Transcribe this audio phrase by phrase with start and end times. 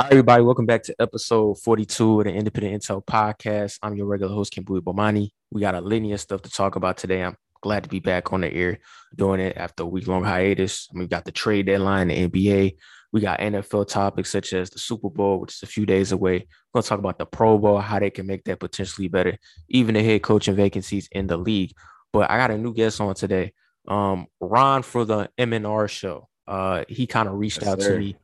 [0.00, 3.80] All right, everybody, welcome back to episode 42 of the Independent Intel podcast.
[3.82, 5.30] I'm your regular host, Kimbui Bomani.
[5.50, 7.24] We got a linear stuff to talk about today.
[7.24, 8.78] I'm glad to be back on the air
[9.16, 10.86] doing it after a week long hiatus.
[10.88, 12.76] I mean, we got the trade deadline, the NBA.
[13.10, 16.46] We got NFL topics such as the Super Bowl, which is a few days away.
[16.72, 19.36] We're going to talk about the Pro Bowl, how they can make that potentially better,
[19.68, 21.72] even the head coaching vacancies in the league.
[22.12, 23.52] But I got a new guest on today,
[23.88, 26.28] um, Ron for the MNR show.
[26.46, 27.94] Uh, he kind of reached yes, out sir.
[27.94, 28.16] to me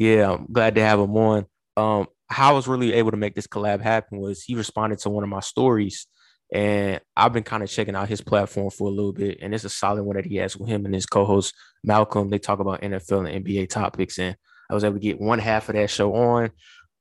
[0.00, 1.46] yeah, I'm glad to have him on.
[1.76, 5.10] Um, how I was really able to make this collab happen was he responded to
[5.10, 6.06] one of my stories,
[6.50, 9.64] and I've been kind of checking out his platform for a little bit, and it's
[9.64, 11.54] a solid one that he has with him and his co-host
[11.84, 12.30] Malcolm.
[12.30, 14.36] They talk about NFL and NBA topics, and
[14.70, 16.50] I was able to get one half of that show on.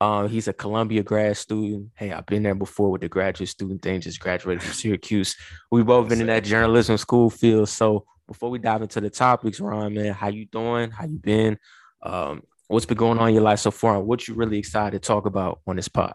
[0.02, 1.91] Um, he's a Columbia grad student.
[1.95, 4.02] Hey, I've been there before with the graduate student thing.
[4.02, 5.38] Just graduated from Syracuse.
[5.72, 7.70] We've both been in that journalism school field.
[7.70, 10.91] So before we dive into the topics, Ron, man, how you doing?
[10.91, 11.58] How you been?
[12.03, 15.02] Um, what's been going on in your life so far and what you really excited
[15.02, 16.14] to talk about on this pod?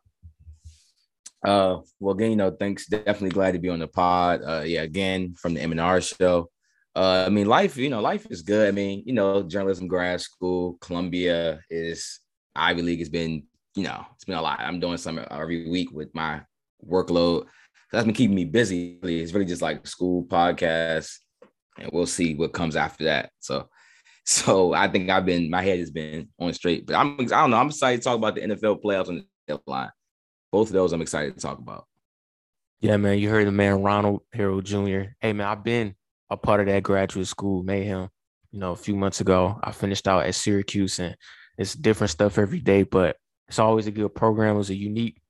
[1.44, 2.86] Uh well again you know thanks.
[2.86, 4.40] Definitely glad to be on the pod.
[4.42, 6.48] Uh yeah again from the mnr show.
[6.94, 8.68] Uh i mean life you know life is good.
[8.68, 12.20] I mean you know journalism grad school columbia is
[12.54, 13.42] ivy league has been
[13.74, 14.60] you know it's been a lot.
[14.60, 16.40] I'm doing some every week with my
[16.88, 17.46] workload.
[17.92, 21.10] That's been keeping me busy it's really just like school podcast
[21.78, 23.30] and we'll see what comes after that.
[23.40, 23.68] So
[24.24, 26.86] so I think I've been my head has been on straight.
[26.86, 27.58] But I'm I don't know.
[27.58, 29.90] I'm excited to talk about the NFL playoffs and the line.
[30.50, 31.86] Both of those I'm excited to talk about.
[32.80, 33.18] Yeah, man.
[33.18, 35.02] You heard the man Ronald Harrod Jr.
[35.20, 35.94] Hey man, I've been
[36.30, 38.08] a part of that graduate school mayhem.
[38.50, 41.16] You know, a few months ago, I finished out at Syracuse, and
[41.58, 43.16] it's different stuff every day, but
[43.48, 44.54] it's always a good program.
[44.54, 45.20] It was a unique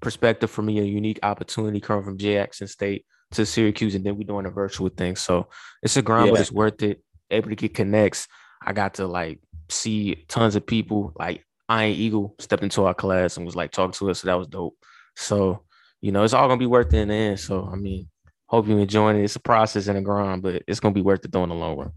[0.00, 4.26] perspective for me, a unique opportunity coming from Jackson State to Syracuse, and then we're
[4.26, 5.16] doing a virtual thing.
[5.16, 5.48] So
[5.82, 6.32] it's a grind, yeah.
[6.32, 8.28] but it's worth it able to get connects.
[8.64, 11.12] I got to like see tons of people.
[11.16, 14.20] Like Iron Eagle stepped into our class and was like talking to us.
[14.20, 14.76] So that was dope.
[15.16, 15.62] So,
[16.00, 17.40] you know, it's all gonna be worth it in the end.
[17.40, 18.08] So I mean,
[18.46, 19.24] hope you enjoying it.
[19.24, 21.54] It's a process and a grind, but it's gonna be worth it though in the
[21.54, 21.92] long run.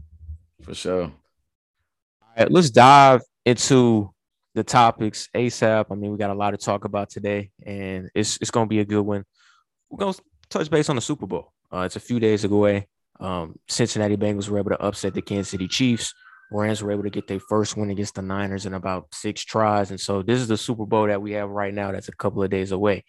[0.63, 1.03] For sure.
[1.03, 1.11] All
[2.37, 4.13] right, let's dive into
[4.55, 5.85] the topics ASAP.
[5.89, 8.79] I mean, we got a lot to talk about today, and it's it's gonna be
[8.79, 9.23] a good one.
[9.89, 10.17] We're gonna
[10.49, 11.53] touch base on the Super Bowl.
[11.71, 12.87] Uh, it's a few days away.
[13.19, 16.13] Um, Cincinnati Bengals were able to upset the Kansas City Chiefs.
[16.51, 19.91] Rams were able to get their first win against the Niners in about six tries.
[19.91, 22.41] And so this is the Super Bowl that we have right now that's a couple
[22.41, 23.03] of days away.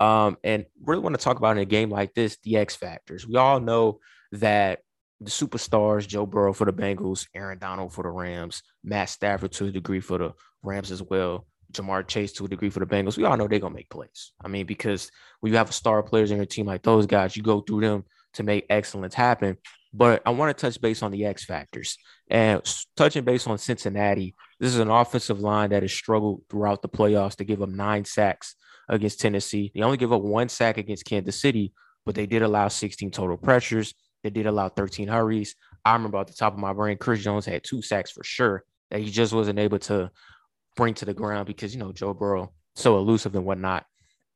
[0.00, 3.26] Um, and really want to talk about in a game like this, the X factors.
[3.26, 3.98] We all know
[4.32, 4.80] that
[5.20, 9.66] the superstars, Joe Burrow for the Bengals, Aaron Donald for the Rams, Matt Stafford to
[9.66, 10.32] a degree for the
[10.62, 13.16] Rams as well, Ja'Marr Chase to a degree for the Bengals.
[13.16, 14.32] We all know they're gonna make plays.
[14.42, 15.10] I mean, because
[15.40, 17.80] when you have a star players in your team like those guys, you go through
[17.80, 18.04] them
[18.34, 19.56] to make excellence happen.
[19.92, 21.96] But I want to touch base on the X factors
[22.30, 22.62] and
[22.96, 24.34] touching base on Cincinnati.
[24.60, 28.04] This is an offensive line that has struggled throughout the playoffs to give up nine
[28.04, 28.54] sacks
[28.88, 29.72] against Tennessee.
[29.74, 31.72] They only give up one sack against Kansas City,
[32.04, 33.94] but they did allow 16 total pressures.
[34.22, 35.54] They did allow 13 hurries.
[35.84, 38.64] I remember at the top of my brain, Chris Jones had two sacks for sure
[38.90, 40.10] that he just wasn't able to
[40.76, 43.86] bring to the ground because, you know, Joe Burrow so elusive and whatnot.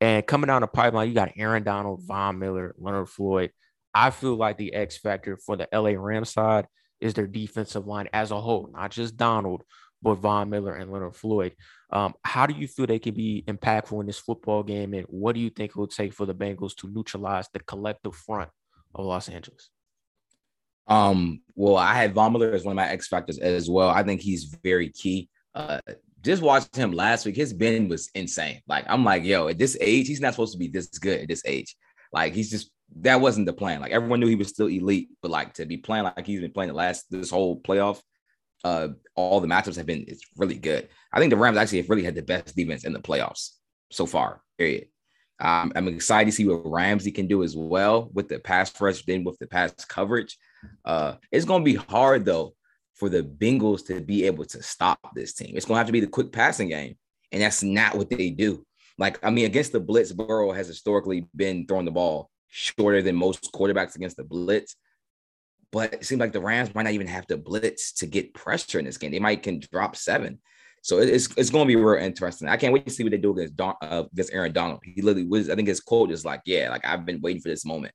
[0.00, 3.52] And coming down the pipeline, you got Aaron Donald, Von Miller, Leonard Floyd,
[3.94, 6.66] I feel like the X factor for the LA Rams side
[7.00, 9.62] is their defensive line as a whole, not just Donald,
[10.02, 11.54] but Von Miller and Leonard Floyd.
[11.90, 15.34] Um, how do you feel they can be impactful in this football game, and what
[15.34, 18.50] do you think it will take for the Bengals to neutralize the collective front
[18.94, 19.70] of Los Angeles?
[20.86, 23.90] Um, well, I had Von Miller as one of my X factors as well.
[23.90, 25.28] I think he's very key.
[25.54, 25.80] Uh,
[26.22, 27.36] just watched him last week.
[27.36, 28.60] His bend was insane.
[28.66, 31.28] Like I'm like, yo, at this age, he's not supposed to be this good at
[31.28, 31.76] this age.
[32.12, 32.70] Like he's just
[33.00, 33.80] that wasn't the plan.
[33.80, 36.52] Like everyone knew he was still elite, but like to be playing like he's been
[36.52, 38.00] playing the last this whole playoff,
[38.64, 40.88] uh, all the matchups have been it's really good.
[41.12, 43.50] I think the Rams actually have really had the best defense in the playoffs
[43.90, 44.42] so far.
[44.58, 44.88] Period.
[45.40, 49.04] Um, I'm excited to see what Ramsey can do as well with the pass rush,
[49.04, 50.38] then with the pass coverage.
[50.84, 52.54] Uh, it's gonna be hard though
[52.94, 55.54] for the Bengals to be able to stop this team.
[55.56, 56.96] It's gonna have to be the quick passing game,
[57.32, 58.64] and that's not what they do.
[58.98, 63.16] Like, I mean, against the blitz, Burrow has historically been throwing the ball shorter than
[63.16, 64.76] most quarterbacks against the blitz.
[65.72, 68.78] But it seems like the Rams might not even have to blitz to get pressure
[68.78, 69.10] in this game.
[69.10, 70.38] They might can drop seven.
[70.82, 72.48] So it's it's going to be real interesting.
[72.48, 74.80] I can't wait to see what they do against Don, uh, against Aaron Donald.
[74.84, 75.48] He literally was.
[75.48, 77.94] I think his quote is like, "Yeah, like I've been waiting for this moment."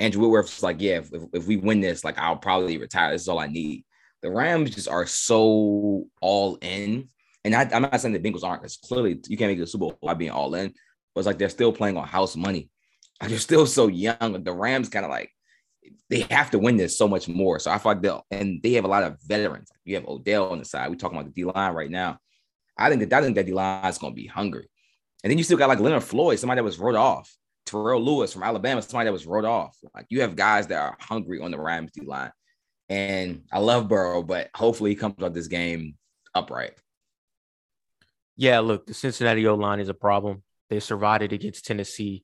[0.00, 3.12] Andrew Whitworth's like, "Yeah, if, if we win this, like I'll probably retire.
[3.12, 3.84] This is all I need."
[4.22, 7.10] The Rams just are so all in,
[7.44, 8.62] and I, am not saying the Bengals aren't.
[8.62, 10.72] Because clearly you can't make the Super Bowl by being all in,
[11.14, 12.70] but it's like they're still playing on house money
[13.20, 14.42] they're still so young.
[14.42, 15.30] The Rams kind of like
[16.10, 17.58] they have to win this so much more.
[17.58, 19.70] So I like they'll and they have a lot of veterans.
[19.84, 20.88] You have Odell on the side.
[20.88, 22.18] We're talking about the D line right now.
[22.76, 24.68] I think that I think that D line is going to be hungry.
[25.22, 27.34] And then you still got like Leonard Floyd, somebody that was wrote off.
[27.66, 29.76] Terrell Lewis from Alabama, somebody that was wrote off.
[29.94, 32.32] Like you have guys that are hungry on the Rams D line.
[32.88, 35.96] And I love Burrow, but hopefully he comes out this game
[36.34, 36.72] upright.
[38.36, 40.42] Yeah, look, the Cincinnati O line is a problem.
[40.68, 42.23] They survived it against Tennessee.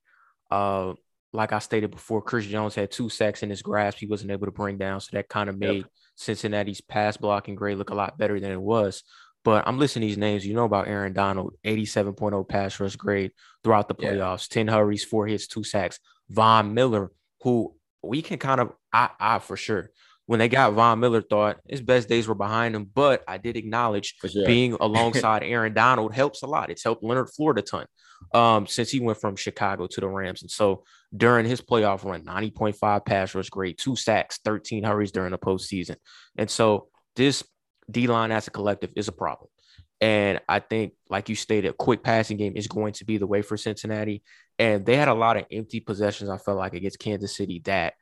[0.51, 0.95] Uh,
[1.33, 3.99] like I stated before, Chris Jones had two sacks in his grasp.
[3.99, 5.87] He wasn't able to bring down, so that kind of made yep.
[6.17, 9.05] Cincinnati's pass blocking grade look a lot better than it was.
[9.43, 10.45] But I'm listing these names.
[10.45, 13.33] You know about Aaron Donald, 87.0 pass rush grade
[13.65, 14.65] throughout the playoffs, yeah.
[14.65, 15.99] 10 hurries, four hits, two sacks.
[16.29, 17.11] Von Miller,
[17.43, 19.91] who we can kind of, I, I for sure,
[20.31, 22.85] when they got Von Miller, thought his best days were behind him.
[22.85, 24.47] But I did acknowledge sure.
[24.47, 26.71] being alongside Aaron Donald helps a lot.
[26.71, 27.87] It's helped Leonard Floyd a ton
[28.33, 30.43] um, since he went from Chicago to the Rams.
[30.43, 30.85] And so
[31.17, 35.97] during his playoff run, 90.5 pass rush grade, two sacks, 13 hurries during the postseason.
[36.39, 36.87] And so
[37.17, 37.43] this
[37.91, 39.51] D line as a collective is a problem.
[40.01, 43.27] And I think, like you stated, a quick passing game is going to be the
[43.27, 44.23] way for Cincinnati.
[44.61, 47.95] And they had a lot of empty possessions, I felt like, against Kansas City that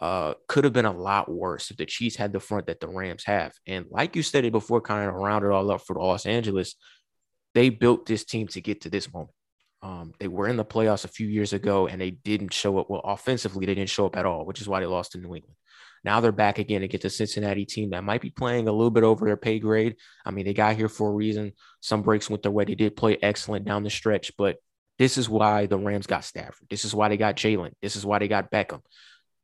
[0.00, 2.88] uh, could have been a lot worse if the Chiefs had the front that the
[2.88, 3.52] Rams have.
[3.66, 6.74] And like you stated before, kind of round it all up for the Los Angeles,
[7.54, 9.32] they built this team to get to this moment.
[9.82, 12.90] Um, they were in the playoffs a few years ago and they didn't show up.
[12.90, 15.34] Well, offensively, they didn't show up at all, which is why they lost to New
[15.34, 15.56] England.
[16.04, 19.04] Now they're back again against a Cincinnati team that might be playing a little bit
[19.04, 19.96] over their pay grade.
[20.24, 21.52] I mean, they got here for a reason.
[21.80, 22.64] Some breaks went their way.
[22.64, 24.56] They did play excellent down the stretch, but
[24.98, 26.68] this is why the Rams got Stafford.
[26.68, 27.72] This is why they got Jalen.
[27.82, 28.80] This is why they got Beckham.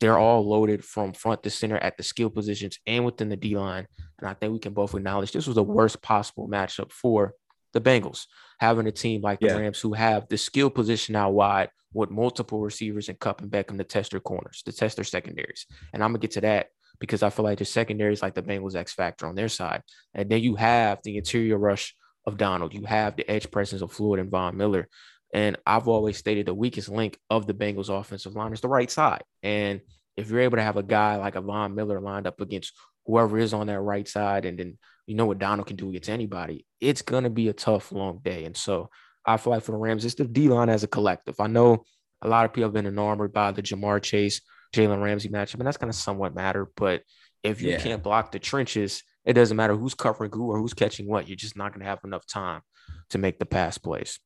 [0.00, 3.56] They're all loaded from front to center at the skill positions and within the D
[3.56, 3.86] line.
[4.18, 7.34] And I think we can both acknowledge this was the worst possible matchup for
[7.72, 8.26] the Bengals,
[8.58, 9.56] having a team like the yeah.
[9.56, 13.78] Rams who have the skill position out wide with multiple receivers and Kupp and Beckham
[13.78, 15.66] to test their corners, to test their secondaries.
[15.92, 18.42] And I'm gonna get to that because I feel like the secondary is like the
[18.42, 19.82] Bengals X factor on their side.
[20.14, 21.94] And then you have the interior rush
[22.26, 22.74] of Donald.
[22.74, 24.88] You have the edge presence of Floyd and Von Miller.
[25.32, 28.90] And I've always stated the weakest link of the Bengals offensive line is the right
[28.90, 29.22] side.
[29.42, 29.80] And
[30.16, 32.72] if you're able to have a guy like a Von Miller lined up against
[33.04, 36.08] whoever is on that right side, and then you know what Donald can do against
[36.08, 38.44] anybody, it's gonna be a tough, long day.
[38.44, 38.90] And so
[39.24, 41.38] I feel like for the Rams, it's the D line as a collective.
[41.40, 41.84] I know
[42.22, 44.40] a lot of people have been enamored by the Ja'Marr Chase,
[44.74, 46.68] Jalen Ramsey matchup, and that's gonna somewhat matter.
[46.76, 47.02] But
[47.42, 47.78] if you yeah.
[47.78, 51.28] can't block the trenches, it doesn't matter who's covering who or who's catching what.
[51.28, 52.62] You're just not gonna have enough time
[53.10, 54.18] to make the pass plays.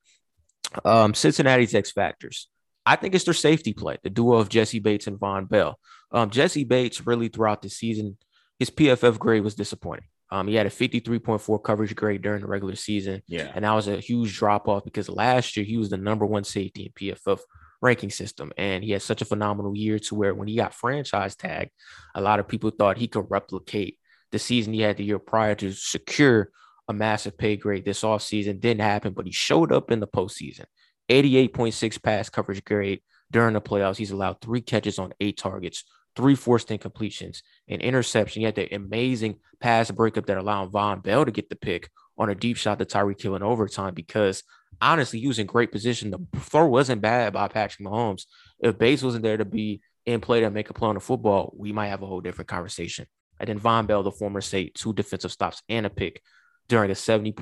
[0.85, 2.49] Um, Cincinnati's X factors.
[2.87, 5.79] I think it's their safety play, the duo of Jessie Bates and Vonn Bell.
[6.13, 8.17] Um, Jessie Bates really throughout the season,
[8.59, 10.07] his PFF grade was disappointing.
[10.31, 13.23] Um, he had a 53.4 coverage grade during the regular season.
[13.27, 13.51] Yeah.
[13.55, 16.45] And that was a huge drop off because last year he was the number one
[16.45, 17.41] safety in PFF
[17.83, 18.53] ranking system.
[18.57, 21.73] And he had such a phenomenal year to where when he got franchise tagged,
[22.15, 23.99] a lot of people thought he could replicate
[24.31, 26.51] the season he had the year prior to secure
[26.91, 28.61] a massive pay grade this offseason.
[28.61, 30.65] Didn't happen, but he showed up in the postseason.
[31.09, 33.01] 88.6 pass coverage grade
[33.31, 33.97] during the playoffs.
[33.97, 35.85] He's allowed three catches on eight targets,
[36.17, 38.41] three forced incompletions, an interception.
[38.41, 41.89] He had the amazing pass breakup that allowed Vonn Bell to get the pick
[42.19, 44.43] on a deep shot to Tyreek Hill in overtime because
[44.81, 46.11] honestly, he was in great position.
[46.11, 48.25] The throw wasn't bad by Patrick Mahomes.
[48.59, 51.55] If Bates wasn't there to be in play to make a play on the football,
[51.57, 53.07] we might have a whole different conversation.
[53.39, 56.21] And then Vonn Bell, the former state, two defensive stops and a pick
[56.71, 57.35] during a 70.7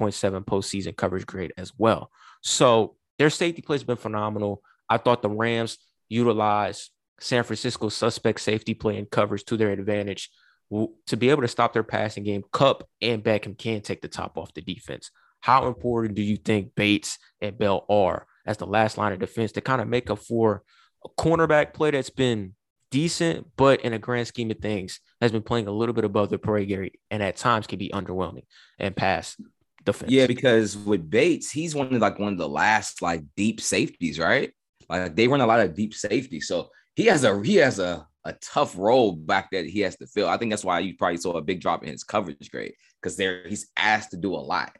[0.45, 2.11] postseason coverage grade as well.
[2.43, 4.63] So their safety play has been phenomenal.
[4.89, 5.77] I thought the Rams
[6.08, 10.31] utilized San Francisco's suspect safety play and coverage to their advantage
[10.70, 12.43] to be able to stop their passing game.
[12.53, 15.11] Kupp and Beckham can take the top off the defense.
[15.41, 19.53] How important do you think Bates and Bell are as the last line of defense
[19.53, 20.63] to kind of make up for
[21.05, 22.55] a cornerback play that's been
[22.91, 26.31] decent, but in a grand scheme of things, has been playing a little bit above
[26.31, 28.45] the parade grade and at times can be underwhelming
[28.79, 29.37] and pass
[29.85, 30.13] defense.
[30.13, 34.19] Yeah, because with Bates, he's one of like one of the last like deep safeties,
[34.19, 34.53] right?
[34.89, 36.41] Like they run a lot of deep safety.
[36.41, 40.07] So he has a he has a a tough role back that he has to
[40.07, 40.29] fill.
[40.29, 43.17] I think that's why you probably saw a big drop in his coverage grade because
[43.17, 44.77] there he's asked to do a lot.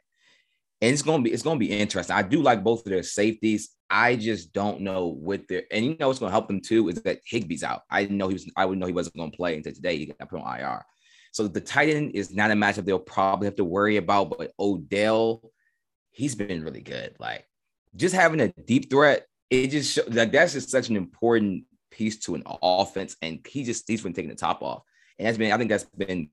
[0.81, 2.15] And it's gonna be it's gonna be interesting.
[2.15, 3.69] I do like both of their safeties.
[3.89, 7.01] I just don't know what their and you know what's gonna help them too is
[7.01, 7.81] that Higbee's out.
[7.89, 9.97] I know he was I would know he wasn't gonna play until today.
[9.97, 10.85] He got put on IR.
[11.31, 14.51] So the tight end is not a matchup they'll probably have to worry about, but
[14.59, 15.51] Odell,
[16.11, 17.15] he's been really good.
[17.19, 17.45] Like
[17.95, 22.19] just having a deep threat, it just shows like that's just such an important piece
[22.19, 24.83] to an offense, and he just he's been taking the top off.
[25.17, 26.29] And that's been, I think that's been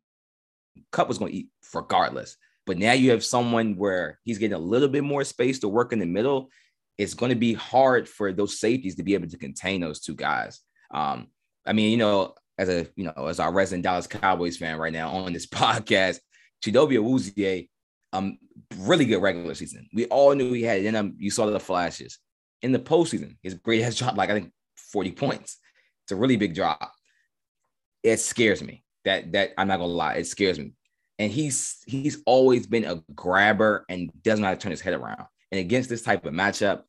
[0.93, 2.37] Kupp was to eat regardless.
[2.67, 5.93] But now you have someone where he's getting a little bit more space to work
[5.93, 6.51] in the middle.
[6.99, 10.15] It's going to be hard for those safeties to be able to contain those two
[10.15, 10.61] guys.
[10.93, 11.29] Um,
[11.65, 14.93] I mean, you know, as a you know, as our resident Dallas Cowboys fan right
[14.93, 16.19] now on this podcast,
[16.65, 17.69] Chidobe Awuzie,
[18.13, 18.39] um,
[18.79, 19.89] really good regular season.
[19.93, 21.15] We all knew he had it in him.
[21.19, 22.19] You saw the flashes.
[22.63, 24.53] In the postseason, his grade has dropped like I think
[24.93, 25.59] 40 points.
[26.05, 26.93] It's a really big drop.
[28.03, 28.83] It scares me.
[29.05, 30.73] That that I'm not gonna lie, it scares me.
[31.19, 35.25] And he's he's always been a grabber and doesn't to turn his head around.
[35.51, 36.83] And against this type of matchup,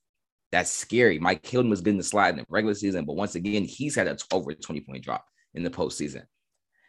[0.52, 1.20] that's scary.
[1.20, 3.96] Mike Hilton was good in the slide in the regular season, but once again, he's
[3.96, 6.24] had a over 20 point drop in the postseason.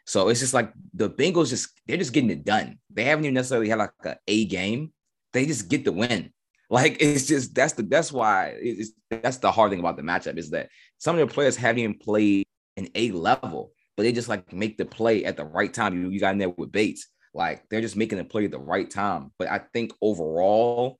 [0.05, 2.79] So it's just like the Bengals just they're just getting it done.
[2.89, 4.91] They haven't even necessarily had like a A game.
[5.33, 6.31] They just get the win.
[6.71, 10.37] Like it's just that's the that's why it's that's the hard thing about the matchup
[10.37, 10.69] is that
[10.99, 12.45] some of the players haven't even played
[12.77, 15.99] an A level, but they just like make the play at the right time.
[15.99, 18.59] You, you got in there with Bates, like they're just making the play at the
[18.59, 19.31] right time.
[19.37, 20.99] But I think overall,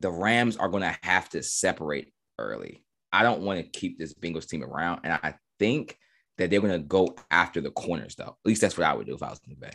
[0.00, 2.84] the Rams are going to have to separate early.
[3.12, 5.98] I don't want to keep this Bengals team around, and I think
[6.38, 8.24] that they're going to go after the corners, though.
[8.24, 9.72] At least that's what I would do if I was in the Bay.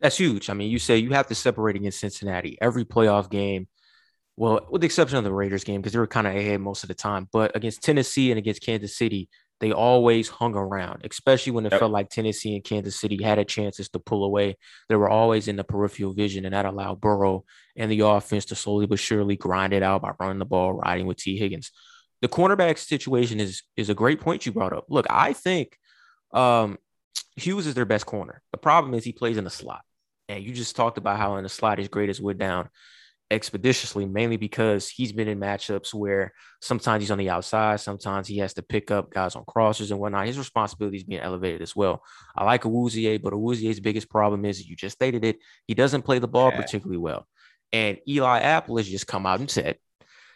[0.00, 0.50] That's huge.
[0.50, 3.68] I mean, you say you have to separate against Cincinnati every playoff game.
[4.36, 6.82] Well, with the exception of the Raiders game, because they were kind of ahead most
[6.82, 7.28] of the time.
[7.30, 9.28] But against Tennessee and against Kansas City,
[9.60, 11.80] they always hung around, especially when it yep.
[11.80, 14.56] felt like Tennessee and Kansas City had a chances to pull away.
[14.88, 17.44] They were always in the peripheral vision, and that allowed Burrow
[17.76, 21.06] and the offense to slowly but surely grind it out by running the ball, riding
[21.06, 21.70] with Tee Higgins.
[22.22, 24.86] The cornerback situation is is a great point you brought up.
[24.88, 25.76] Look, I think
[26.32, 26.78] um,
[27.36, 28.42] Hughes is their best corner.
[28.52, 29.82] The problem is he plays in the slot.
[30.28, 32.68] And you just talked about how in the slot his grade is wood down
[33.30, 38.38] expeditiously, mainly because he's been in matchups where sometimes he's on the outside, sometimes he
[38.38, 40.26] has to pick up guys on crossers and whatnot.
[40.26, 42.02] His responsibility is being elevated as well.
[42.36, 45.38] I like Awuzie, but Awuzie's biggest problem is you just stated it.
[45.66, 46.60] He doesn't play the ball yeah.
[46.60, 47.26] particularly well.
[47.72, 49.78] And Eli Apple has just come out and said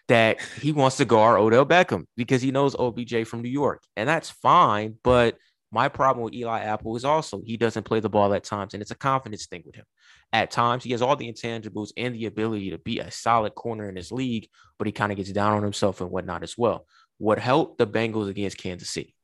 [0.07, 3.83] that he wants to guard Odell Beckham because he knows OBJ from New York.
[3.97, 5.37] And that's fine, but–
[5.75, 8.81] my problem with Eli Apple is also he doesn't play the ball at times, and
[8.81, 9.85] it's a confidence thing with him.
[10.33, 13.89] At times, he has all the intangibles and the ability to be a solid corner
[13.89, 16.87] in this league, but he kind of gets down on himself and whatnot as well.
[17.19, 19.15] What helped the Bengals against Kansas City?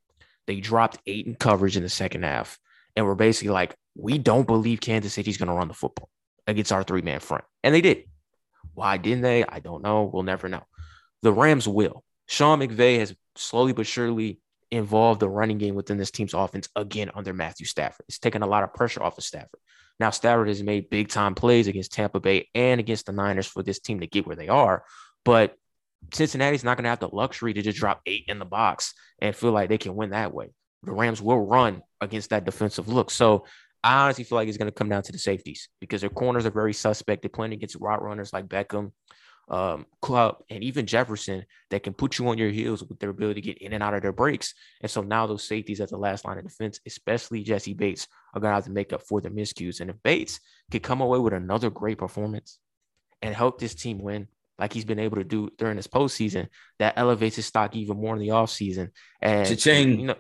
[0.47, 2.59] They dropped eight in coverage in the second half,
[2.97, 6.09] and we're basically like, we don't believe Kansas City's going to run the football
[6.47, 8.05] against our three man front, and they did.
[8.75, 9.45] Why didn't they?
[9.45, 10.05] I don't know.
[10.13, 10.65] We'll never know.
[11.23, 12.05] The Rams will.
[12.27, 17.11] Sean McVay has slowly but surely involve the running game within this team's offense again
[17.15, 18.07] under Matthew Stafford.
[18.09, 19.61] It's taken a lot of pressure off of Stafford.
[19.99, 23.63] Now, Stafford has made big time plays against Tampa Bay and against the Niners for
[23.63, 24.85] this team to get where they are.
[25.25, 25.55] But
[26.13, 29.37] Cincinnati's not going to have the luxury to just drop eight in the box and
[29.37, 30.51] feel like they can win that way.
[30.85, 33.11] The Rams will run against that defensive look.
[33.11, 33.45] So
[33.85, 36.47] I honestly feel like it's going to come down to the safeties because their corners
[36.47, 37.23] are very suspect.
[37.23, 38.93] They're playing against route runners like Beckham
[39.51, 43.41] um, Kupp, and even Jefferson that can put you on your heels with their ability
[43.41, 44.55] to get in and out of their breaks.
[44.81, 48.41] And so now those safeties at the last line of defense, especially Jessie Bates, are
[48.41, 49.81] going to have to make up for the miscues.
[49.81, 50.39] And if Bates
[50.71, 52.59] could come away with another great performance
[53.23, 56.47] and help this team win, like he's been able to do during this postseason,
[56.79, 58.91] that elevates his stock even more in the offseason.
[59.21, 59.99] And Cha-ching.
[59.99, 60.17] you know,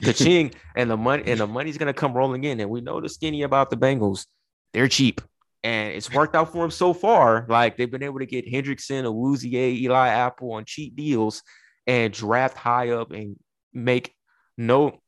[0.00, 2.60] the and the money and the money's gonna come rolling in.
[2.60, 4.26] And we know the skinny about the Bengals.
[4.72, 5.20] They're cheap
[5.64, 7.46] and it's worked out for him so far.
[7.48, 11.42] Like they've been able to get Hendrickson, Awuzie, Eli Apple on cheap deals
[11.86, 13.36] and draft high up and
[13.72, 14.14] make
[14.56, 15.00] no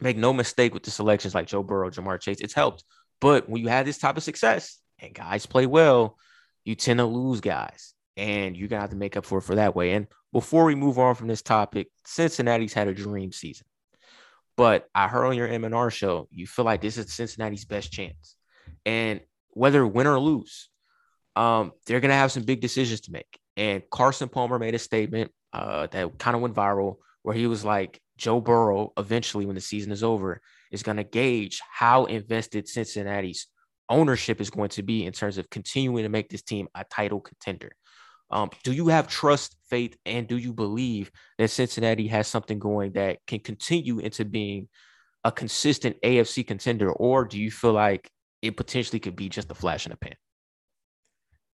[0.00, 2.40] make no mistake with the selections like Joe Burrow, Ja'Marr Chase.
[2.40, 2.84] It's helped.
[3.20, 6.16] But when you have this type of success and guys play well,
[6.64, 7.94] you tend to lose guys.
[8.16, 9.92] And you're gonna have to make up for it for that way.
[9.92, 13.66] And before we move on from this topic, Cincinnati's had a dream season.
[14.56, 18.36] But I heard on your MNR show, you feel like this is Cincinnati's best chance.
[18.84, 19.20] And
[19.60, 20.70] whether win or lose,
[21.36, 23.38] um, they're going to have some big decisions to make.
[23.58, 27.62] And Carson Palmer made a statement uh, that kind of went viral where he was
[27.62, 30.40] like, Joe Burrow, eventually, when the season is over,
[30.72, 33.48] is going to gauge how invested Cincinnati's
[33.90, 37.20] ownership is going to be in terms of continuing to make this team a title
[37.20, 37.72] contender.
[38.30, 42.92] Um, do you have trust, faith, and do you believe that Cincinnati has something going
[42.92, 44.68] that can continue into being
[45.22, 46.90] a consistent AFC contender?
[46.90, 48.10] Or do you feel like
[48.42, 50.14] it potentially could be just a flash in the pan?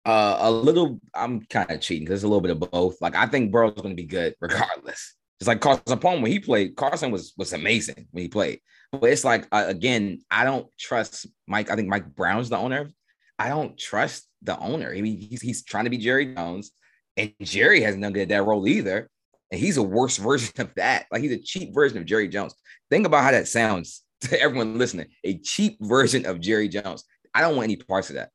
[0.05, 3.01] Uh, a little, I'm kind of cheating because it's a little bit of both.
[3.01, 5.15] Like I think Burrow's going to be good regardless.
[5.41, 6.77] It's like Carson Palmer when he played.
[6.77, 8.61] Carson was was amazing when he played.
[8.93, 11.71] But it's like uh, again, I don't trust Mike.
[11.71, 12.91] I think Mike Brown's the owner.
[13.39, 14.91] I don't trust the owner.
[14.91, 16.71] I mean, he's he's trying to be Jerry Jones,
[17.17, 19.11] and Jerry hasn't done good at that role either.
[19.51, 21.07] And he's a worse version of that.
[21.11, 22.55] Like he's a cheap version of Jerry Jones.
[22.91, 27.05] Think about how that sounds to everyone listening, a cheap version of Jerry Jones.
[27.35, 28.31] I don't want any parts of that.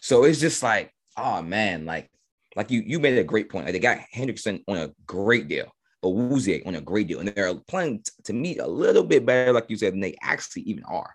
[0.00, 2.10] So it's just like, oh man, like,
[2.56, 3.64] like you you made a great point.
[3.64, 5.72] Like they got Hendrickson on a great deal,
[6.04, 9.66] Awuzie on a great deal, and they're playing to me a little bit better, like
[9.68, 11.14] you said, than they actually even are.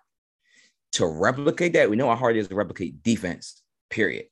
[0.92, 4.26] To replicate that, we know how hard it is to replicate defense Period.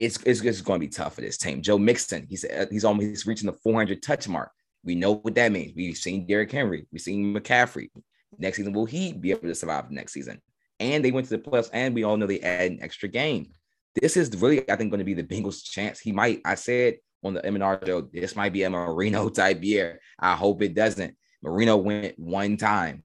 [0.00, 1.62] It's, it's, it's going to be tough for this team.
[1.62, 4.50] Joe Mixon, he's uh, he's almost he's reaching the 400 touch mark.
[4.82, 5.72] We know what that means.
[5.76, 7.90] We've seen Derrick Henry, we've seen McCaffrey.
[8.38, 10.40] Next season, will he be able to survive next season?
[10.80, 13.52] And they went to the playoffs, and we all know they add an extra game.
[13.94, 16.00] This is really, I think, going to be the Bengals' chance.
[16.00, 20.00] He might, I said on the M&R show, this might be a Marino type year.
[20.18, 21.16] I hope it doesn't.
[21.42, 23.04] Marino went one time.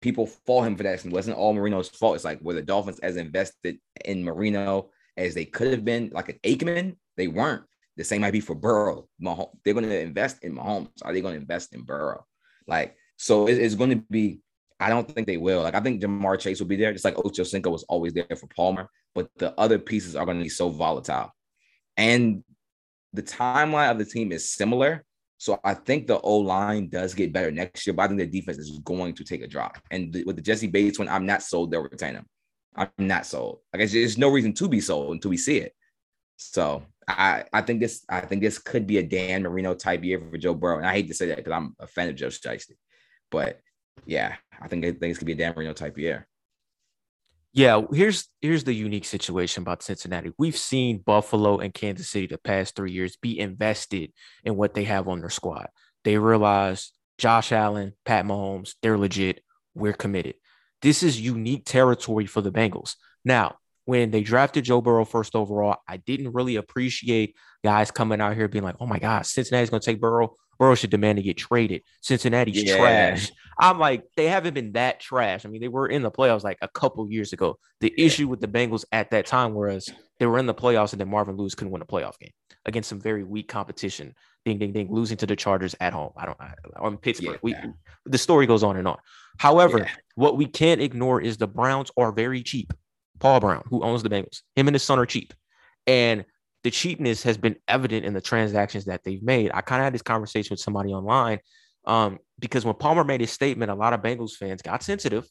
[0.00, 1.04] People fault him for that.
[1.04, 2.14] It wasn't all Marino's fault.
[2.14, 6.28] It's like were the Dolphins as invested in Marino as they could have been, like
[6.28, 6.96] an Aikman?
[7.16, 7.64] They weren't.
[7.96, 9.08] The same might be for Burrow.
[9.22, 10.88] Mahomes, they're going to invest in Mahomes.
[11.02, 12.24] Are they going to invest in Burrow?
[12.66, 14.40] Like, so it's going to be.
[14.80, 15.62] I don't think they will.
[15.62, 18.26] Like, I think Ja'Marr Chase will be there, just like Ocho Cinco was always there
[18.36, 18.88] for Palmer.
[19.14, 21.32] But the other pieces are going to be so volatile,
[21.96, 22.42] and
[23.12, 25.04] the timeline of the team is similar.
[25.38, 28.26] So I think the O line does get better next year, but I think the
[28.26, 29.78] defense is going to take a drop.
[29.90, 32.26] And with the Jessie Bates one, I'm not sold they'll retain him.
[32.76, 33.60] I'm not sold.
[33.74, 35.72] Guess there's no reason to be sold until we see it.
[36.36, 40.20] So I, I think this I think this could be a Dan Marino type year
[40.20, 40.76] for Joe Burrow.
[40.76, 42.76] And I hate to say that because I'm a fan of Joe Shiesty.
[43.30, 43.60] But
[44.06, 46.26] yeah, I think, I think this could be a Dan Marino type year.
[47.52, 50.30] Yeah, here's here's the unique situation about Cincinnati.
[50.38, 54.12] We've seen Buffalo and Kansas City the past three years be invested
[54.44, 55.66] in what they have on their squad.
[56.04, 59.42] They realize Josh Allen, Pat Mahomes, they're legit.
[59.74, 60.34] We're committed.
[60.80, 62.94] This is unique territory for the Bengals.
[63.24, 68.36] Now, when they drafted Joe Burrow first overall, I didn't really appreciate guys coming out
[68.36, 70.36] here being like, oh my God, Cincinnati's going to take Burrow.
[70.60, 71.82] Burrow should demand to get traded.
[72.02, 72.76] Cincinnati's yeah.
[72.76, 73.32] trash.
[73.58, 75.46] I'm like, they haven't been that trash.
[75.46, 77.58] I mean, they were in the playoffs like a couple years ago.
[77.80, 78.04] The yeah.
[78.04, 81.08] issue with the Bengals at that time was they were in the playoffs and then
[81.08, 82.32] Marvin Lewis couldn't win a playoff game
[82.66, 84.14] against some very weak competition.
[84.44, 86.12] Ding, ding, ding, losing to the Chargers at home.
[86.14, 86.38] I don't,
[86.78, 87.40] on Pittsburgh.
[87.42, 87.64] Yeah.
[87.64, 87.72] We,
[88.04, 88.98] the story goes on and on.
[89.38, 92.74] However, what we can't ignore is the Browns are very cheap.
[93.18, 95.32] Paul Brown, who owns the Bengals, him and his son are cheap.
[95.86, 96.26] And
[96.62, 99.50] the cheapness has been evident in the transactions that they've made.
[99.54, 101.38] I kind of had this conversation with somebody online
[101.86, 105.26] um, because when Palmer made his statement, a lot of Bengals fans got sensitive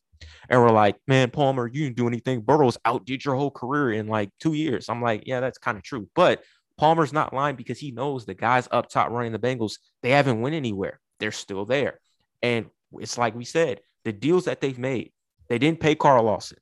[0.49, 2.41] and were like, man, Palmer, you didn't do anything.
[2.41, 4.89] Burrows outdid your whole career in like two years.
[4.89, 6.09] I'm like, yeah, that's kind of true.
[6.15, 6.43] But
[6.77, 10.41] Palmer's not lying because he knows the guys up top running the Bengals, they haven't
[10.41, 10.99] went anywhere.
[11.19, 11.99] They're still there.
[12.41, 15.11] And it's like we said, the deals that they've made,
[15.49, 16.57] they didn't pay Carl Lawson.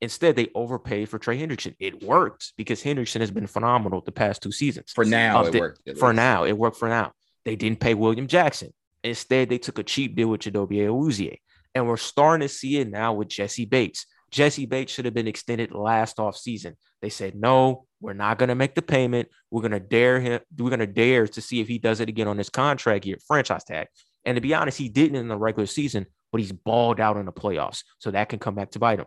[0.00, 1.74] Instead, they overpaid for Trey Hendrickson.
[1.78, 4.92] It worked because Hendrickson has been phenomenal the past two seasons.
[4.92, 5.98] For now, um, it worked.
[5.98, 7.12] For now, it worked for now.
[7.44, 8.72] They didn't pay William Jackson.
[9.02, 11.38] Instead, they took a cheap deal with Chidobe Awuzie.
[11.74, 14.06] And we're starting to see it now with Jessie Bates.
[14.30, 16.76] Jessie Bates should have been extended last off season.
[17.00, 19.28] They said, no, we're not going to make the payment.
[19.50, 20.40] We're going to dare him.
[20.58, 23.18] We're going to dare to see if he does it again on his contract year,
[23.26, 23.88] franchise tag.
[24.24, 27.26] And to be honest, he didn't in the regular season, but he's balled out in
[27.26, 27.84] the playoffs.
[27.98, 29.06] So that can come back to bite him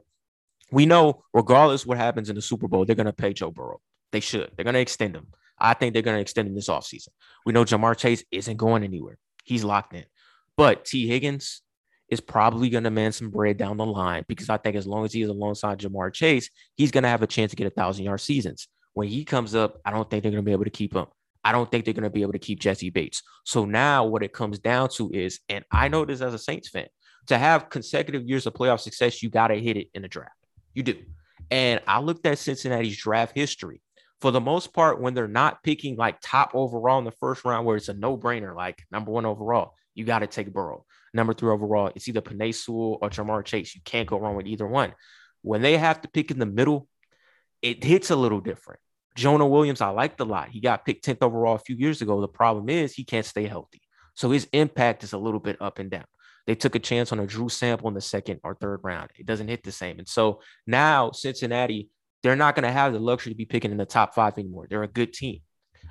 [0.71, 3.81] we know regardless what happens in the Super Bowl, they're going to pay Joe Burrow.
[4.11, 4.51] They should.
[4.55, 5.27] They're going to extend him.
[5.59, 7.09] I think they're going to extend him this offseason.
[7.45, 9.17] We know Ja'Marr Chase isn't going anywhere.
[9.43, 10.05] He's locked in.
[10.55, 11.61] But Tee Higgins
[12.09, 15.05] is probably going to man some bread down the line because I think as long
[15.05, 17.71] as he is alongside Ja'Marr Chase, he's going to have a chance to get a
[17.71, 18.67] thousand yard seasons.
[18.93, 21.05] When he comes up, I don't think they're going to be able to keep him.
[21.43, 23.21] I don't think they're going to be able to keep Jessie Bates.
[23.45, 26.69] So now what it comes down to is, and I know this as a Saints
[26.69, 26.87] fan,
[27.27, 30.33] to have consecutive years of playoff success, you got to hit it in the draft.
[30.79, 30.95] You do.
[31.51, 33.81] And I looked at Cincinnati's draft history.
[34.21, 37.65] For the most part, when they're not picking like top overall in the first round,
[37.65, 40.85] where it's a no brainer, like number one overall, you got to take Burrow.
[41.13, 43.75] Number three overall, it's either Penei Sewell or Ja'Marr Chase.
[43.75, 44.93] You can't go wrong with either one.
[45.41, 46.87] When they have to pick in the middle,
[47.61, 48.79] it hits a little different.
[49.17, 50.47] Jonah Williams, I liked a lot.
[50.47, 52.21] He got picked 10th overall a few years ago.
[52.21, 53.81] The problem is he can't stay healthy.
[54.15, 56.05] So his impact is a little bit up and down.
[56.49, 59.11] They took a chance on a Drew Sample in the second or third round.
[59.19, 59.99] It doesn't hit the same.
[59.99, 61.91] And so now Cincinnati,
[62.23, 64.65] they're not going to have the luxury to be picking in the top five anymore.
[64.67, 65.41] They're a good team.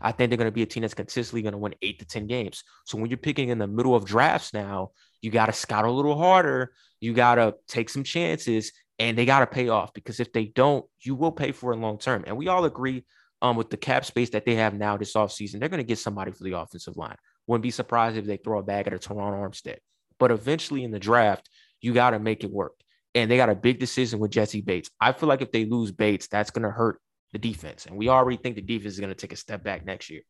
[0.03, 2.05] I think they're going to be a team that's consistently going to win eight to
[2.05, 2.65] 10 games.
[2.87, 4.91] So when you're picking in the middle of drafts now,
[5.23, 6.73] you got to scout a little harder.
[6.99, 10.47] You got to take some chances and they got to pay off because if they
[10.47, 12.25] don't, you will pay for it long term.
[12.27, 13.05] And we all agree
[13.43, 16.01] um, with the cap space that they have now this offseason, they're going to get
[16.01, 17.15] somebody for the offensive line.
[17.47, 19.77] Wouldn't be surprised if they throw a bag at a Terron Armstead.
[20.19, 21.49] But eventually in the draft,
[21.81, 22.75] you got to make it work.
[23.15, 24.91] And they got a big decision with Jessie Bates.
[25.01, 27.01] I feel like if they lose Bates, that's going to hurt
[27.33, 27.87] the defense.
[27.87, 30.23] And we already think the defense is going to take a step back next year.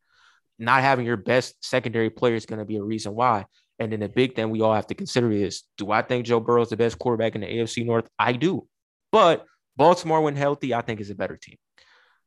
[0.57, 3.45] Not having your best secondary player is going to be a reason why.
[3.79, 6.41] And then the big thing we all have to consider is do I think Joe
[6.41, 8.07] Burrow is the best quarterback in the AFC North?
[8.17, 8.67] I do.
[9.11, 9.45] But
[9.77, 11.55] Baltimore, when healthy, I think is a better team.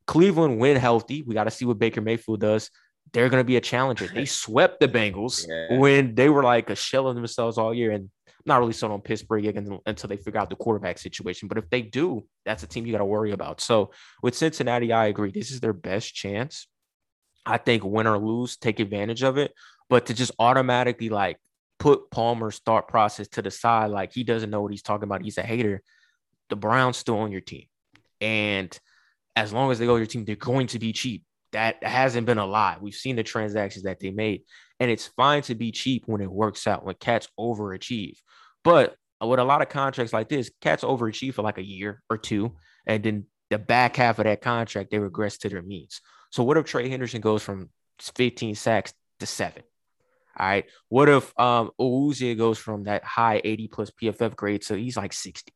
[0.07, 2.71] Cleveland, when healthy, we got to see what Baker Mayfield does
[3.11, 4.07] they're going to be a challenger.
[4.07, 5.77] They swept the Bengals yeah.
[5.77, 7.91] when they were like a shell of themselves all year.
[7.91, 8.09] And
[8.45, 11.47] not really sold on Pittsburgh again until they figure out the quarterback situation.
[11.47, 13.61] But if they do, that's a team you got to worry about.
[13.61, 15.31] So with Cincinnati, I agree.
[15.31, 16.67] This is their best chance.
[17.45, 19.53] I think win or lose, take advantage of it.
[19.89, 21.37] But to just automatically like
[21.79, 25.23] put Palmer's thought process to the side, like he doesn't know what he's talking about.
[25.23, 25.81] He's a hater.
[26.49, 27.67] The Browns still on your team.
[28.19, 28.77] And
[29.35, 31.23] as long as they go your team, they're going to be cheap.
[31.53, 32.77] That hasn't been a lie.
[32.79, 34.43] We've seen the transactions that they made.
[34.79, 38.17] And it's fine to be cheap when it works out, when cats overachieve.
[38.63, 42.17] But with a lot of contracts like this, cats overachieve for like a year or
[42.17, 42.55] two.
[42.85, 46.01] And then the back half of that contract, they regress to their means.
[46.31, 49.63] So what if Trey Henderson goes from 15 sacks to seven?
[50.37, 50.65] All right.
[50.89, 55.13] What if um Awuzie goes from that high 80 plus PFF grade to he's like
[55.13, 55.53] 60,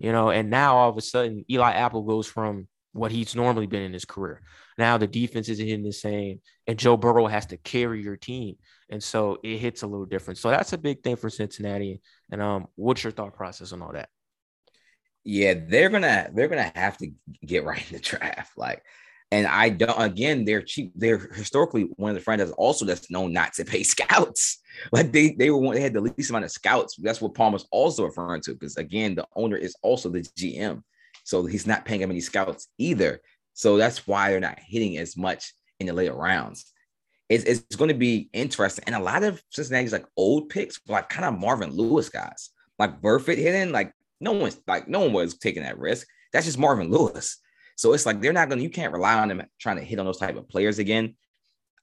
[0.00, 3.66] you know, and now all of a sudden Eli Apple goes from what he's normally
[3.66, 4.40] been in his career.
[4.78, 8.56] Now the defense isn't hitting the same, and Joe Burrow has to carry your team.
[8.90, 10.38] And so it hits a little different.
[10.38, 12.00] So that's a big thing for Cincinnati.
[12.30, 14.08] And um, what's your thought process on all that?
[15.24, 17.10] Yeah, they're gonna they're gonna have to
[17.44, 18.52] get right in the draft.
[18.56, 18.82] Like
[19.32, 20.92] and I don't again, they're cheap.
[20.94, 24.58] They're historically one of the franchises also that's known not to pay scouts.
[24.92, 26.96] Like they they were one, they had the least amount of scouts.
[26.96, 30.82] That's what Palmer's also referring to, because again, the owner is also the GM.
[31.26, 33.20] So he's not paying him any scouts either.
[33.52, 36.72] So that's why they're not hitting as much in the later rounds.
[37.28, 38.84] It's, it's going to be interesting.
[38.86, 43.02] And a lot of Cincinnati's like old picks, like kind of Marvin Lewis guys, like
[43.02, 46.06] Burfict hitting, like no one's like no one was taking that risk.
[46.32, 47.38] That's just Marvin Lewis.
[47.76, 49.98] So it's like they're not going to, you can't rely on them trying to hit
[49.98, 51.16] on those type of players again.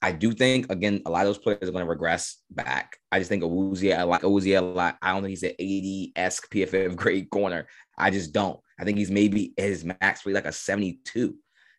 [0.03, 2.97] I do think, again, a lot of those players are going to regress back.
[3.09, 4.97] I just think Awuzie, I like Awuzie a lot.
[5.01, 7.69] I don't think he's an 80 esque PFF grade corner.
[7.97, 8.59] I just don't.
[8.77, 11.33] I think he's maybe at his max rate like a 72.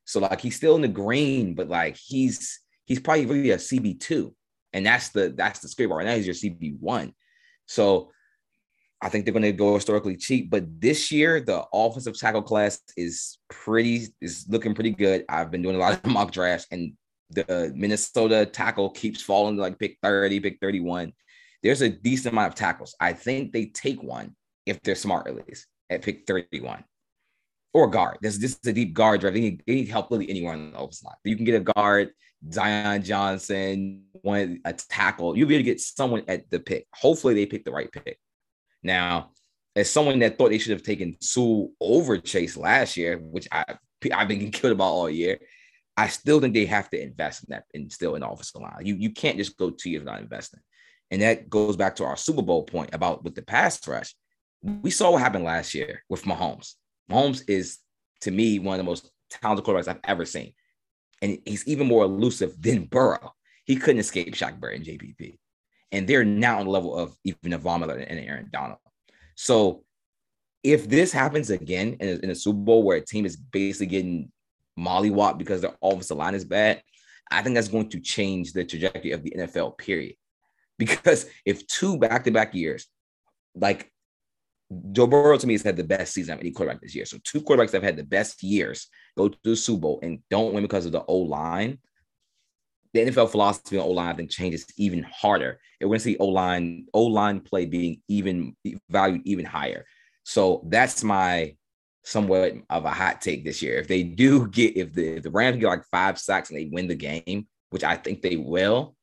[0.06, 4.32] So like he's still in the green, but like he's he's probably really a CB2.
[4.72, 6.16] And that's the that's the script right now.
[6.16, 7.12] He's your CB1.
[7.66, 8.10] So
[9.02, 12.80] I think they're going to go historically cheap, but this year the offensive tackle class
[12.96, 15.26] is pretty is looking pretty good.
[15.28, 16.94] I've been doing a lot of mock drafts, and
[17.30, 21.12] the Minnesota tackle keeps falling to like pick 30, pick 31.
[21.62, 22.94] There's a decent amount of tackles.
[23.00, 24.34] I think they take one
[24.66, 26.84] if they're smart at least at pick 31.
[27.72, 28.18] Or guard.
[28.20, 29.34] This, this is a deep guard draft.
[29.34, 31.16] They need, they need help really anywhere on the offensive line.
[31.24, 32.10] You can get a guard,
[32.52, 35.36] Zion Johnson, one a tackle.
[35.36, 36.86] You'll be able to get someone at the pick.
[36.94, 38.18] Hopefully they pick the right pick.
[38.82, 39.30] Now,
[39.74, 43.64] as someone that thought they should have taken Suh over Chase last year, which I
[44.12, 45.38] I've been killed about all year,
[45.96, 48.84] I still think they have to invest in that and still in the offensive line.
[48.84, 50.60] You you can't just go two years without investing.
[51.10, 54.14] And that goes back to our Super Bowl point about with the pass rush.
[54.62, 56.74] We saw what happened last year with Mahomes.
[57.10, 57.78] Mahomes is
[58.22, 60.54] to me one of the most talented quarterbacks I've ever seen.
[61.22, 63.32] And he's even more elusive than Burrow.
[63.66, 65.38] He couldn't escape Shaq Barrett and JPP
[65.94, 68.80] and they're now on the level of even Von Miller and Aaron Donald.
[69.36, 69.84] So
[70.64, 73.86] if this happens again in a, in a Super Bowl where a team is basically
[73.86, 74.32] getting
[74.78, 76.82] mollywop because their offensive line is bad,
[77.30, 79.78] I think that's going to change the trajectory of the NFL.
[79.78, 80.16] Period.
[80.78, 82.86] Because if two back-to-back years,
[83.54, 83.90] like
[84.92, 87.04] Joe Burrow to me has had the best season of any quarterback this year.
[87.04, 90.18] So two quarterbacks that have had the best years go to the Super Bowl and
[90.30, 91.78] don't win because of the O line
[92.94, 95.58] the NFL philosophy on O line I think changes even harder.
[95.80, 98.56] And we're gonna see O line O line play being even
[98.88, 99.84] valued even higher.
[100.22, 101.56] So that's my
[102.04, 103.78] somewhat of a hot take this year.
[103.78, 106.66] If they do get if the if the Rams get like five sacks and they
[106.66, 108.94] win the game, which I think they will,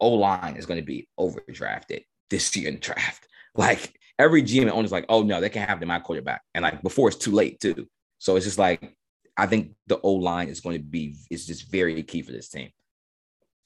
[0.00, 3.26] O line is going to be overdrafted this year in the draft.
[3.58, 6.62] Like every GM and owner's like, oh no, they can't have them my quarterback, and
[6.62, 7.88] like before it's too late too.
[8.18, 8.94] So it's just like
[9.34, 12.50] I think the O line is going to be is just very key for this
[12.50, 12.68] team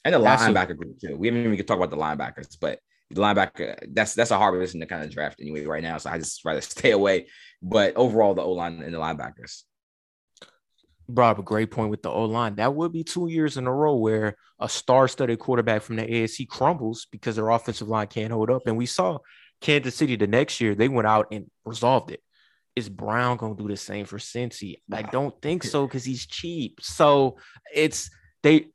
[0.05, 1.17] and the linebacker group too.
[1.17, 2.79] We haven't even talk about the linebackers, but
[3.11, 5.99] the linebacker that's that's a hard position to kind of draft anyway right now.
[5.99, 7.27] So I just rather stay away.
[7.63, 9.63] But overall, the O line and the linebackers.
[11.09, 12.55] Brought up a great point with the O line.
[12.57, 16.47] That would be two years in a row where a star-studded quarterback from the AFC
[16.47, 18.67] crumbles because their offensive line can't hold up.
[18.67, 19.19] And we saw
[19.61, 22.21] Kansas City the next year; they went out and resolved it.
[22.77, 24.77] Is Brown gonna do the same for Cincy?
[24.93, 26.79] I don't think so because he's cheap.
[26.81, 27.39] So
[27.75, 28.09] it's
[28.45, 28.67] they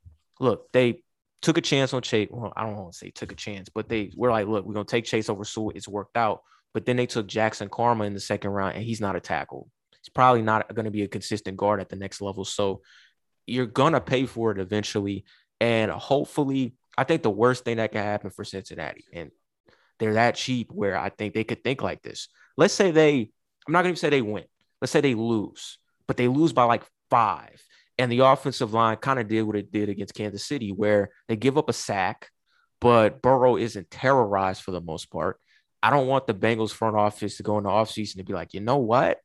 [0.42, 1.05] look they
[1.46, 2.28] took a chance on Chase.
[2.32, 4.74] Well, I don't want to say took a chance, but they were like, look, we're
[4.74, 5.70] gonna take Chase over Suh.
[5.76, 6.42] It's worked out.
[6.74, 9.70] But then they took Jackson Carman in the second round, and he's not a tackle.
[9.92, 12.46] He's probably not going to be a consistent guard at the next level.
[12.46, 12.82] So
[13.46, 15.24] you're gonna pay for it eventually.
[15.62, 19.30] And hopefully, I think the worst thing that can happen for Cincinnati, and
[20.00, 22.28] they're that cheap where I think they could think like this.
[22.58, 23.30] Let's say they,
[23.68, 24.46] I'm not gonna even say they win.
[24.82, 25.78] Let's say they lose,
[26.08, 27.62] but they lose by like five.
[27.98, 31.36] And the offensive line kind of did what it did against Kansas City, where they
[31.36, 32.30] give up a sack,
[32.82, 35.40] but Burrow isn't terrorized for the most part.
[35.82, 38.54] I don't want the Bengals front office to go in the offseason to be like,
[38.54, 39.20] you know what?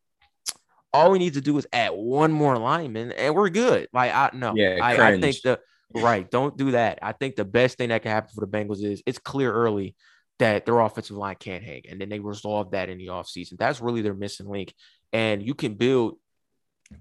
[0.93, 3.89] All we need to do is add one more lineman and we're good.
[3.93, 5.59] Like, I no, Yeah, I, I think the
[5.95, 6.99] right, don't do that.
[7.03, 9.97] I think the best thing that can happen for the Bengals is it's clear early
[10.39, 13.59] that their offensive line can't hang, and then they resolve that in the offseason.
[13.59, 14.75] That's really their missing link.
[15.13, 16.17] And you can build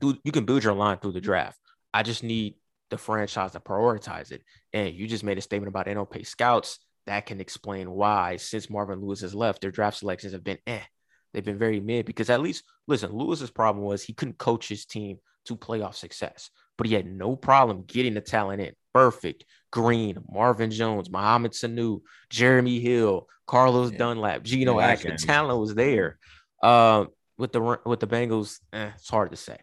[0.02, 1.60] you can build your line through the draft.
[1.93, 2.56] I just need
[2.89, 4.43] the franchise to prioritize it.
[4.73, 6.80] And you just made a statement about NOP scouts.
[7.08, 10.82] That can explain why, since Marvin Lewis has left, their draft selections have been eh.
[11.34, 14.86] They've been very mid because at least, listen, Lewis's problem was he couldn't coach his
[14.86, 18.73] team to playoff success, but he had no problem getting the talent in.
[18.93, 19.45] Perfect.
[19.71, 23.97] Green, Marvin Jones, Mohamed Sanu, Jeremy Hill, Carlos yeah.
[23.97, 26.17] Dunlap, Geno yeah, The talent was there.
[26.62, 27.06] Uh,
[27.38, 29.58] with the with the Bengals, eh, it's hard to say.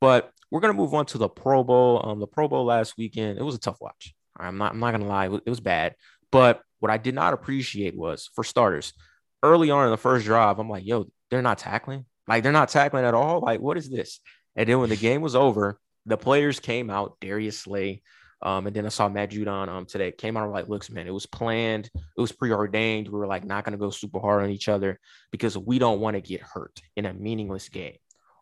[0.00, 2.00] But we're gonna move on to the Pro Bowl.
[2.04, 4.14] Um, the Pro Bowl last weekend, it was a tough watch.
[4.36, 5.94] I'm not, I'm not gonna lie, it was bad.
[6.32, 8.92] But what I did not appreciate was, for starters,
[9.42, 12.06] early on in the first drive, I'm like, yo, they're not tackling.
[12.26, 13.40] Like they're not tackling at all.
[13.40, 14.20] Like what is this?
[14.56, 17.16] And then when the game was over, the players came out.
[17.20, 18.02] Darius Slay,
[18.42, 21.14] um, and then I saw Matt Judon um today came out like, looks, man, it
[21.14, 23.08] was planned, it was preordained.
[23.08, 24.98] We were like not gonna go super hard on each other
[25.30, 27.96] because we don't want to get hurt in a meaningless game.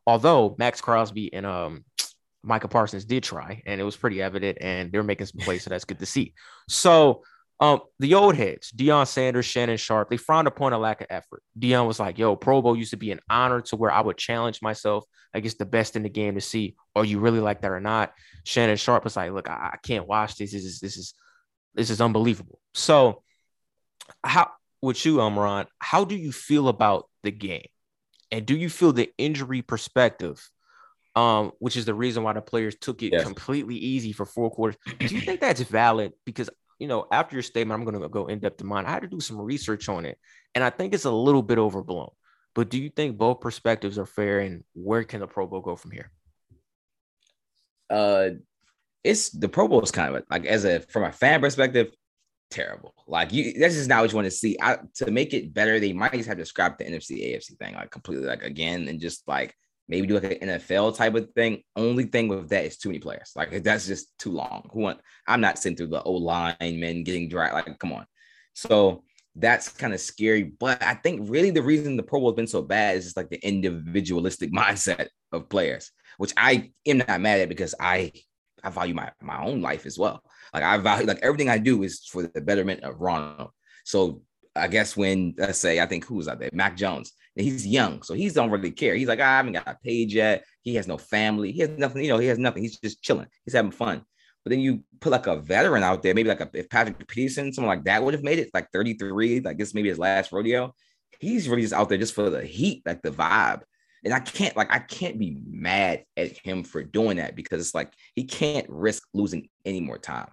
[0.08, 1.84] Although Maxx Crosby and um
[2.42, 5.70] Micah Parsons did try, and it was pretty evident, and they're making some plays, so
[5.70, 6.32] that's good to see.
[6.66, 7.22] So
[7.60, 11.42] um, the old heads, Deion Sanders, Shannon Sharpe, they frowned upon a lack of effort.
[11.58, 14.16] Deion was like, yo, Pro Bowl used to be an honor to where I would
[14.16, 17.72] challenge myself against the best in the game to see, are you really like that
[17.72, 18.14] or not?
[18.44, 20.52] Shannon Sharpe was like, look, I, I can't watch this.
[20.52, 21.14] This is this is
[21.74, 22.60] this is unbelievable.
[22.72, 23.22] So
[24.24, 27.66] how with you, Amron, how do you feel about the game?
[28.30, 30.48] And do you feel the injury perspective
[31.18, 33.24] um, which is the reason why the players took it yes.
[33.24, 34.76] completely easy for four quarters.
[35.00, 36.12] Do you think that's valid?
[36.24, 38.86] Because you know, after your statement, I'm going to go in depth in mine.
[38.86, 40.16] I had to do some research on it,
[40.54, 42.10] and I think it's a little bit overblown.
[42.54, 45.74] But do you think both perspectives are fair, and where can the Pro Bowl go
[45.74, 46.10] from here?
[47.90, 48.30] Uh,
[49.02, 51.90] it's the Pro Bowl is kind of like as a from a fan perspective,
[52.50, 52.94] terrible.
[53.06, 54.56] Like you, that's just not what you want to see.
[54.60, 57.74] I, to make it better, they might just have to scrap the NFC AFC thing
[57.74, 59.54] like completely, like again, and just like
[59.88, 61.62] maybe do like an NFL type of thing.
[61.76, 63.32] Only thing with that is too many players.
[63.34, 64.68] Like that's just too long.
[64.72, 65.00] Who want?
[65.26, 67.52] I'm not sitting through the O linemen getting dry.
[67.52, 68.06] Like, come on.
[68.54, 70.42] So that's kind of scary.
[70.42, 73.16] But I think really the reason the Pro Bowl has been so bad is just
[73.16, 78.12] like the individualistic mindset of players, which I am not mad at because I
[78.62, 80.22] I value my my own life as well.
[80.52, 83.50] Like I value like everything I do is for the betterment of Ronald.
[83.84, 84.22] So
[84.56, 88.02] I guess when let's say I think who was out there, Mac Jones he's young,
[88.02, 88.94] so he don't really care.
[88.94, 90.44] He's like, ah, I haven't got paid yet.
[90.62, 91.52] He has no family.
[91.52, 92.02] He has nothing.
[92.02, 92.62] You know, he has nothing.
[92.62, 93.26] He's just chilling.
[93.44, 94.02] He's having fun.
[94.44, 97.52] But then you put like a veteran out there, maybe like a, if Patrick Peterson,
[97.52, 100.74] someone like that would have made it, like 33, like this maybe his last rodeo.
[101.20, 103.62] He's really just out there just for the heat, like the vibe.
[104.04, 107.74] And I can't like I can't be mad at him for doing that because it's
[107.74, 110.28] like he can't risk losing any more time.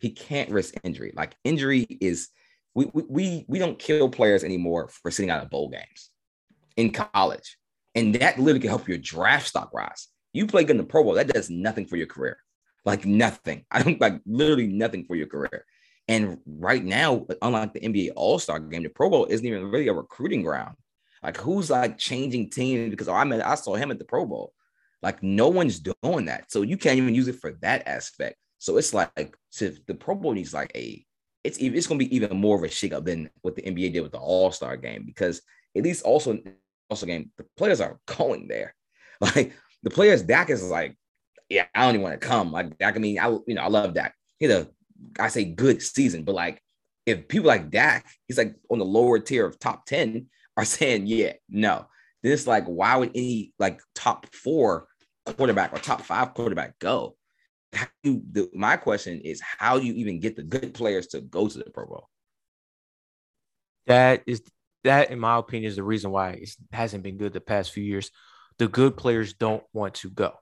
[0.00, 1.12] He can't risk injury.
[1.14, 2.28] Like injury is
[2.74, 6.10] we we we don't kill players anymore for sitting out of bowl games
[6.76, 7.56] in college.
[7.94, 10.08] And that literally can help your draft stock rise.
[10.32, 12.38] You play good in the Pro Bowl, that does nothing for your career.
[12.84, 13.64] Like nothing.
[13.70, 15.64] I don't like literally nothing for your career.
[16.08, 19.88] And right now, unlike the NBA All Star game, the Pro Bowl isn't even really
[19.88, 20.76] a recruiting ground.
[21.24, 24.52] Like who's like changing teams because I mean I saw him at the Pro Bowl.
[25.02, 28.36] Like no one's doing that, so you can't even use it for that aspect.
[28.58, 31.04] So it's like so the Pro Bowl needs like a
[31.42, 34.00] it's it's going to be even more of a shakeup than what the NBA did
[34.00, 35.42] with the All Star game because
[35.76, 36.38] at least also
[36.90, 38.74] also game, the players are going there.
[39.20, 40.96] Like the players, Dak is like,
[41.48, 42.52] yeah, I don't even want to come.
[42.52, 44.14] Like Dak, I mean, I you know, I love Dak.
[44.38, 46.60] He had a, I say good season, but like
[47.06, 51.06] if people like Dak, he's like on the lower tier of top 10 are saying,
[51.06, 51.86] yeah, no.
[52.22, 54.88] This like, why would any like top four
[55.26, 57.16] quarterback or top five quarterback go?
[57.72, 61.20] How do the, my question is, how do you even get the good players to
[61.20, 62.08] go to the Pro Bowl?
[63.86, 64.42] That is
[64.84, 67.82] that, in my opinion, is the reason why it hasn't been good the past few
[67.82, 68.10] years.
[68.58, 70.34] The good players don't want to go.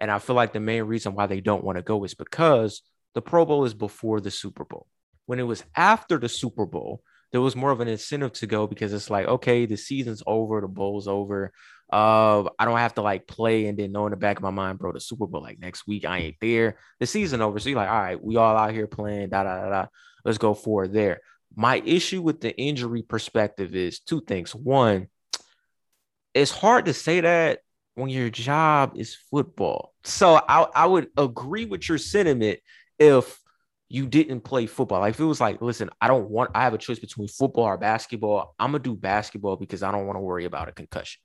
[0.00, 2.82] And I feel like the main reason why they don't want to go is because
[3.14, 4.86] the Pro Bowl is before the Super Bowl.
[5.26, 8.66] When it was after the Super Bowl, there was more of an incentive to go
[8.66, 11.52] because it's like, okay, the season's over, the bowl's over.
[11.90, 14.50] Uh, I don't have to like play and then know in the back of my
[14.50, 16.78] mind, bro, the Super Bowl like next week I ain't there.
[17.00, 19.62] The season over, so you're like, all right, we all out here playing, da da
[19.62, 19.86] da da.
[20.24, 21.20] Let's go forward there.
[21.54, 24.54] My issue with the injury perspective is two things.
[24.54, 25.08] One,
[26.32, 27.60] it's hard to say that
[27.94, 29.92] when your job is football.
[30.04, 32.60] So I, I would agree with your sentiment
[32.98, 33.38] if
[33.92, 35.00] you didn't play football.
[35.00, 37.64] Like if it was like, listen, I don't want, I have a choice between football
[37.64, 38.54] or basketball.
[38.58, 41.20] I'm gonna do basketball because I don't want to worry about a concussion.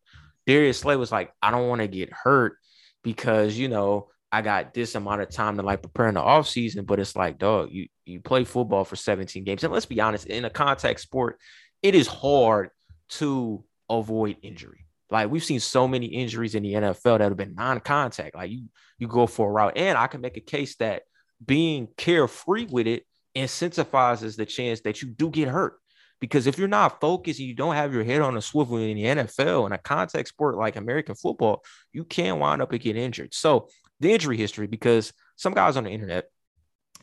[0.46, 2.58] Darius Slay was like, I don't want to get hurt
[3.04, 6.50] because you know I got this amount of time to like prepare in the off
[6.50, 6.84] season.
[6.84, 10.26] But it's like, dog, you you play football for 17 games, and let's be honest,
[10.26, 11.40] in a contact sport,
[11.82, 12.72] it is hard
[13.12, 14.86] to avoid injury.
[15.10, 18.36] Like we've seen so many injuries in the NFL that have been non-contact.
[18.36, 18.66] Like you
[19.00, 21.04] you go for a route, and I can make a case that
[21.46, 25.76] being carefree with it incentivizes the chance that you do get hurt.
[26.20, 28.96] Because if you're not focused and you don't have your head on a swivel in
[28.96, 32.98] the NFL and a contact sport like American football, you can wind up and get
[32.98, 33.36] injured.
[33.36, 33.70] So
[34.00, 36.26] the injury history, because some guys on the internet,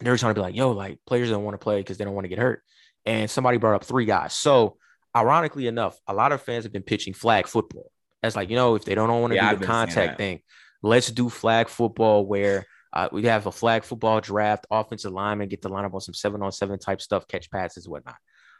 [0.00, 2.14] they're trying to be like, yo, like players don't want to play because they don't
[2.14, 2.62] want to get hurt.
[3.06, 4.32] And somebody brought up three guys.
[4.32, 4.78] So
[5.16, 7.92] ironically enough, a lot of fans have been pitching flag football.
[8.22, 10.40] As like, you know, if they don't want to yeah, do the contact thing,
[10.82, 15.60] let's do flag football where uh, we have a flag football draft, offensive lineman, get
[15.60, 18.16] the lineup on some seven on seven type stuff, catch passes, whatnot.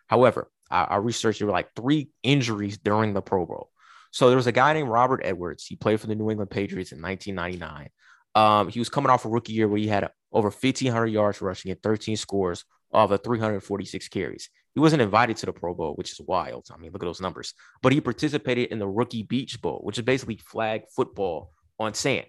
[0.09, 3.71] However, I, I researched there were like three injuries during the Pro Bowl.
[4.11, 5.65] So there was a guy named Robert Edwards.
[5.65, 7.89] He played for the New England Patriots in 1999.
[8.35, 11.71] Um, he was coming off a rookie year where he had over 1,500 yards rushing
[11.71, 14.51] and 13 scores off of 346 carries.
[14.75, 16.67] He wasn't invited to the Pro Bowl, which is wild.
[16.73, 17.55] I mean, look at those numbers.
[17.83, 22.27] But he participated in the Rookie Beach Bowl, which is basically flag football on sand.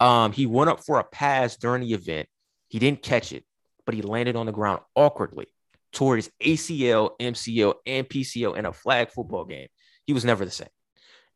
[0.00, 2.28] Um, he went up for a pass during the event.
[2.68, 3.44] He didn't catch it,
[3.84, 5.46] but he landed on the ground awkwardly
[5.92, 9.68] toward his ACL, MCL, and PCL in a flag football game.
[10.06, 10.68] He was never the same.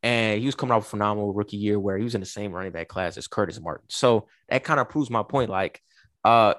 [0.03, 2.53] And he was coming off a phenomenal rookie year where he was in the same
[2.53, 3.87] running back class as Curtis Martin.
[3.89, 5.51] So that kind of proves my point.
[5.51, 5.81] Like,
[6.25, 6.55] uh,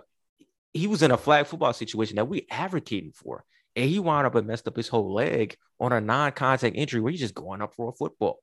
[0.73, 3.43] he was in a flag football situation that we advocating for.
[3.75, 7.12] And he wound up and messed up his whole leg on a non-contact injury where
[7.12, 8.39] he's just going up for a football.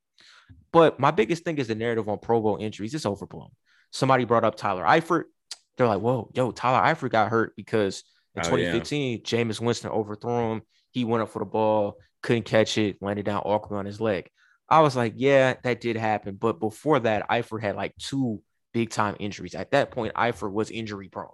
[0.72, 2.94] But my biggest thing is the narrative on Pro Bowl injuries.
[2.94, 3.50] It's overblown.
[3.92, 5.24] Somebody brought up Tyler Eifert.
[5.76, 8.02] They're like, whoa, yo, Tyler Eifert got hurt because
[8.34, 9.18] in oh, 2015, yeah.
[9.24, 10.62] Jameis Winston overthrew him.
[10.90, 14.28] He went up for the ball, couldn't catch it, landed down awkwardly on his leg.
[14.68, 16.36] I was like, yeah, that did happen.
[16.36, 19.54] But before that, Eifert had like two big time injuries.
[19.54, 21.28] At that point, Eifert was injury prone.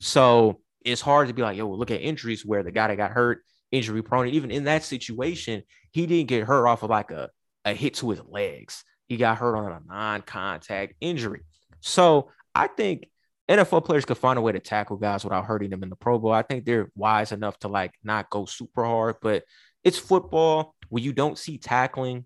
[0.00, 3.12] So it's hard to be like, yo, look at injuries where the guy that got
[3.12, 4.26] hurt, injury prone.
[4.26, 7.30] And even in that situation, he didn't get hurt off of like a
[7.64, 8.84] a hit to his legs.
[9.08, 11.42] He got hurt on a non-contact injury.
[11.80, 13.08] So I think
[13.48, 16.18] NFL players could find a way to tackle guys without hurting them in the Pro
[16.18, 16.32] Bowl.
[16.32, 19.44] I think they're wise enough to like not go super hard, but
[19.82, 22.24] it's football where you don't see tackling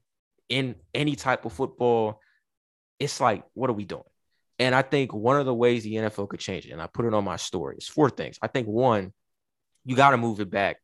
[0.48, 2.20] in any type of football.
[3.00, 4.02] It's like, what are we doing?
[4.60, 7.04] And I think one of the ways the NFL could change it, and I put
[7.04, 8.38] it on my story, is four things.
[8.42, 9.12] I think one,
[9.84, 10.78] you got to move it back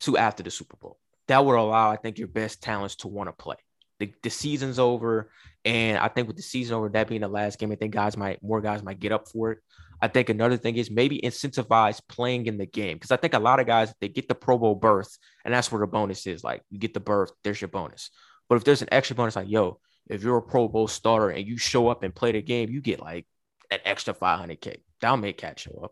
[0.00, 0.98] to after the Super Bowl.
[1.28, 3.56] That would allow, I think, your best talents to want to play
[3.98, 5.30] the, the season's over.
[5.64, 8.16] And I think with the season over, that being the last game, I think guys
[8.16, 9.58] might more guys might get up for it.
[10.00, 13.38] I think another thing is maybe incentivize playing in the game because I think a
[13.38, 16.44] lot of guys they get the Pro Bowl berth, and that's where the bonus is.
[16.44, 18.10] Like you get the berth, there's your bonus.
[18.48, 21.46] But if there's an extra bonus, like yo, if you're a Pro Bowl starter and
[21.46, 23.26] you show up and play the game, you get like
[23.70, 24.76] an extra 500k.
[25.00, 25.90] That'll make cat show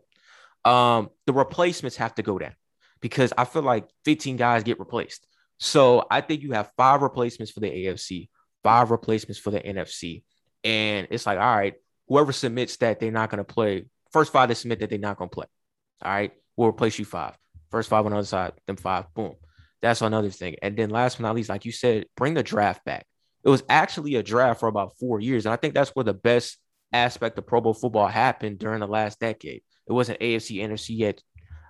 [0.65, 0.71] up.
[0.71, 2.55] Um, the replacements have to go down
[3.01, 5.27] because I feel like 15 guys get replaced.
[5.57, 8.29] So I think you have five replacements for the AFC,
[8.63, 10.23] five replacements for the NFC.
[10.63, 11.75] And it's like, all right,
[12.07, 15.17] whoever submits that they're not going to play, first five that submit that they're not
[15.17, 15.45] going to play.
[16.03, 17.37] All right, we'll replace you five.
[17.71, 19.35] First five on the other side, then five, boom.
[19.81, 20.55] That's another thing.
[20.61, 23.05] And then last but not least, like you said, bring the draft back.
[23.43, 25.45] It was actually a draft for about four years.
[25.45, 26.57] And I think that's where the best
[26.91, 29.61] aspect of Pro Bowl football happened during the last decade.
[29.87, 31.21] It wasn't AFC, NFC yet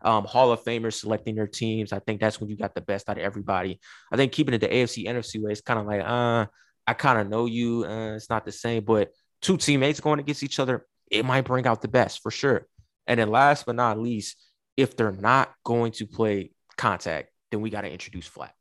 [0.06, 1.91] um, Hall of Famers selecting their teams.
[1.91, 3.80] I think that's when you got the best out of everybody.
[4.12, 6.46] I think keeping it the AFC NFC way, it's kind of like, uh,
[6.88, 7.86] I kind of know you.
[7.86, 9.10] Uh, it's not the same, but
[9.41, 12.68] two teammates going against each other, it might bring out the best for sure.
[13.08, 14.38] And then last but not least,
[14.78, 18.52] if they're not going to play contact, then we got to introduce flag.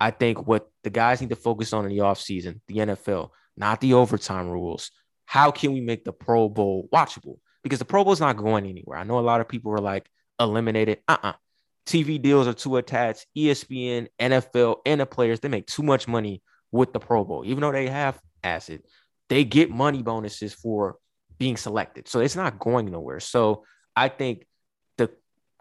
[0.00, 3.82] I think what the guys need to focus on in the offseason, the NFL, not
[3.82, 4.90] the overtime rules.
[5.26, 7.36] How can we make the Pro Bowl watchable?
[7.62, 8.98] Because the Pro Bowl is not going anywhere.
[8.98, 10.08] I know a lot of people were like,
[10.40, 10.98] eliminated.
[11.06, 11.34] Uh-uh.
[11.86, 13.26] TV deals are too attached.
[13.36, 16.42] ESPN, NFL, and the players, they make too much money
[16.72, 17.44] with the Pro Bowl.
[17.44, 18.82] Even though they have acid,
[19.28, 20.96] they get money bonuses for
[21.38, 22.08] being selected.
[22.08, 23.20] So it's not going nowhere.
[23.20, 23.64] So
[23.96, 24.46] I think
[24.98, 25.10] the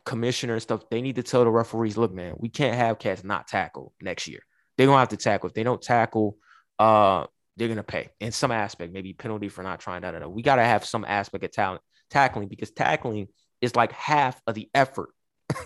[0.05, 3.23] commissioner and stuff, they need to tell the referees, look, man, we can't have cats
[3.23, 4.41] not tackle next year.
[4.77, 5.47] They're gonna have to tackle.
[5.47, 6.37] If they don't tackle,
[6.77, 7.25] uh,
[7.57, 10.15] they're gonna pay in some aspect, maybe penalty for not trying that.
[10.15, 13.27] Out of we gotta have some aspect of talent tackling because tackling
[13.61, 15.09] is like half of the effort,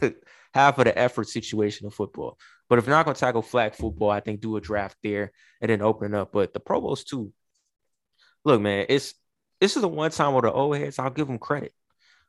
[0.53, 2.37] half of the effort situation of football.
[2.69, 5.31] But if you're not going to tackle flag football, I think do a draft there
[5.61, 6.31] and then open up.
[6.31, 7.31] But the Pro Bowls too.
[8.45, 9.13] Look, man, it's
[9.61, 11.73] this is the one time where the old heads I'll give them credit.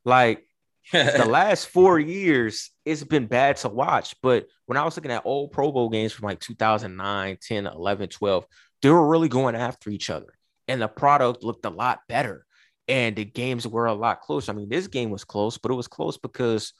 [0.04, 0.46] Like
[0.92, 4.14] the last four years, it's been bad to watch.
[4.22, 8.08] But when I was looking at old Pro Bowl games from like 2009, 10, 11,
[8.08, 8.46] 12,
[8.82, 10.34] they were really going after each other.
[10.68, 12.44] And the product looked a lot better.
[12.86, 14.52] And the games were a lot closer.
[14.52, 16.74] I mean, this game was close, but it was close because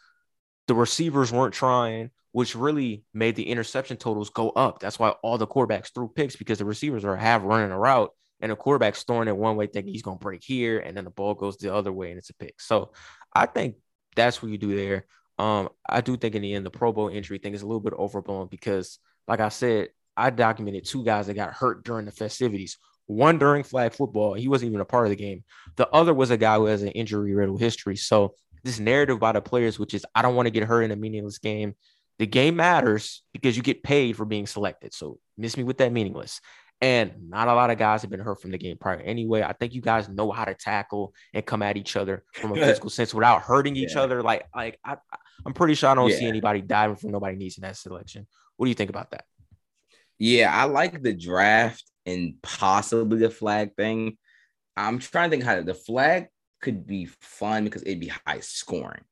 [0.67, 4.81] the receivers weren't trying, which really made the interception totals go up.
[4.81, 8.11] That's why all the quarterbacks threw picks because the receivers are half running a route
[8.41, 11.05] and the quarterback's throwing it one way, thinking he's going to break here, and then
[11.05, 12.61] the ball goes the other way and it's a pick.
[12.61, 12.93] So
[13.33, 13.77] I think
[14.17, 15.07] that's what you do there.
[15.39, 17.81] Um, I do think in the end the Pro Bowl injury thing is a little
[17.81, 22.13] bit overblown because, like I said, I documented two guys that got hurt during the
[22.13, 22.79] festivities.
[23.07, 25.45] One during flag football, he wasn't even a part of the game.
[25.77, 27.97] The other was a guy who has an injury riddle history.
[27.97, 30.91] So this narrative by the players, which is I don't want to get hurt in
[30.91, 31.75] a meaningless game.
[32.19, 34.95] The game matters because you get paid for being selected.
[34.95, 36.41] So miss me with that meaningless.
[36.81, 39.01] And not a lot of guys have been hurt from the game prior.
[39.01, 42.53] Anyway, I think you guys know how to tackle and come at each other from
[42.53, 44.03] a physical sense without hurting each yeah.
[44.03, 44.23] other.
[44.23, 44.97] Like, like I,
[45.47, 46.17] I'm pretty sure I don't yeah.
[46.17, 48.27] see anybody diving from nobody needs in that selection.
[48.57, 49.25] What do you think about that?
[50.19, 54.17] Yeah, I like the draft and possibly the flag thing.
[54.77, 56.29] I'm trying to think how the flag
[56.61, 59.03] could be fun because it'd be high scoring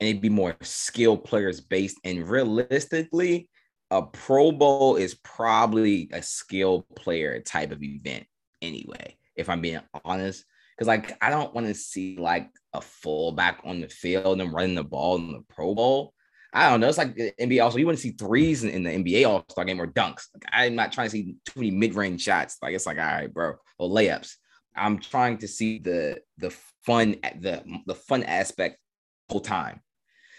[0.00, 1.98] and it'd be more skilled players based.
[2.04, 3.48] And realistically,
[3.90, 8.26] a Pro Bowl is probably a skill player type of event
[8.62, 10.44] anyway, if I'm being honest.
[10.76, 14.76] Because like I don't want to see like a fullback on the field and running
[14.76, 16.14] the ball in the Pro Bowl.
[16.52, 16.88] I don't know.
[16.88, 17.78] It's like the NBA also.
[17.78, 20.26] You want to see threes in, in the NBA All Star game or dunks.
[20.32, 22.56] Like, I'm not trying to see too many mid range shots.
[22.62, 24.34] Like it's like all right, bro, or layups.
[24.74, 26.50] I'm trying to see the the
[26.84, 28.78] fun the the fun aspect
[29.28, 29.80] whole time.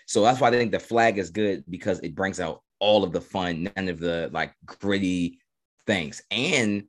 [0.07, 3.11] So that's why I think the flag is good because it brings out all of
[3.11, 5.39] the fun, none of the like gritty
[5.85, 6.23] things.
[6.31, 6.85] And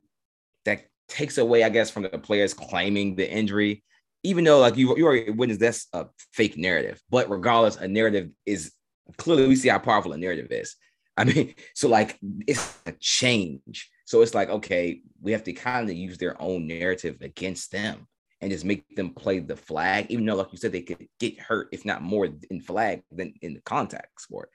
[0.65, 3.83] that takes away, I guess, from the players claiming the injury,
[4.23, 6.99] even though like you, you already witnessed that's a fake narrative.
[7.09, 8.71] But regardless, a narrative is
[9.17, 10.75] clearly we see how powerful a narrative is.
[11.17, 13.89] I mean, so like it's a change.
[14.05, 18.07] So it's like, okay, we have to kind of use their own narrative against them
[18.41, 21.39] and just make them play the flag, even though, like you said, they could get
[21.39, 24.49] hurt, if not more in flag than in the contact sport.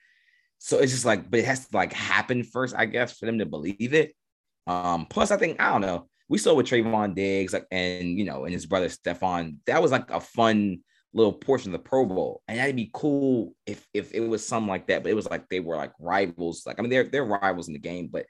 [0.59, 3.39] So it's just like, but it has to like happen first, I guess, for them
[3.39, 4.15] to believe it.
[4.67, 6.09] Um, plus, I think I don't know.
[6.29, 9.93] We saw with Trevon Diggs, like, and you know, and his brother Stefon, that was
[9.93, 10.81] like a fun
[11.17, 14.69] little portion of the Pro Bowl, and that'd be cool if if it was something
[14.69, 15.03] like that.
[15.03, 16.65] But it was like they were like rivals.
[16.67, 18.27] Like, I mean, they're they're rivals in the game, but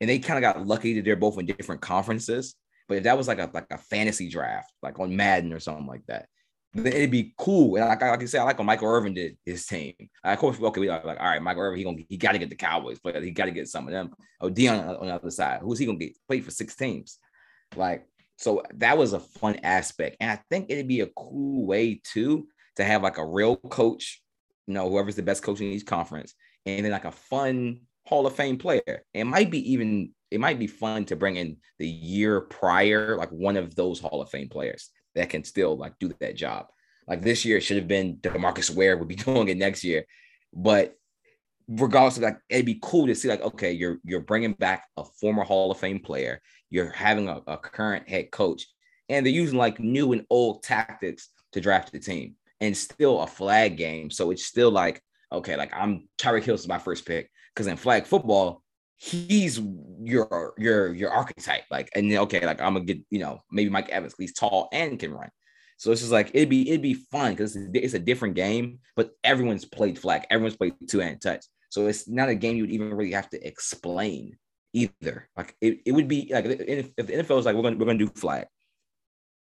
[0.00, 2.54] and they kind of got lucky that they're both in different conferences.
[2.88, 5.86] But if that was like a like a fantasy draft, like on Madden or something
[5.86, 6.26] like that,
[6.74, 7.76] it'd be cool.
[7.76, 9.94] And like, like I said, I like when Michael Irvin did his team.
[10.22, 12.38] Of course, okay, we are like, all right, Michael Irvin, he gonna he got to
[12.38, 14.10] get the Cowboys, but he got to get some of them.
[14.40, 16.16] Oh, Deion on, on the other side, who's he gonna get?
[16.28, 17.18] Played for six teams,
[17.76, 18.06] like
[18.40, 22.48] so that was a fun aspect, and I think it'd be a cool way too
[22.76, 24.22] to have like a real coach,
[24.66, 26.34] you know, whoever's the best coach in each conference,
[26.64, 29.04] and then like a fun Hall of Fame player.
[29.12, 33.28] It might be even it might be fun to bring in the year prior, like
[33.30, 36.68] one of those Hall of Fame players that can still like do that job.
[37.06, 40.06] Like this year, it should have been Demarcus Ware would be doing it next year,
[40.54, 40.94] but
[41.68, 45.04] regardless of like, it'd be cool to see like, okay, you're you're bringing back a
[45.20, 46.40] former Hall of Fame player,
[46.70, 48.66] you're having a, a current head coach,
[49.08, 53.26] and they're using like new and old tactics to draft the team, and still a
[53.26, 54.10] flag game.
[54.10, 55.02] So it's still like,
[55.32, 58.62] okay, like I'm Tyreek Hill is my first pick because in flag football,
[58.96, 59.60] he's
[60.02, 61.64] your your your archetype.
[61.70, 64.14] Like, and okay, like I'm gonna get you know maybe Mike Evans.
[64.18, 65.30] He's tall and can run.
[65.80, 69.12] So it's just like it'd be it'd be fun because it's a different game, but
[69.24, 70.26] everyone's played flag.
[70.30, 71.46] Everyone's played two hand touch.
[71.70, 74.36] So it's not a game you would even really have to explain
[74.72, 75.28] either.
[75.36, 77.98] Like it, it would be like if, the NFL is like we're gonna we're gonna
[77.98, 78.46] do flag,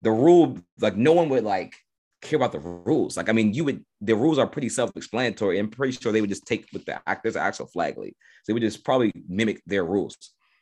[0.02, 1.74] the rule like no one would like
[2.22, 3.16] care about the rules.
[3.16, 5.58] Like, I mean, you would the rules are pretty self-explanatory.
[5.58, 8.14] I'm pretty sure they would just take with the an actual flag league.
[8.44, 10.16] So they would just probably mimic their rules.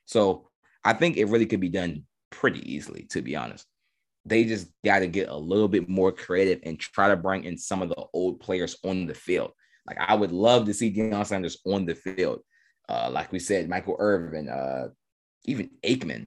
[0.07, 0.49] So
[0.85, 3.67] I think it really could be done pretty easily, to be honest.
[4.25, 7.57] They just got to get a little bit more creative and try to bring in
[7.57, 9.53] some of the old players on the field.
[9.87, 12.41] Like I would love to see Deion Sanders on the field.
[12.91, 14.89] Uh, like we said, Michael Irvin, uh,
[15.45, 16.27] even Aikman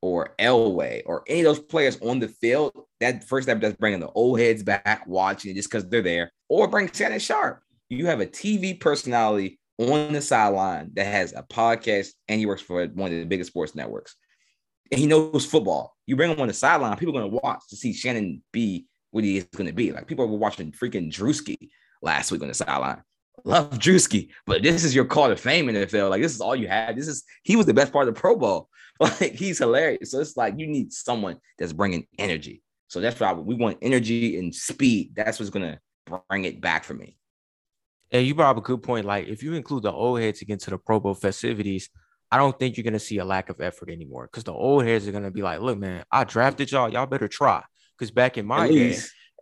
[0.00, 4.00] or Elway or any of those players on the field, that first step does bringing
[4.00, 7.62] the old heads back watching just because they're there, or bring Shannon Sharpe.
[7.88, 12.62] You have a TV personality on the sideline that has a podcast and he works
[12.62, 14.14] for one of the biggest sports networks.
[14.92, 15.96] And he knows football.
[16.06, 18.86] You bring him on the sideline, people are going to watch to see Shannon be
[19.10, 19.90] what he is going to be.
[19.90, 21.70] Like people were watching freaking Drewski
[22.02, 23.02] last week on the sideline.
[23.44, 26.10] Love Drewski, but this is your call to fame in the NFL.
[26.10, 26.96] Like this is all you had.
[26.96, 28.68] This is he was the best part of the Pro Bowl.
[29.00, 30.12] Like he's hilarious.
[30.12, 32.62] So it's like you need someone that's bringing energy.
[32.86, 35.14] So that's why we want energy and speed.
[35.16, 35.80] That's what's gonna
[36.28, 37.18] bring it back for me.
[38.12, 39.04] And you brought up a good point.
[39.04, 41.90] Like if you include the old heads again to the Pro Bowl festivities,
[42.30, 45.08] I don't think you're gonna see a lack of effort anymore because the old heads
[45.08, 46.88] are gonna be like, look, man, I drafted y'all.
[46.88, 47.64] Y'all better try.
[47.98, 48.96] Because back in my day,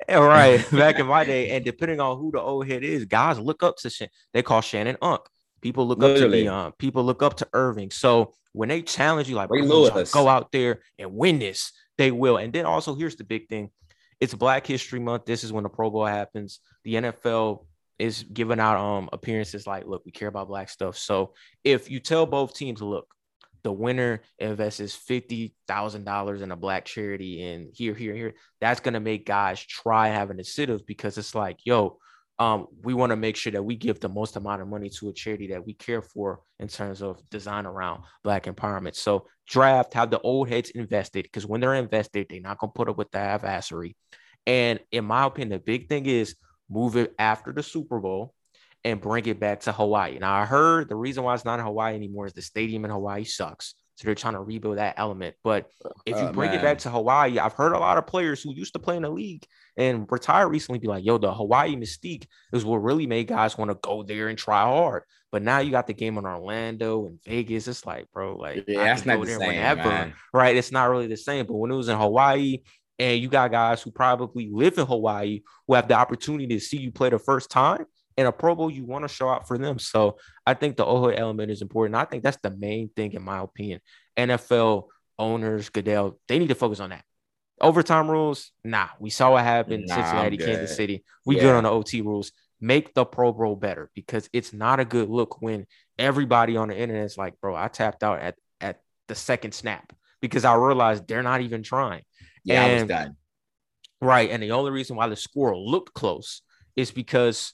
[0.09, 3.39] all right, back in my day, and depending on who the old head is, guys
[3.39, 5.23] look up to Shan- they call Shannon Unk.
[5.61, 6.47] People look Literally.
[6.49, 6.79] up to Deion.
[6.79, 7.91] People look up to Irvin.
[7.91, 12.37] So when they challenge you, like go out there and win this, they will.
[12.37, 13.71] And then also, here's the big thing:
[14.21, 15.25] it's Black History Month.
[15.27, 16.61] This is when the Pro Bowl happens.
[16.85, 17.65] The NFL
[17.99, 20.99] is giving out um appearances like, look, we care about black stuff.
[20.99, 23.07] So if you tell both teams, look,
[23.65, 28.81] the winner invests fifty thousand dollars in a black charity, and here, here, here, that's
[28.81, 31.99] gonna make guys try having a initiative because it's like, yo,
[32.39, 35.09] um, we want to make sure that we give the most amount of money to
[35.09, 38.97] a charity that we care for in terms of design around black empowerment.
[38.97, 42.89] So draft, have the old heads invested because when they're invested, they're not gonna put
[42.89, 43.97] up with the adversary.
[44.47, 46.35] And in my opinion, the big thing is
[46.69, 48.35] move it after the Super Bowl
[48.85, 50.19] and bring it back to Hawaii.
[50.19, 52.91] Now I heard the reason why it's not in Hawaii anymore is the stadium in
[52.91, 53.75] Hawaii sucks.
[53.97, 55.37] So they're trying to rebuild that element.
[55.45, 55.67] But
[56.07, 56.59] if you uh, bring man.
[56.59, 59.03] it back to Hawaii, I've heard a lot of players who used to play in
[59.03, 59.45] the league
[59.77, 63.71] and retire recently be like, yo, the Hawaii mystique is what really made guys want
[63.71, 65.03] to go there and try hard.
[65.31, 67.69] But now you got the game in Orlando and Vegas.
[67.69, 70.57] It's like, bro, like yeah, that's not the same, whenever, right?
[70.57, 71.47] It's not really the same.
[71.47, 72.59] But when it was in Hawaii,
[72.99, 76.79] and you got guys who probably live in Hawaii who have the opportunity to see
[76.79, 79.59] you play the first time in a Pro Bowl, you want to show out for
[79.59, 79.79] them.
[79.79, 81.97] So I think the Oahu element is important.
[81.97, 83.81] I think that's the main thing, in my opinion.
[84.17, 84.89] NFL
[85.19, 87.05] owners, Goodell, they need to focus on that.
[87.61, 88.89] Overtime rules, nah.
[88.99, 91.05] We saw what happened nah, Cincinnati, Kansas City.
[91.25, 91.43] We yeah.
[91.43, 92.33] good on the OT rules.
[92.61, 95.67] Make the Pro Bowl better because it's not a good look when
[95.99, 99.93] everybody on the internet is like, bro, I tapped out at, at the second snap
[100.21, 102.03] because I realized they're not even trying.
[102.45, 103.17] Yeah, and, I was done.
[104.01, 104.31] Right.
[104.31, 106.43] And the only reason why the score looked close
[106.75, 107.53] is because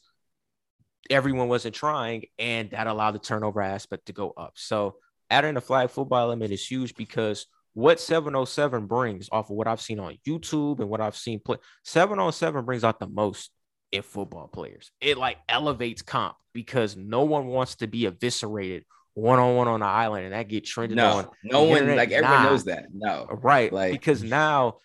[1.10, 4.52] everyone wasn't trying, and that allowed the turnover aspect to go up.
[4.56, 4.96] So
[5.30, 9.80] adding the flag football element is huge because what 707 brings off of what I've
[9.80, 13.50] seen on YouTube and what I've seen play 707 brings out the most
[13.92, 14.90] in football players.
[15.00, 18.84] It like elevates comp because no one wants to be eviscerated
[19.14, 21.28] one on one on the island, and that get trending no, on.
[21.42, 21.96] No one internet.
[21.96, 22.50] like everyone nah.
[22.50, 22.86] knows that.
[22.92, 23.72] No, right?
[23.72, 24.76] Like because now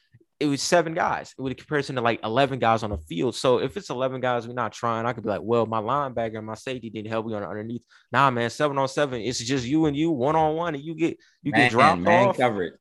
[0.44, 3.34] it was seven guys with a comparison to like 11 guys on the field.
[3.34, 5.06] So if it's 11 guys, we're not trying.
[5.06, 7.86] I could be like, well, my linebacker and my safety didn't help me on underneath.
[8.12, 9.22] Nah, man, seven on seven.
[9.22, 12.02] It's just you and you one on one, and you get you man, get dropped
[12.02, 12.38] man off.
[12.38, 12.74] coverage.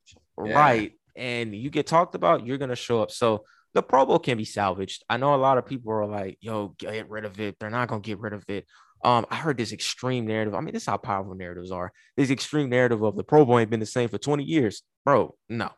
[0.45, 0.59] Yeah.
[0.59, 0.93] Right.
[1.15, 3.13] And you get talked about, you're gonna show up.
[3.13, 3.45] So
[3.75, 5.05] the Pro Bowl can be salvaged.
[5.09, 7.59] I know a lot of people are like, yo, get rid of it.
[7.61, 8.67] They're not gonna get rid of it.
[9.05, 10.55] Um, I heard this extreme narrative.
[10.55, 11.93] I mean, this is how powerful narratives are.
[12.17, 14.83] This extreme narrative of the Pro Bowl ain't been the same for 20 years.
[15.05, 15.71] Bro, no.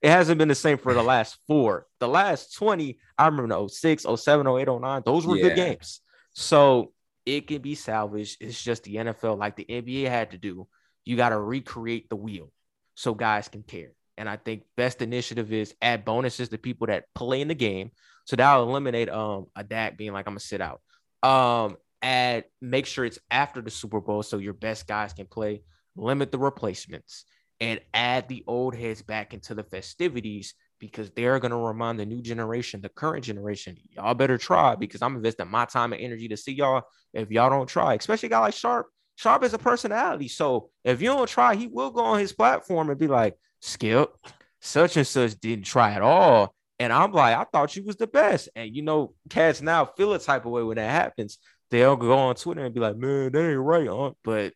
[0.00, 1.86] It hasn't been the same for the last four.
[1.98, 5.02] The last 20, I remember the 06, 07, 08, 09.
[5.04, 5.42] Those were yeah.
[5.42, 6.00] good games.
[6.32, 6.92] So
[7.26, 8.36] it can be salvaged.
[8.40, 10.68] It's just the NFL, like the NBA had to do.
[11.04, 12.52] You got to recreate the wheel
[12.94, 13.92] so guys can care.
[14.16, 17.92] And I think best initiative is add bonuses to people that play in the game.
[18.24, 20.80] So that'll eliminate um a Dak being like, I'm gonna sit out.
[21.22, 25.62] Um, add make sure it's after the Super Bowl so your best guys can play,
[25.96, 27.24] limit the replacements,
[27.60, 32.22] and add the old heads back into the festivities because they're gonna remind the new
[32.22, 36.36] generation, the current generation, y'all better try because I'm investing my time and energy to
[36.36, 36.82] see y'all.
[37.12, 38.86] If y'all don't try, especially a guy like Sharpe,
[39.16, 40.28] Sharpe is a personality.
[40.28, 44.14] So if you don't try, he will go on his platform and be like, Skip,
[44.60, 46.54] such and such didn't try at all.
[46.78, 48.48] And I'm like, I thought you was the best.
[48.54, 51.38] And you know, cats now feel a type of way when that happens
[51.70, 53.88] they'll go on Twitter and be like, man, that ain't right.
[53.88, 54.12] Huh?
[54.24, 54.54] But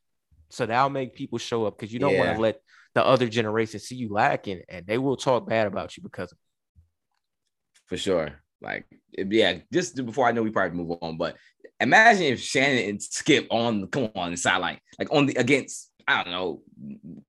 [0.50, 2.18] so that'll make people show up because you don't yeah.
[2.20, 2.60] want to let
[2.94, 6.38] the other generation see you lacking and they will talk bad about you because of
[6.38, 7.86] it.
[7.86, 8.42] for sure.
[8.60, 8.86] Like,
[9.16, 11.36] yeah, just before I know we probably move on, but
[11.80, 16.22] imagine if Shannon and Skip on come on the sideline, like on the against, I
[16.22, 16.62] don't know,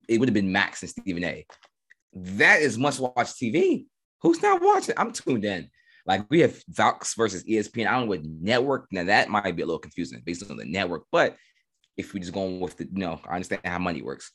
[0.07, 1.45] it would have been Max and Stephen A.
[2.14, 3.86] That is must watch TV.
[4.22, 4.93] Who's not watching?
[4.97, 5.70] I'm tuned in.
[6.05, 7.88] Like we have Fox versus ESPN.
[7.88, 8.88] I don't know what network.
[8.91, 11.36] Now that might be a little confusing based on the network, but
[11.97, 14.32] if we just going with the, you know, I understand how money works.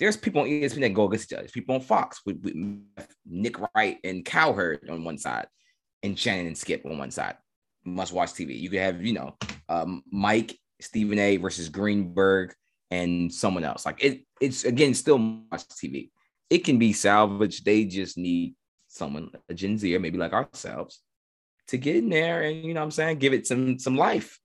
[0.00, 1.46] There's people on ESPN that go against each other.
[1.48, 2.56] people on Fox with, with
[3.26, 5.46] Nick Wright and Cowherd on one side,
[6.02, 7.36] and Shannon and Skip on one side.
[7.84, 8.58] Must watch TV.
[8.58, 9.36] You could have, you know,
[9.68, 11.36] um, Mike, Stephen A.
[11.36, 12.54] versus Greenberg,
[12.90, 13.84] and someone else.
[13.84, 16.10] Like it, it's again still watch TV.
[16.48, 17.64] It can be salvaged.
[17.64, 18.54] They just need
[18.88, 21.00] someone, a Gen Z or maybe like ourselves,
[21.68, 24.38] to get in there and you know what I'm saying, give it some some life.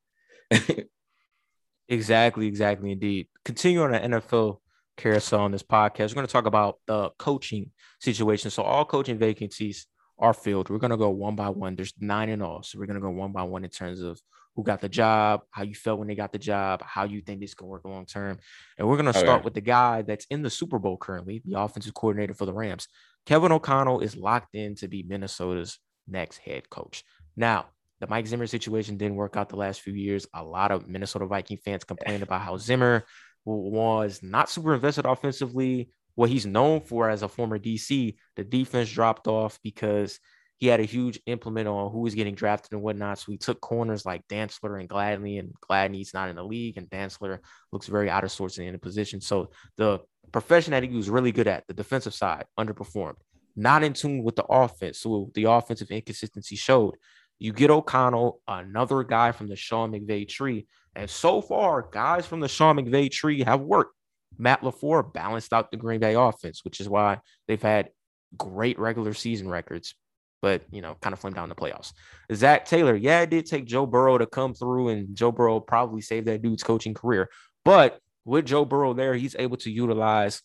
[1.89, 3.27] exactly, exactly, indeed.
[3.43, 4.59] Continue on the NFL
[4.97, 6.09] carousel on this podcast.
[6.09, 8.51] We're going to talk about the coaching situation.
[8.51, 9.87] So all coaching vacancies
[10.17, 10.69] are filled.
[10.69, 11.75] We're gonna go one by one.
[11.75, 14.19] There's nine in all, so we're gonna go one by one in terms of
[14.55, 17.41] who got the job, how you felt when they got the job, how you think
[17.41, 18.39] this can work long term.
[18.77, 19.43] And we're gonna start okay.
[19.43, 22.87] with the guy that's in the Super Bowl currently, the offensive coordinator for the Rams.
[23.25, 27.03] Kevin O'Connell is locked in to be Minnesota's next head coach.
[27.35, 27.65] Now,
[27.99, 30.27] the Mike Zimmer situation didn't work out the last few years.
[30.33, 33.05] A lot of Minnesota Viking fans complained about how Zimmer
[33.45, 35.89] was not super invested offensively.
[36.15, 40.19] What he's known for as a former DC, the defense dropped off because
[40.57, 43.19] he had a huge implement on who was getting drafted and whatnot.
[43.19, 46.89] So he took corners like Dantzler and Gladney, and Gladney's not in the league, and
[46.89, 47.39] Dantzler
[47.71, 49.19] looks very out of sorts and in the position.
[49.19, 49.99] So the
[50.31, 53.15] profession that he was really good at, the defensive side, underperformed,
[53.55, 54.99] not in tune with the offense.
[54.99, 56.95] So the offensive inconsistency showed.
[57.37, 60.67] You get O'Connell, another guy from the Sean McVay tree.
[60.95, 63.93] And so far, guys from the Sean McVay tree have worked.
[64.37, 67.89] Matt LaFleur balanced out the Green Bay offense, which is why they've had
[68.37, 69.95] great regular season records,
[70.41, 71.93] but you know, kind of flamed down in the playoffs.
[72.33, 76.01] Zac Taylor, yeah, it did take Joe Burrow to come through, and Joe Burrow probably
[76.01, 77.29] saved that dude's coaching career.
[77.63, 80.41] But with Joe Burrow there, he's able to utilize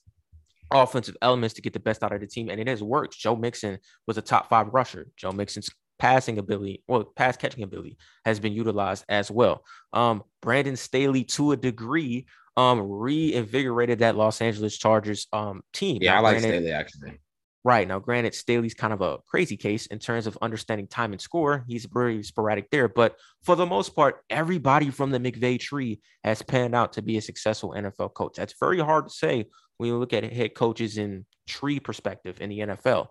[0.70, 3.18] offensive elements to get the best out of the team, and it has worked.
[3.18, 5.08] Joe Mixon was a top five rusher.
[5.16, 5.70] Joe Mixon's
[6.00, 9.62] passing ability, well, pass catching ability has been utilized as well.
[9.92, 12.26] Um, Brandon Staley, to a degree,
[12.56, 15.98] um, reinvigorated that Los Angeles Chargers um team.
[16.00, 17.20] Yeah, now, I like granted, Staley actually.
[17.62, 21.20] Right now, granted, Staley's kind of a crazy case in terms of understanding time and
[21.20, 21.62] score.
[21.68, 26.40] He's very sporadic there, but for the most part, everybody from the McVay tree has
[26.40, 28.36] panned out to be a successful NFL coach.
[28.36, 29.44] That's very hard to say
[29.76, 33.08] when you look at head coaches in tree perspective in the NFL.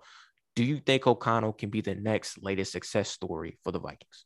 [0.55, 4.25] Do you think O'Connell can be the next latest success story for the Vikings?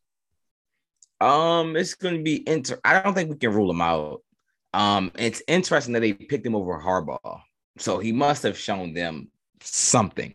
[1.21, 2.79] Um, it's going to be inter.
[2.83, 4.21] I don't think we can rule him out.
[4.73, 7.41] Um, it's interesting that they picked him over Harbaugh,
[7.77, 9.29] so he must have shown them
[9.61, 10.33] something.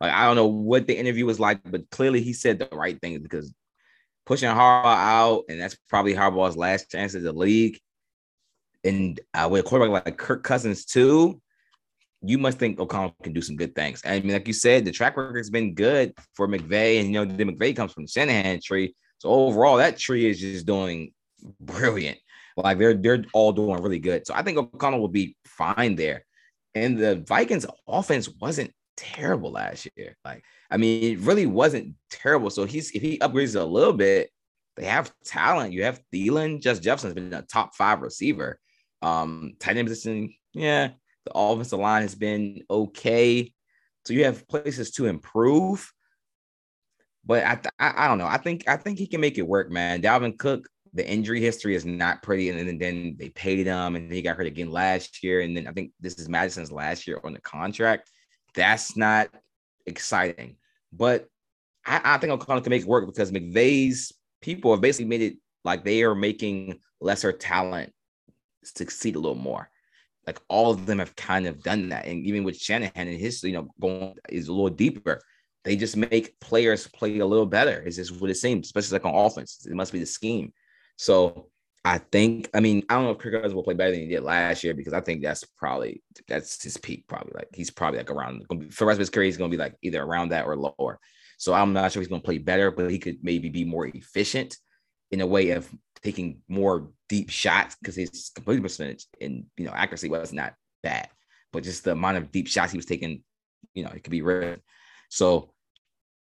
[0.00, 2.98] Like I don't know what the interview was like, but clearly he said the right
[3.00, 3.52] things because
[4.24, 7.78] pushing Harbaugh out, and that's probably Harbaugh's last chance at the league.
[8.84, 11.42] And uh, with a quarterback like Kirk Cousins too,
[12.22, 14.02] you must think O'Connell can do some good things.
[14.04, 17.12] I mean, like you said, the track record has been good for McVay, and you
[17.12, 18.94] know, the McVay comes from the Shanahan tree.
[19.18, 21.12] So overall, that tree is just doing
[21.60, 22.18] brilliant.
[22.56, 24.26] Like they're they're all doing really good.
[24.26, 26.24] So I think O'Connell will be fine there.
[26.74, 30.16] And the Vikings offense wasn't terrible last year.
[30.24, 32.50] Like, I mean, it really wasn't terrible.
[32.50, 34.30] So he's if he upgrades a little bit,
[34.76, 35.72] they have talent.
[35.72, 38.58] You have Thielen, Just Jefferson's been a top five receiver.
[39.02, 40.90] Um, tight end position, yeah,
[41.24, 43.52] the offensive line has been okay.
[44.04, 45.92] So you have places to improve.
[47.24, 48.26] But I, I, I don't know.
[48.26, 50.00] I think I think he can make it work, man.
[50.00, 54.10] Dalvin Cook, the injury history is not pretty, and then, then they paid him, and
[54.10, 57.20] he got hurt again last year, and then I think this is Mattison's last year
[57.22, 58.10] on the contract.
[58.54, 59.28] That's not
[59.86, 60.56] exciting,
[60.92, 61.26] but
[61.86, 65.36] I, I think O'Connell can make it work because McVay's people have basically made it
[65.64, 67.92] like they are making lesser talent
[68.64, 69.70] succeed a little more
[70.26, 72.06] like all of them have kind of done that.
[72.06, 75.20] And even with Shanahan and his, you know, going is a little deeper.
[75.64, 77.82] They just make players play a little better.
[77.82, 79.66] Is just what it seems, especially like on offense.
[79.68, 80.52] It must be the scheme.
[80.96, 81.50] So
[81.84, 84.08] I think, I mean, I don't know if Kirk Cousins will play better than he
[84.08, 87.06] did last year because I think that's probably that's his peak.
[87.08, 89.56] Probably like he's probably like around for the rest of his career, he's gonna be
[89.56, 90.98] like either around that or lower.
[91.38, 94.56] So I'm not sure he's gonna play better, but he could maybe be more efficient
[95.10, 95.68] in a way of
[96.02, 101.08] taking more deep shots because his completion percentage and you know accuracy was not bad,
[101.52, 103.22] but just the amount of deep shots he was taking,
[103.74, 104.58] you know, it could be rare.
[105.10, 105.50] So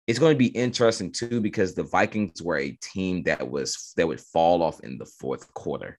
[0.06, 4.06] it's going to be interesting too because the Vikings were a team that was that
[4.06, 5.98] would fall off in the fourth quarter,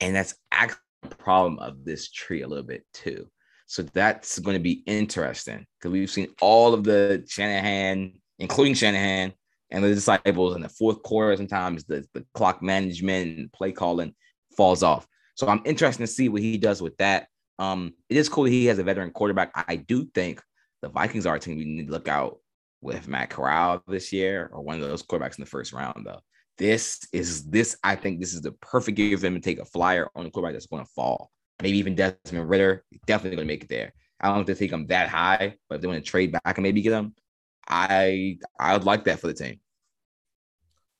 [0.00, 3.26] and that's actually a problem of this tree a little bit too.
[3.66, 9.32] So that's going to be interesting because we've seen all of the Shanahan, including Shanahan,
[9.74, 14.14] and the disciples in the fourth quarter, sometimes the, the clock management and play calling
[14.56, 15.04] falls off.
[15.34, 17.26] So I'm interested to see what he does with that.
[17.58, 19.50] Um, it is cool he has a veteran quarterback.
[19.54, 20.40] I do think
[20.80, 22.38] the Vikings are a team we need to look out
[22.82, 26.20] with Matt Corral this year or one of those quarterbacks in the first round, though.
[26.56, 29.64] This is this, I think this is the perfect year for him to take a
[29.64, 31.32] flyer on a quarterback that's going to fall.
[31.60, 33.92] Maybe even Desmond Ridder, definitely going to make it there.
[34.20, 36.58] I don't have to take him that high, but if they want to trade back
[36.58, 37.14] and maybe get him,
[37.66, 39.58] I I would like that for the team.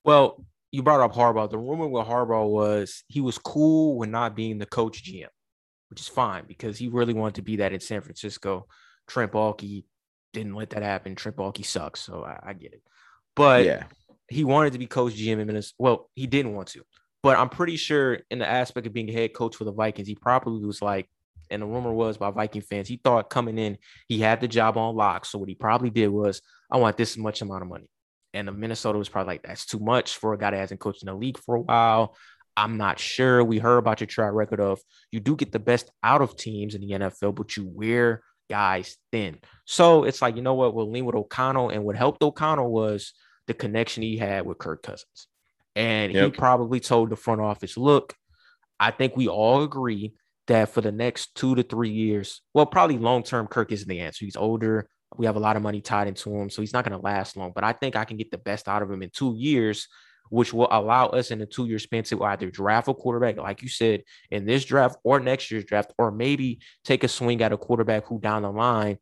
[0.04, 1.50] Well, you brought up Harbaugh.
[1.50, 5.28] The rumor with Harbaugh was he was cool when not being the coach GM,
[5.88, 8.66] which is fine because he really wanted to be that in San Francisco.
[9.06, 9.84] Trent Baalke
[10.32, 11.14] didn't let that happen.
[11.14, 12.82] Trent Baalke sucks, so I, I get it.
[13.36, 13.84] But yeah,
[14.28, 15.74] he wanted to be coach GM in Minnesota.
[15.78, 16.82] Well, he didn't want to,
[17.22, 20.14] but I'm pretty sure in the aspect of being head coach for the Vikings, he
[20.14, 21.08] probably was like,
[21.50, 23.78] and the rumor was by Viking fans, he thought coming in,
[24.08, 25.24] he had the job on lock.
[25.24, 27.88] So what he probably did was, I want this much amount of money.
[28.34, 31.02] And the Minnesota was probably like, that's too much for a guy that hasn't coached
[31.02, 32.16] in the league for a while.
[32.56, 33.42] I'm not sure.
[33.42, 34.80] We heard about your track record of
[35.10, 38.96] you do get the best out of teams in the NFL, but you wear guys
[39.10, 39.38] thin.
[39.64, 40.74] So it's like, you know what?
[40.74, 41.70] We'll lean with O'Connell.
[41.70, 43.12] And what helped O'Connell was
[43.46, 45.28] the connection he had with Kirk Cousins.
[45.76, 46.26] And yep.
[46.26, 48.14] he probably told the front office, look,
[48.78, 50.14] I think we all agree
[50.46, 54.00] that for the next two to three years, well, probably long term, Kirk isn't the
[54.00, 54.24] answer.
[54.24, 54.88] He's older.
[55.16, 56.50] We have a lot of money tied into him.
[56.50, 57.52] So he's not going to last long.
[57.54, 59.88] But I think I can get the best out of him in two years
[60.30, 63.62] which will allow us in a two year span to either draft a quarterback, like
[63.62, 67.52] you said, in this draft or next year's draft, or maybe take a swing at
[67.52, 68.98] a quarterback who down the line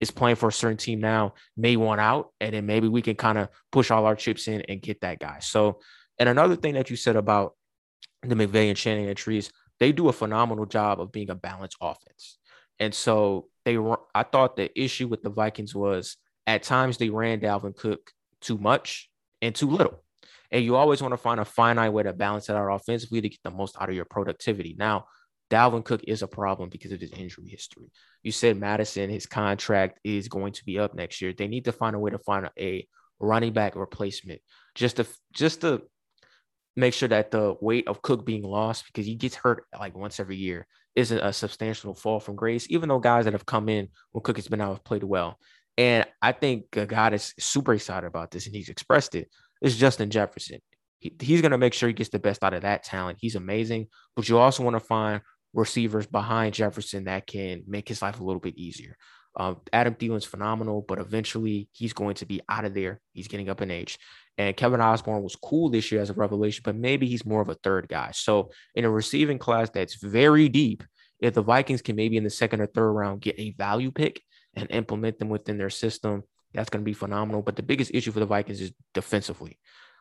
[0.00, 2.32] is playing for a certain team now, may want out.
[2.40, 5.20] And then maybe we can kind of push all our chips in and get that
[5.20, 5.38] guy.
[5.40, 5.80] So,
[6.18, 7.54] and another thing that you said about
[8.22, 9.50] the McVay and Shanahan trees,
[9.80, 12.38] they do a phenomenal job of being a balanced offense.
[12.78, 13.78] And so they
[14.14, 18.10] I thought the issue with the Vikings was at times they ran Dalvin Cook
[18.40, 19.10] too much
[19.40, 20.02] and too little.
[20.50, 23.28] And you always want to find a finite way to balance it out offensively to
[23.28, 24.76] get the most out of your productivity.
[24.78, 25.06] Now,
[25.50, 27.90] Dalvin Cook is a problem because of his injury history.
[28.22, 31.32] You said Mattison, his contract is going to be up next year.
[31.32, 32.86] They need to find a way to find a
[33.20, 34.40] running back replacement
[34.74, 35.82] just to just to
[36.76, 40.18] make sure that the weight of Cook being lost because he gets hurt like once
[40.18, 43.88] every year isn't a substantial fall from grace, even though guys that have come in
[44.12, 45.38] when Cook has been out have played well.
[45.76, 49.28] And I think a guy that's super excited about this and he's expressed it
[49.60, 50.60] is Justin Jefferson.
[50.98, 53.18] He, he's going to make sure he gets the best out of that talent.
[53.20, 55.20] He's amazing, but you also want to find
[55.52, 58.96] receivers behind Jefferson that can make his life a little bit easier.
[59.36, 63.00] Um, Adam Thielen's phenomenal, but eventually he's going to be out of there.
[63.12, 63.98] He's getting up in age.
[64.36, 67.48] And Kevin Osborn was cool this year as a revelation, but maybe he's more of
[67.48, 68.10] a third guy.
[68.12, 70.82] So in a receiving class that's very deep,
[71.20, 74.20] if the Vikings can maybe in the second or third round get a value pick
[74.54, 77.42] and implement them within their system, that's going to be phenomenal.
[77.42, 79.58] But the biggest issue for the Vikings is defensively.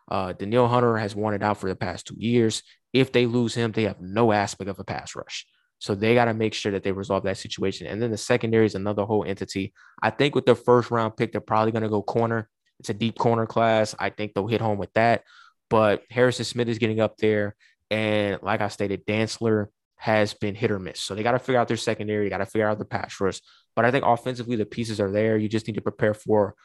[0.09, 2.63] Uh, Danielle Hunter has it out for the past two years.
[2.91, 5.45] If they lose him, they have no aspect of a pass rush.
[5.79, 7.87] So they got to make sure that they resolve that situation.
[7.87, 9.73] And then the secondary is another whole entity.
[10.01, 12.49] I think with their first round pick, they're probably going to go corner.
[12.83, 13.95] It's a deep corner class.
[13.97, 15.23] I think they'll hit home with that.
[15.69, 17.55] But Harrison Smith is getting up there.
[17.89, 20.99] And like I stated, Dantzler has been hit or miss.
[20.99, 23.39] So they got to figure out their secondary, got to figure out the pass rush.
[23.73, 25.37] But I think offensively, the pieces are there.
[25.37, 26.55] You just need to prepare for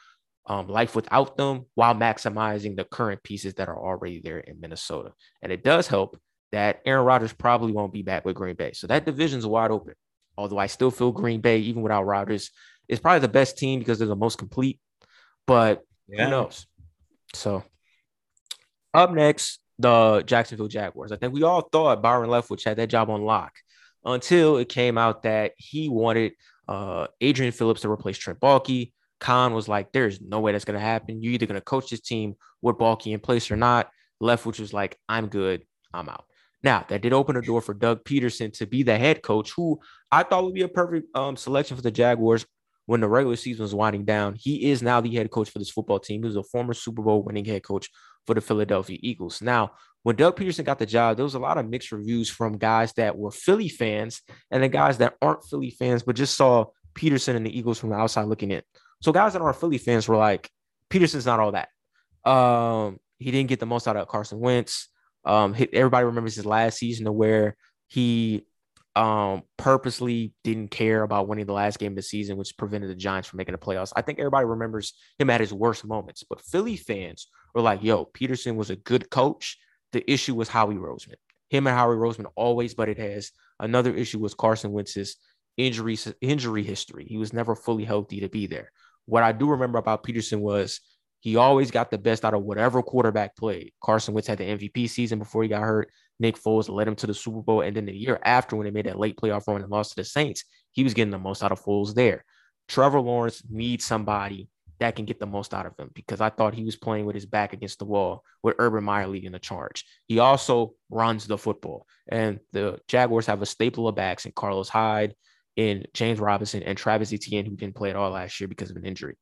[0.45, 5.13] um, life without them while maximizing the current pieces that are already there in Minnesota.
[5.41, 6.19] And it does help
[6.51, 8.73] that Aaron Rodgers probably won't be back with Green Bay.
[8.73, 9.93] So that division's wide open.
[10.37, 12.51] Although I still feel Green Bay, even without Rodgers,
[12.89, 14.81] is probably the best team because they're the most complete.
[15.47, 16.25] But yeah.
[16.25, 16.65] who knows?
[17.33, 17.63] So
[18.93, 21.11] up next, the Jacksonville Jaguars.
[21.11, 23.53] I think we all thought Byron Leftwich had that job on lock
[24.05, 26.33] until it came out that he wanted
[26.67, 28.91] uh, Adrian Phillips to replace Trent Baalke.
[29.19, 31.21] Khan was like, there's no way that's going to happen.
[31.21, 33.89] You're either going to coach this team with Baalke in place or not.
[34.21, 35.63] Leftwich was like, I'm good.
[35.93, 36.25] I'm out.
[36.61, 39.79] Now, that did open a door for Doug Pederson to be the head coach, who
[40.11, 42.45] I thought would be a perfect um, selection for the Jaguars
[42.89, 44.33] when the regular season was winding down.
[44.35, 46.23] He is now the head coach for this football team.
[46.23, 47.87] He was a former Super Bowl winning head coach
[48.25, 49.43] for the Philadelphia Eagles.
[49.43, 52.57] Now, when Doug Pederson got the job, there was a lot of mixed reviews from
[52.57, 56.65] guys that were Philly fans and the guys that aren't Philly fans, but just saw
[56.95, 58.63] Pederson and the Eagles from the outside looking in.
[59.03, 60.49] So guys that aren't Philly fans were like,
[60.89, 61.69] Pederson's not all that.
[62.27, 64.87] Um, he didn't get the most out of Carson Wentz.
[65.23, 67.55] Um, everybody remembers his last season where
[67.87, 68.47] he
[68.95, 72.95] um purposely didn't care about winning the last game of the season, which prevented the
[72.95, 73.93] Giants from making the playoffs.
[73.95, 78.05] I think everybody remembers him at his worst moments, but Philly fans were like, yo,
[78.05, 79.57] Pederson was a good coach.
[79.91, 81.15] The issue was Howie Roseman.
[81.49, 83.31] Him and Howie Roseman always butted heads.
[83.59, 85.17] Another issue was Carson Wentz's
[85.57, 87.05] injury injury history.
[87.07, 88.71] He was never fully healthy to be there.
[89.05, 90.81] What I do remember about Pederson was
[91.19, 93.73] he always got the best out of whatever quarterback played.
[93.83, 95.91] Carson Wentz had the MVP season before he got hurt.
[96.19, 97.61] Nick Foles led him to the Super Bowl.
[97.61, 99.95] And then the year after, when they made that late playoff run and lost to
[99.97, 102.23] the Saints, he was getting the most out of Foles there.
[102.67, 104.49] Trevor Lawrence needs somebody
[104.79, 107.15] that can get the most out of him because I thought he was playing with
[107.15, 109.85] his back against the wall with Urban Meyer leading the charge.
[110.07, 114.69] He also runs the football, and the Jaguars have a staple of backs in Carlos
[114.69, 115.15] Hyde,
[115.57, 118.77] in James Robinson, and Travis Etienne, who didn't play at all last year because of
[118.77, 119.17] an injury.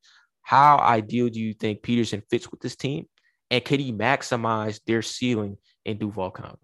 [0.48, 3.04] How ideal do you think Pederson fits with this team,
[3.50, 6.56] and could he maximize their ceiling in Duval County?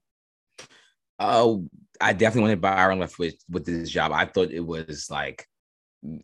[1.19, 1.69] Oh,
[2.01, 4.11] I definitely wanted Byron Leftwich with this job.
[4.11, 5.47] I thought it was like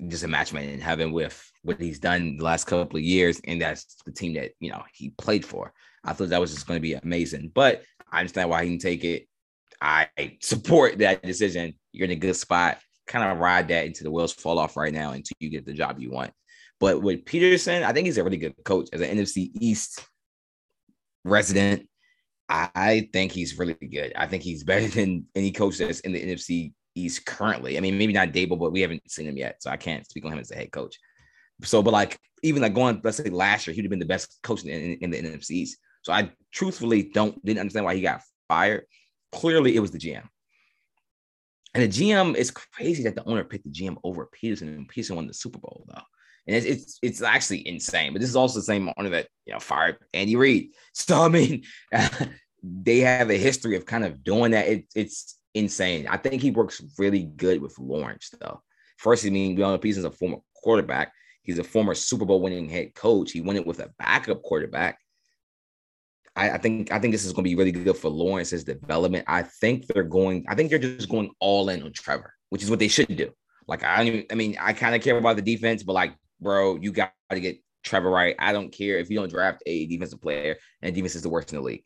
[0.09, 3.43] just a match made in heaven with what he's done the last couple of years,
[3.45, 5.75] and that's the team that you know he played for.
[6.03, 8.81] I thought that was just going to be amazing, but I understand why he didn't
[8.81, 9.29] take it.
[9.83, 10.09] I
[10.41, 11.75] support that decision.
[11.93, 12.79] You're in a good spot.
[13.07, 15.75] kind of ride that until the wheels fall off right now until you get the
[15.75, 16.33] job you want.
[16.81, 20.05] But with Pederson, I think he's a really good coach as an NFC East
[21.25, 21.87] resident.
[22.49, 24.13] I think he's really good.
[24.17, 27.77] I think he's better than any coach that's in the NFC East currently.
[27.77, 30.25] I mean, maybe not Daboll, but we haven't seen him yet, so I can't speak
[30.25, 30.97] on him as a head coach.
[31.63, 34.39] So, but like even like going, let's say last year, he'd have been the best
[34.43, 35.79] coach in, in, in the NFC East.
[36.03, 38.85] So I truthfully don't didn't understand why he got fired.
[39.33, 40.27] Clearly, it was the GM.
[41.75, 45.17] And the GM is crazy that the owner picked the GM over Pederson, and Pederson
[45.17, 46.03] won the Super Bowl though.
[46.47, 48.13] And it's, it's it's actually insane.
[48.13, 50.71] But this is also the same owner that you know fired Andy Reid.
[50.93, 51.63] So I mean,
[52.63, 54.67] they have a history of kind of doing that.
[54.67, 56.07] It, it's insane.
[56.09, 58.63] I think he works really good with Lawrence though.
[58.99, 61.13] First, I mean, we know Pederson's a former quarterback.
[61.43, 63.33] He's a former Super Bowl winning head coach.
[63.33, 64.99] He won it with a backup quarterback.
[66.37, 69.25] I, I think I think this is going to be really good for Lawrence's development.
[69.27, 70.45] I think they're going.
[70.49, 73.31] I think they're just going all in on Trevor, which is what they should do.
[73.67, 76.77] Like I, even, I mean, I kind of care about the defense, but like, bro,
[76.77, 78.37] you got to get Trevor right.
[78.39, 81.53] I don't care if you don't draft a defensive player and defense is the worst
[81.53, 81.85] in the league.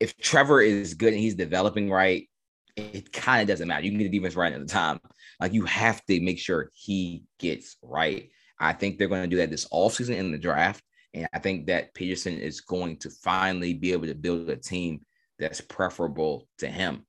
[0.00, 2.28] If Trevor is good and he's developing right,
[2.76, 3.84] it kind of doesn't matter.
[3.84, 5.00] You can get the defense right at the time.
[5.40, 8.28] Like you have to make sure he gets right.
[8.58, 10.82] I think they're going to do that this offseason in the draft.
[11.14, 15.00] And I think that Pederson is going to finally be able to build a team
[15.38, 17.06] that's preferable to him.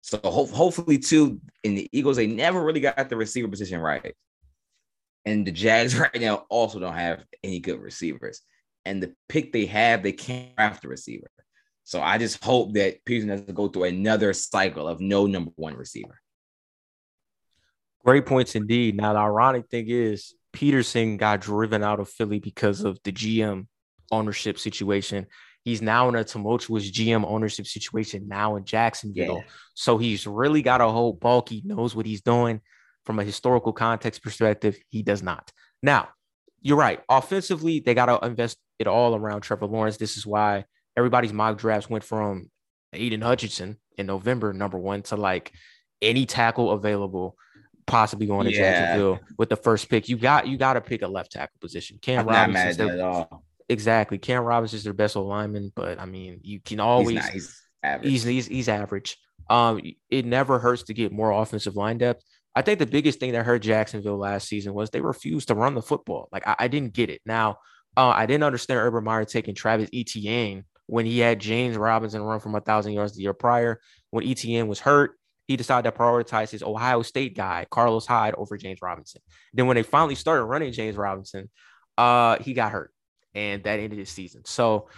[0.00, 4.14] So ho- hopefully, too, in the Eagles, they never really got the receiver position right.
[5.28, 8.40] And the Jags right now also don't have any good receivers.
[8.84, 11.30] And the pick they have, they can't draft a receiver.
[11.84, 15.74] So I just hope that Pederson doesn't go through another cycle of no number one
[15.74, 16.20] receiver.
[18.04, 18.96] Great points indeed.
[18.96, 23.66] Now, the ironic thing is, Pederson got driven out of Philly because of the GM
[24.10, 25.26] ownership situation.
[25.64, 29.38] He's now in a tumultuous GM ownership situation now in Jacksonville.
[29.38, 29.52] Yeah.
[29.74, 31.50] So he's really got a whole bulk.
[31.50, 32.62] He knows what he's doing
[33.08, 34.76] from a historical context perspective.
[34.90, 35.50] He does not.
[35.82, 36.10] Now,
[36.60, 37.00] you're right.
[37.08, 39.96] Offensively, they got to invest it all around Trevor Lawrence.
[39.96, 42.50] This is why everybody's mock drafts went from
[42.92, 45.52] Aidan Hutchinson in November, number one, to like
[46.02, 47.34] any tackle available
[47.86, 48.58] possibly going to yeah.
[48.58, 50.10] Jacksonville with the first pick.
[50.10, 51.96] You got you got to pick a left tackle position.
[52.02, 53.42] Cam Robinson at all.
[53.70, 54.18] Exactly.
[54.18, 57.32] Cam Robinson is their best old lineman, but I mean, you can always he's, not,
[57.32, 58.10] he's average.
[58.10, 59.16] He's, he's, he's average.
[59.48, 59.80] Um,
[60.10, 62.22] it never hurts to get more offensive line depth.
[62.58, 65.76] I think the biggest thing that hurt Jacksonville last season was they refused to run
[65.76, 66.28] the football.
[66.32, 67.20] Like I, I didn't get it.
[67.24, 67.58] Now,
[67.96, 72.40] uh, I didn't understand Urban Meyer taking Travis Etienne when he had James Robinson run
[72.40, 73.80] from a thousand yards the year prior.
[74.10, 75.12] When Etienne was hurt,
[75.46, 79.22] he decided to prioritize his Ohio State guy, Carlos Hyde, over James Robinson.
[79.54, 81.50] Then when they finally started running James Robinson,
[81.96, 82.92] uh, he got hurt,
[83.36, 84.42] and that ended his season.
[84.46, 84.88] So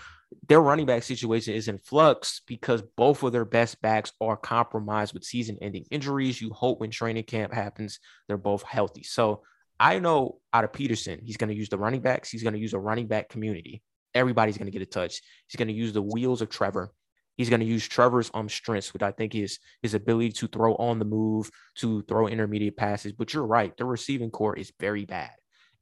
[0.49, 5.15] their running back situation is in flux because both of their best backs are compromised
[5.15, 6.41] with season-ending injuries.
[6.41, 9.03] You hope when training camp happens, they're both healthy.
[9.03, 9.43] So
[9.79, 12.31] I know out of Pederson, he's going to use the running backs.
[12.31, 13.83] He's going to use a running back community.
[14.15, 15.21] Everybody's going to get a touch.
[15.49, 16.93] He's going to use the wheels of Trevor.
[17.37, 20.75] He's going to use Trevor's um strengths, which I think is his ability to throw
[20.75, 23.13] on the move, to throw intermediate passes.
[23.13, 25.31] But you're right, the receiving core is very bad,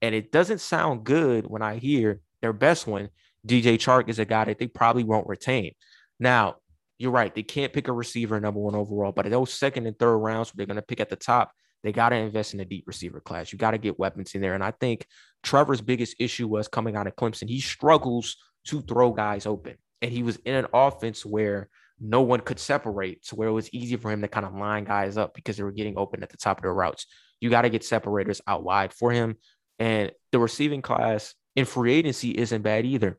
[0.00, 3.08] and it doesn't sound good when I hear their best one,
[3.48, 5.72] DJ Chark, is a guy that they probably won't retain.
[6.20, 6.56] Now,
[6.98, 9.98] you're right, they can't pick a receiver number one overall, but in those second and
[9.98, 12.64] third rounds, they're going to pick at the top, they got to invest in a
[12.64, 13.52] deep receiver class.
[13.52, 15.06] You got to get weapons in there, and I think
[15.42, 17.48] Trevor's biggest issue was coming out of Clemson.
[17.48, 18.36] He struggles
[18.66, 21.68] to throw guys open and he was in an offense where
[22.00, 24.84] no one could separate to where it was easy for him to kind of line
[24.84, 27.06] guys up because they were getting open at the top of their routes.
[27.40, 29.36] You got to get separators out wide for him.
[29.78, 33.18] And the receiving class in free agency isn't bad either.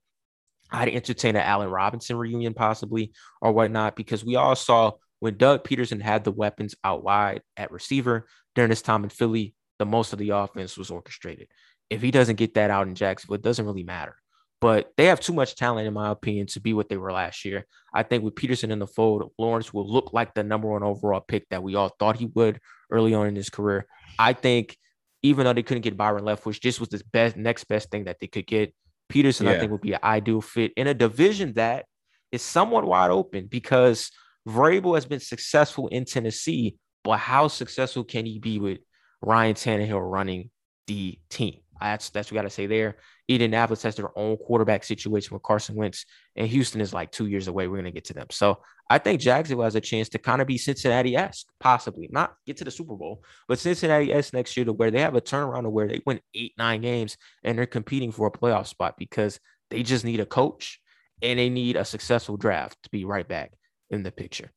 [0.71, 3.11] I'd entertain an Allen Robinson reunion possibly
[3.41, 7.71] or whatnot because we all saw when Doug Pederson had the weapons out wide at
[7.71, 11.47] receiver during his time in Philly, the most of the offense was orchestrated.
[11.89, 14.15] If he doesn't get that out in Jacksonville, it doesn't really matter
[14.61, 17.45] but they have too much talent, in my opinion, to be what they were last
[17.45, 17.65] year.
[17.93, 21.21] I think with Pederson in the fold, Lawrence will look like the number one overall
[21.21, 22.59] pick that we all thought he would
[22.91, 23.85] early on in his career.
[24.17, 24.77] I think
[25.21, 28.17] even though they couldn't get Byron Leftwich, this was the best next best thing that
[28.19, 28.73] they could get.
[29.11, 29.51] Pederson, yeah.
[29.51, 31.85] I think, would be an ideal fit in a division that
[32.31, 34.11] is somewhat wide open because
[34.47, 38.79] Vrabel has been successful in Tennessee, but how successful can he be with
[39.21, 40.51] Ryan Tannehill running
[40.87, 41.59] the team?
[41.81, 42.97] That's that's what we got to say there.
[43.27, 46.05] Indianapolis has their own quarterback situation with Carson Wentz,
[46.35, 47.67] and Houston is like two years away.
[47.67, 48.27] We're gonna get to them.
[48.31, 48.59] So
[48.89, 52.63] I think Jacksonville has a chance to kind of be Cincinnati-esque, possibly not get to
[52.63, 55.87] the Super Bowl, but Cincinnati-esque next year to where they have a turnaround to where
[55.87, 60.05] they win eight, nine games and they're competing for a playoff spot because they just
[60.05, 60.79] need a coach
[61.21, 63.51] and they need a successful draft to be right back
[63.91, 64.49] in the picture.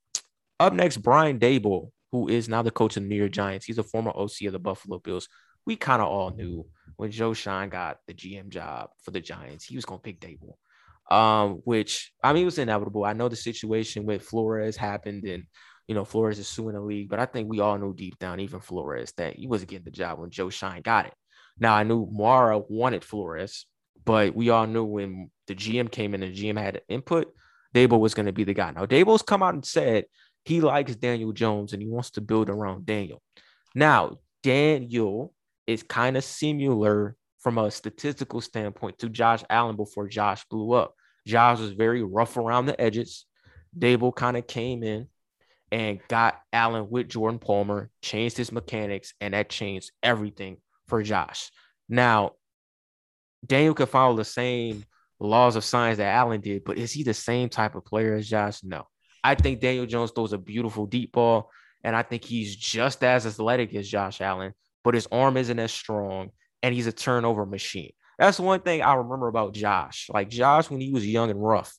[0.58, 3.78] Up next, Brian Daboll, who is now the coach of the New York Giants, he's
[3.78, 5.28] a former OC of the Buffalo Bills.
[5.66, 6.66] We kind of all knew
[6.96, 10.20] when Joe Schoen got the GM job for the Giants, he was going to pick
[10.20, 10.56] Daboll,
[11.14, 13.04] um, which I mean, it was inevitable.
[13.04, 15.44] I know the situation with Flores happened and,
[15.88, 18.40] you know, Flores is suing the league, but I think we all knew deep down,
[18.40, 21.14] even Flores, that he wasn't getting the job when Joe Schoen got it.
[21.58, 23.66] Now, I knew Mara wanted Flores,
[24.04, 27.32] but we all knew when the GM came in and the GM had input,
[27.74, 28.70] Daboll was going to be the guy.
[28.70, 30.04] Now, Daboll's come out and said
[30.44, 33.22] he likes Daniel Jones and he wants to build around Daniel.
[33.74, 35.32] Now, Daniel
[35.66, 40.94] is kind of similar from a statistical standpoint to Josh Allen before Josh blew up.
[41.26, 43.26] Josh was very rough around the edges.
[43.76, 45.08] Daboll kind of came in
[45.70, 51.50] and got Allen with Jordan Palmer, changed his mechanics, and that changed everything for Josh.
[51.88, 52.32] Now,
[53.44, 54.84] Daniel could follow the same
[55.18, 58.28] laws of science that Allen did, but is he the same type of player as
[58.28, 58.62] Josh?
[58.62, 58.86] No.
[59.24, 61.50] I think Daniel Jones throws a beautiful deep ball,
[61.82, 64.52] and I think he's just as athletic as Josh Allen,
[64.84, 66.30] but his arm isn't as strong,
[66.62, 67.92] and he's a turnover machine.
[68.18, 70.08] That's one thing I remember about Josh.
[70.12, 71.76] Like Josh, when he was young and rough,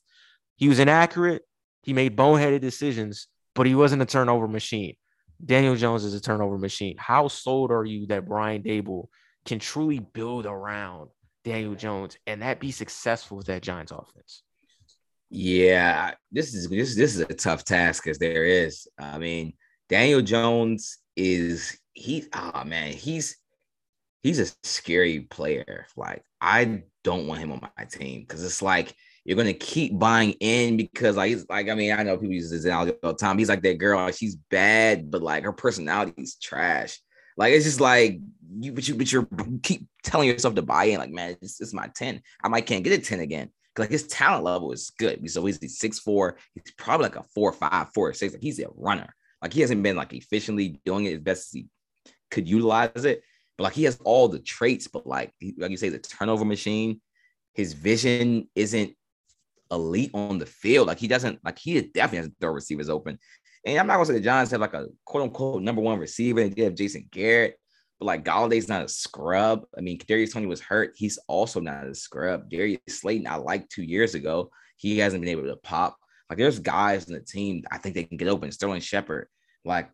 [0.56, 1.42] he was inaccurate.
[1.82, 4.96] He made boneheaded decisions, but he wasn't a turnover machine.
[5.44, 6.96] Daniel Jones is a turnover machine.
[6.98, 9.08] How sold are you that Brian Daboll
[9.44, 11.10] can truly build around
[11.44, 14.42] Daniel Jones and that be successful with that Giants offense?
[15.30, 18.86] Yeah, this is this this is a tough task as there is.
[18.98, 19.54] I mean,
[19.88, 23.36] Daniel Jones is he oh man, he's
[24.22, 25.86] he's a scary player.
[25.96, 30.32] Like I don't want him on my team because it's like you're gonna keep buying
[30.40, 33.18] in because like he's like I mean I know people use this analogy all the
[33.18, 33.38] time.
[33.38, 36.98] He's like that girl, she's bad, but like her personality is trash.
[37.36, 38.20] Like it's just like
[38.58, 40.98] you, but you, but you're you keep telling yourself to buy in.
[40.98, 42.20] Like man, this, is my ten.
[42.42, 43.50] I might can't get a ten again.
[43.76, 45.28] Like his talent level is good.
[45.30, 46.38] So he's six four.
[46.54, 48.34] He's probably like a four five, four six.
[48.34, 49.14] Like he's a runner.
[49.42, 51.66] Like he hasn't been like efficiently doing it as best as he
[52.34, 53.22] could utilize it.
[53.56, 57.00] But like he has all the traits, but like like you say, the turnover machine,
[57.54, 58.94] his vision isn't
[59.70, 60.88] elite on the field.
[60.88, 63.18] Like he doesn't like he definitely has throw receivers open.
[63.64, 66.48] And I'm not gonna say the Giants have like a quote unquote number one receiver.
[66.48, 67.56] They have Jason Garrett,
[67.98, 69.64] but like Golladay's not a scrub.
[69.78, 70.94] I mean, Darius Toney was hurt.
[70.96, 72.50] He's also not a scrub.
[72.50, 74.50] Darius Slayton, I liked two years ago.
[74.76, 75.96] He hasn't been able to pop.
[76.28, 78.50] Like there's guys in the team I think they can get open.
[78.50, 79.28] Sterling Shepard,
[79.64, 79.90] like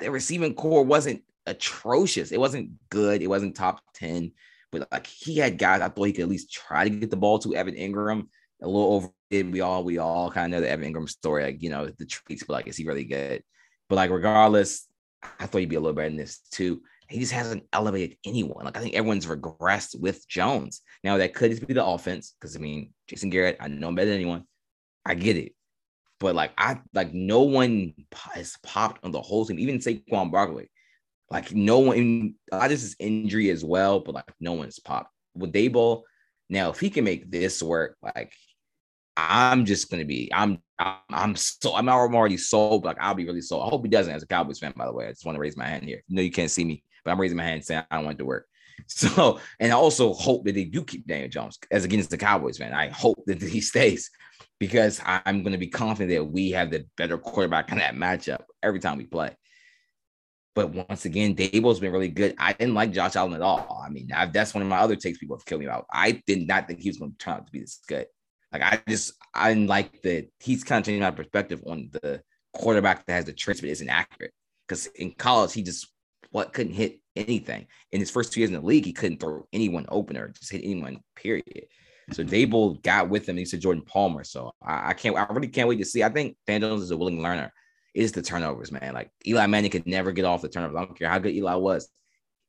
[0.00, 2.32] the receiving core wasn't atrocious.
[2.32, 3.22] It wasn't good.
[3.22, 4.32] It wasn't top 10,
[4.72, 7.16] but like he had guys I thought he could at least try to get the
[7.16, 8.26] ball to Evan Engram.
[8.62, 9.50] a little over it.
[9.50, 12.06] We all we all kind of know the Evan Engram story, like you know, the
[12.06, 13.42] treats, but like is he really good?
[13.88, 14.86] But like regardless,
[15.38, 16.82] I thought he'd be a little better than this too.
[17.08, 18.64] He just hasn't elevated anyone.
[18.64, 20.82] Like I think everyone's regressed with Jones.
[21.02, 23.96] Now that could just be the offense, because I mean, Jason Garrett, I know him
[23.96, 24.44] better than anyone.
[25.04, 25.54] I get it.
[26.20, 27.94] But like I like no one
[28.32, 30.70] has popped on the whole team, even Saquon Barkley.
[31.30, 35.52] Like no one, I just his injury as well, but like no one's popped with
[35.52, 36.02] Daboll.
[36.48, 38.32] Now, if he can make this work, like
[39.16, 42.84] I'm just gonna be, I'm, I'm, I'm so, I'm already sold.
[42.84, 43.66] Like I'll be really sold.
[43.66, 44.12] I hope he doesn't.
[44.12, 46.02] As a Cowboys fan, by the way, I just want to raise my hand here.
[46.08, 48.24] No, you can't see me, but I'm raising my hand saying I don't want to
[48.24, 48.46] work.
[48.86, 52.56] So, and I also hope that they do keep Daniel Jones as against the Cowboys
[52.56, 52.72] fan.
[52.72, 54.10] I hope that he stays
[54.58, 58.44] because I'm going to be confident that we have the better quarterback in that matchup
[58.62, 59.36] every time we play.
[60.60, 62.34] But once again, Daboll's been really good.
[62.38, 63.82] I didn't like Josh Allen at all.
[63.82, 65.86] I mean, I, that's one of my other takes people have killed me about.
[65.90, 68.06] I did not think he was going to turn out to be this good.
[68.52, 72.22] Like I just I didn't like that he's kind of changing my perspective on the
[72.52, 74.32] quarterback that has the traits but isn't accurate.
[74.68, 75.86] Because in college he just
[76.30, 77.66] what couldn't hit anything.
[77.92, 80.52] In his first two years in the league, he couldn't throw anyone open or just
[80.52, 81.00] hit anyone.
[81.16, 81.68] Period.
[82.12, 82.34] So mm-hmm.
[82.34, 83.38] Dable got with him.
[83.38, 84.24] He said Jordan Palmer.
[84.24, 85.16] So I, I, can't.
[85.16, 86.02] I really can't wait to see.
[86.02, 87.50] I think Dan Jones is a willing learner.
[87.94, 88.94] Is the turnovers, man?
[88.94, 90.76] Like Eli Manning could never get off the turnovers.
[90.76, 91.88] I don't care how good Eli was.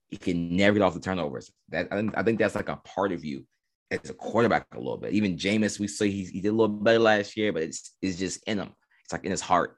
[0.09, 1.51] He can never get off the turnovers.
[1.69, 3.45] That I think, that's like a part of you
[3.89, 5.13] as a quarterback a little bit.
[5.13, 8.17] Even Jameis, we say he, he did a little better last year, but it's it's
[8.17, 8.73] just in him.
[9.03, 9.77] It's like in his heart.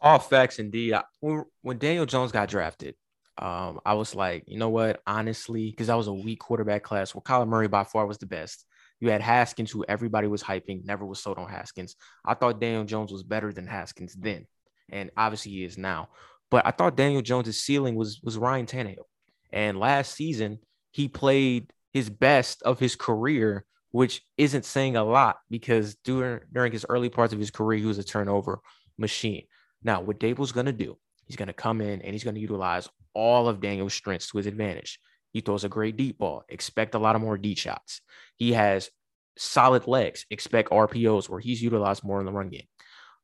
[0.00, 0.94] All facts indeed.
[1.20, 2.94] When, Daniel Jones got drafted,
[3.38, 5.00] um, I was like, you know what?
[5.06, 7.14] Honestly, because I was a weak quarterback class.
[7.14, 8.66] Well, Kyler Murray by far was the best.
[9.04, 11.94] You had Haskins, who everybody was hyping, never was sold on Haskins.
[12.24, 14.46] I thought Daniel Jones was better than Haskins then,
[14.90, 16.08] and obviously he is now.
[16.50, 19.04] But I thought Daniel Jones' ceiling was was Ryan Tannehill.
[19.52, 20.58] And last season,
[20.90, 26.72] he played his best of his career, which isn't saying a lot because during during
[26.72, 28.60] his early parts of his career, he was a turnover
[28.96, 29.44] machine.
[29.82, 30.96] Now, what Daboll's going to do,
[31.26, 34.38] he's going to come in and he's going to utilize all of Daniel's strengths to
[34.38, 34.98] his advantage.
[35.34, 36.44] He throws a great deep ball.
[36.48, 38.00] Expect a lot of more deep shots.
[38.36, 38.88] He has
[39.36, 40.24] solid legs.
[40.30, 42.68] Expect RPOs where he's utilized more in the run game.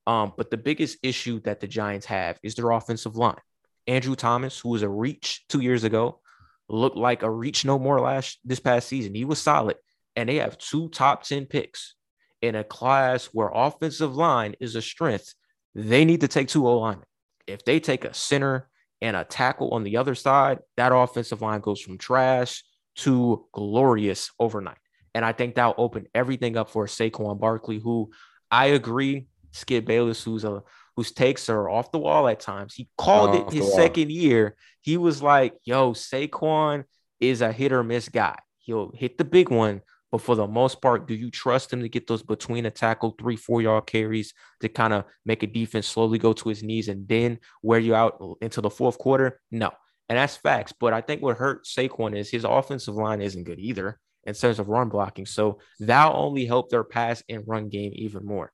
[0.08, 3.38] Um, but the biggest issue that the Giants have is their offensive line.
[3.86, 6.20] Andrew Thomas, who was a reach two years ago,
[6.68, 9.14] looked like a reach no more last this past season.
[9.14, 9.76] He was solid,
[10.16, 11.94] and they have two top 10 picks
[12.42, 15.32] in a class where offensive line is a strength.
[15.76, 17.06] They need to take two O linemen.
[17.46, 18.68] If they take a center
[19.02, 22.62] and a tackle on the other side, that offensive line goes from trash
[22.96, 24.78] to glorious overnight.
[25.14, 28.10] And I think that'll open everything up for Saquon Barkley, who
[28.50, 30.62] I agree, Skip Bayless, who's a
[30.96, 32.74] whose takes are off the wall at times.
[32.74, 34.56] He called it his second year.
[34.82, 36.84] He was like, yo, Saquon
[37.20, 38.36] is a hit or miss guy.
[38.58, 41.88] He'll hit the big one, but for the most part, do you trust him to
[41.88, 45.86] get those between a tackle, three, four yard carries to kind of make a defense
[45.86, 49.40] slowly go to his knees and then wear you out into the fourth quarter?
[49.50, 49.70] No.
[50.08, 50.72] And that's facts.
[50.78, 54.58] But I think what hurt Saquon is his offensive line isn't good either in terms
[54.58, 55.26] of run blocking.
[55.26, 58.52] So that'll only help their pass and run game even more.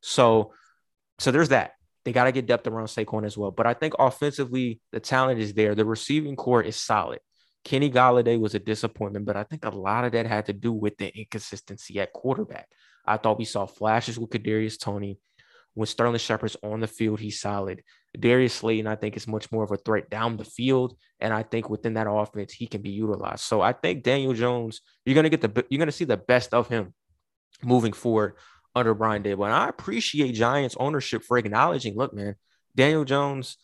[0.00, 0.52] So,
[1.18, 1.72] so there's that.
[2.04, 3.50] They got to get depth around Saquon as well.
[3.50, 5.74] But I think offensively, the talent is there.
[5.74, 7.18] The receiving core is solid.
[7.64, 10.72] Kenny Golladay was a disappointment, but I think a lot of that had to do
[10.72, 12.68] with the inconsistency at quarterback.
[13.06, 15.18] I thought we saw flashes with Kadarius Toney.
[15.74, 17.82] When Sterling Shepard's on the field, he's solid.
[18.18, 21.42] Darius Slayton, I think, is much more of a threat down the field, and I
[21.42, 23.40] think within that offense, he can be utilized.
[23.40, 26.68] So I think Daniel Jones, you're gonna get the you're gonna see the best of
[26.68, 26.92] him
[27.64, 28.34] moving forward
[28.74, 29.46] under Brian Daboll.
[29.46, 32.34] And I appreciate Giants ownership for acknowledging, look, man,
[32.74, 33.56] Daniel Jones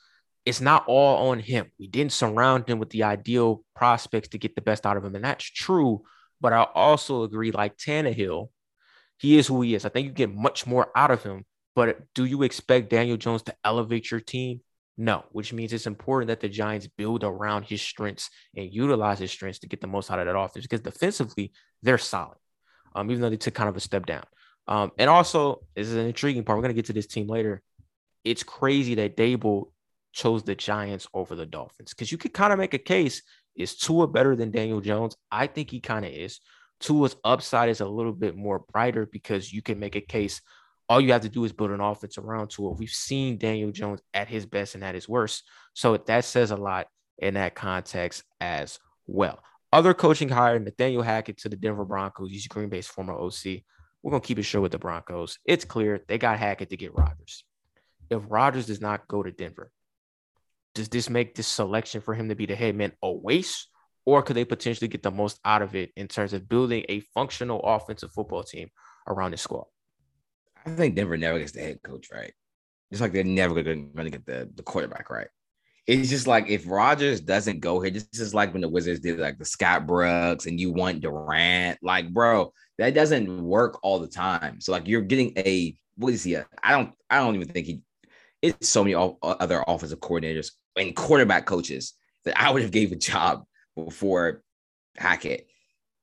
[0.48, 1.70] it's not all on him.
[1.78, 5.14] We didn't surround him with the ideal prospects to get the best out of him.
[5.14, 6.04] And that's true.
[6.40, 8.48] But I also agree, like Tannehill,
[9.18, 9.84] he is who he is.
[9.84, 11.44] I think you get much more out of him.
[11.76, 14.62] But do you expect Daniel Jones to elevate your team?
[14.96, 19.30] No, which means it's important that the Giants build around his strengths and utilize his
[19.30, 22.38] strengths to get the most out of that offense because defensively, they're solid,
[22.94, 24.24] um, even though they took kind of a step down.
[24.66, 26.56] Um, and also, this is an intriguing part.
[26.56, 27.60] We're going to get to this team later.
[28.24, 29.72] It's crazy that Daboll
[30.12, 33.22] chose the Giants over the Dolphins because you could kind of make a case
[33.58, 35.16] is Tua better than Daniel Jones?
[35.30, 36.40] I think he kind of is.
[36.80, 40.40] Tua's upside is a little bit more brighter because you can make a case.
[40.88, 42.70] All you have to do is build an offense around Tua.
[42.70, 45.42] We've seen Daniel Jones at his best and at his worst.
[45.74, 46.86] So that says a lot
[47.18, 49.40] in that context as well.
[49.72, 52.30] Other coaching hire, Nathaniel Hackett to the Denver Broncos.
[52.30, 53.62] He's Green Bay's former OC.
[54.02, 55.38] We're going to keep it short with the Broncos.
[55.44, 57.44] It's clear they got Hackett to get Rodgers.
[58.08, 59.70] If Rodgers does not go to Denver,
[60.78, 63.66] does this make this selection for him to be the head man a waste?
[64.06, 67.00] Or could they potentially get the most out of it in terms of building a
[67.00, 68.68] functional offensive football team
[69.08, 69.64] around this squad?
[70.64, 72.32] I think Denver never gets the head coach right.
[72.90, 75.26] Just like they're never going to get the, the quarterback right.
[75.88, 79.18] It's just like if Rodgers doesn't go here, this is like when the Wizards did
[79.18, 81.78] like the Scott Brooks and you want Durant.
[81.82, 84.60] Like, bro, that doesn't work all the time.
[84.60, 86.36] So like you're getting a what is he?
[86.36, 87.80] I don't I don't even think he
[88.42, 92.96] it's so many other offensive coordinators and quarterback coaches that I would have gave a
[92.96, 93.44] job
[93.76, 94.42] before
[94.96, 95.48] Hackett.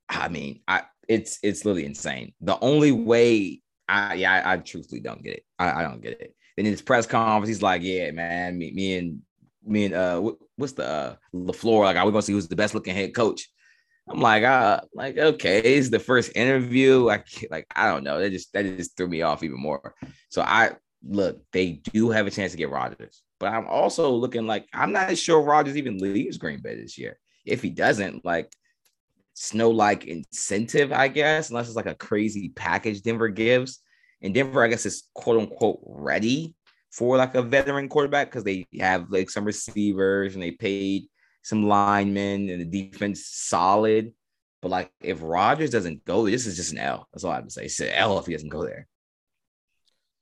[0.09, 2.33] I mean, I it's it's literally insane.
[2.41, 5.45] The only way I yeah, I, I truthfully don't get it.
[5.59, 6.35] I, I, don't get it.
[6.55, 9.21] Then in his press conference, he's like, "Yeah, man, me, me and
[9.65, 11.83] me and uh, what's the uh, LaFleur?
[11.83, 13.47] Like, we're gonna see who's the best looking head coach."
[14.07, 17.09] I'm like, uh, like okay, it's the first interview.
[17.09, 18.19] I like, I don't know.
[18.19, 19.95] That just that just threw me off even more.
[20.29, 20.71] So I
[21.03, 24.91] look, they do have a chance to get Rodgers, but I'm also looking like I'm
[24.91, 27.19] not sure Rodgers even leaves Green Bay this year.
[27.45, 28.51] If he doesn't, like
[29.35, 33.83] snow like incentive, I guess, unless it's like a crazy package Denver gives.
[34.23, 36.55] And Denver, I guess, is quote unquote ready
[36.89, 41.03] for like a veteran quarterback because they have like some receivers and they paid
[41.43, 44.11] some linemen and the defense solid.
[44.59, 47.07] But like if Rodgers doesn't go, this is just an L.
[47.13, 47.65] That's all I have to say.
[47.65, 48.87] It's an L if he doesn't go there.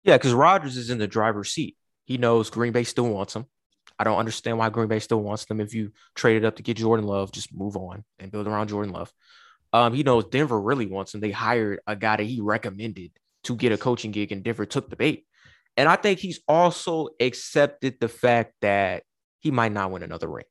[0.03, 1.77] Yeah, because Rodgers is in the driver's seat.
[2.05, 3.45] He knows Green Bay still wants him.
[3.97, 5.61] I don't understand why Green Bay still wants them.
[5.61, 8.93] If you traded up to get Jordan Love, just move on and build around Jordan
[8.93, 9.11] Love.
[9.71, 11.21] Um, he knows Denver really wants him.
[11.21, 13.11] They hired a guy that he recommended
[13.45, 15.25] to get a coaching gig, and Denver took the bait.
[15.75, 19.03] And I think he's also accepted the fact that
[19.39, 20.45] he might not win another ring.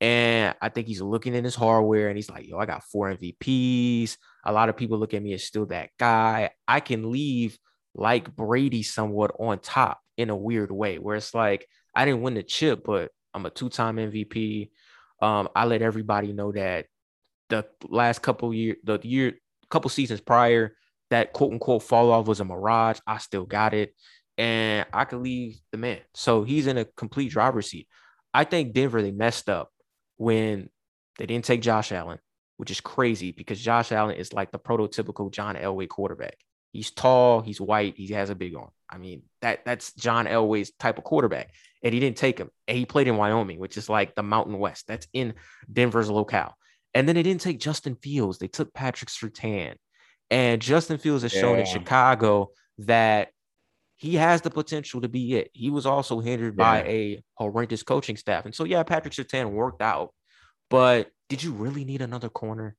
[0.00, 3.14] And I think he's looking in his hardware and he's like, yo, I got four
[3.14, 4.16] MVPs.
[4.44, 6.50] A lot of people look at me as still that guy.
[6.68, 7.58] I can leave
[7.94, 12.34] like Brady somewhat on top in a weird way, where it's like I didn't win
[12.34, 14.70] the chip, but I'm a two-time MVP.
[15.20, 16.86] Um, I let everybody know that
[17.48, 19.34] the last couple year, the year,
[19.70, 20.76] couple seasons prior,
[21.10, 22.98] that quote unquote fall off was a mirage.
[23.06, 23.94] I still got it,
[24.38, 26.00] and I could leave the man.
[26.14, 27.88] So he's in a complete driver's seat.
[28.32, 29.70] I think Denver they messed up
[30.16, 30.68] when
[31.18, 32.18] they didn't take Josh Allen,
[32.56, 36.36] which is crazy because Josh Allen is like the prototypical John Elway quarterback.
[36.74, 38.70] He's tall, he's white, he has a big arm.
[38.90, 41.50] I mean, that that's John Elway's type of quarterback.
[41.84, 42.50] And he didn't take him.
[42.66, 44.88] And he played in Wyoming, which is like the Mountain West.
[44.88, 45.34] That's in
[45.72, 46.56] Denver's locale.
[46.94, 48.38] And then they didn't take Justin Fields.
[48.38, 49.74] They took Patrick Surtain.
[50.30, 53.28] And Justin Fields has shown in Chicago that
[53.94, 55.50] he has the potential to be it.
[55.52, 56.64] He was also hindered yeah.
[56.64, 58.46] by a horrendous coaching staff.
[58.46, 60.12] And so, yeah, Patrick Surtain worked out.
[60.70, 62.74] But did you really need another corner?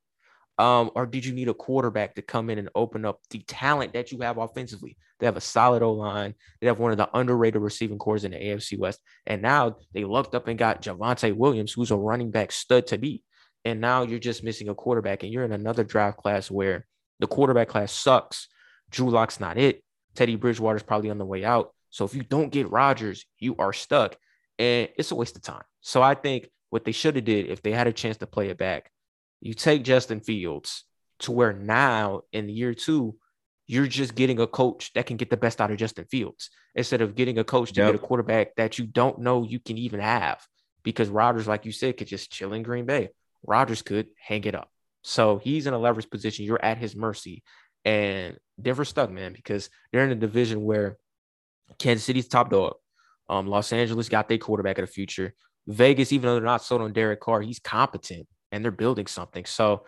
[0.58, 3.92] Um, or did you need a quarterback to come in and open up the talent
[3.92, 4.96] that you have offensively?
[5.18, 6.34] They have a solid O line.
[6.60, 9.00] They have one of the underrated receiving cores in the AFC West.
[9.26, 12.98] And now they looked up and got Javonte Williams, who's a running back stud to
[12.98, 13.22] beat.
[13.64, 16.86] And now you're just missing a quarterback, and you're in another draft class where
[17.18, 18.48] the quarterback class sucks.
[18.90, 19.82] Drew Lock's not it.
[20.14, 21.74] Teddy Bridgewater's probably on the way out.
[21.90, 24.16] So if you don't get Rodgers, you are stuck,
[24.58, 25.64] and it's a waste of time.
[25.80, 28.48] So I think what they should have did if they had a chance to play
[28.50, 28.90] it back,
[29.40, 30.84] you take Justin Fields
[31.20, 33.16] to where now in year two,
[33.66, 37.00] you're just getting a coach that can get the best out of Justin Fields instead
[37.00, 37.92] of getting a coach to yep.
[37.92, 40.46] get a quarterback that you don't know you can even have
[40.84, 43.10] because Rodgers, like you said, could just chill in Green Bay.
[43.44, 44.70] Rodgers could hang it up.
[45.02, 46.44] So he's in a leverage position.
[46.44, 47.42] You're at his mercy.
[47.84, 50.96] And Denver stuck, man, because they're in a division where
[51.78, 52.74] Kansas City's top dog.
[53.28, 55.34] Um, Los Angeles got their quarterback of the future.
[55.66, 59.44] Vegas, even though they're not sold on Derek Carr, he's competent and they're building something.
[59.44, 59.84] So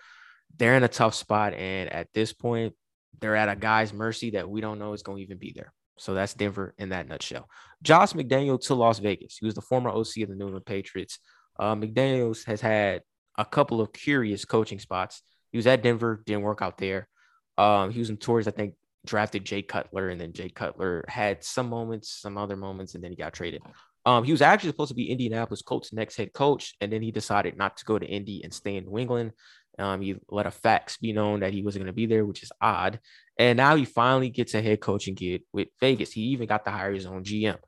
[0.56, 1.54] they're in a tough spot.
[1.54, 2.74] And at this point,
[3.20, 5.72] they're at a guy's mercy that we don't know is going to even be there.
[5.98, 7.48] So that's Denver in that nutshell.
[7.82, 9.36] Josh McDaniel to Las Vegas.
[9.38, 11.18] He was the former OC of the New England Patriots.
[11.58, 13.02] Uh, McDaniels has had
[13.36, 15.22] a couple of curious coaching spots.
[15.50, 17.08] He was at Denver, didn't work out there.
[17.56, 18.74] Um, he was in tours, I think,
[19.06, 23.10] drafted Jay Cutler, and then Jay Cutler had some moments, some other moments, and then
[23.10, 23.62] he got traded.
[24.06, 27.10] Um, he was actually supposed to be Indianapolis Colts' next head coach, and then he
[27.10, 29.32] decided not to go to Indy and stay in New England.
[29.78, 32.42] Um, he let a fax be known that he wasn't going to be there, which
[32.42, 32.98] is odd.
[33.38, 36.12] And now he finally gets a head coaching gig with Vegas.
[36.12, 37.58] He even got to hire his own GM.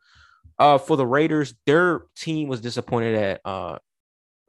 [0.59, 3.78] Uh, for the Raiders, their team was disappointed that uh,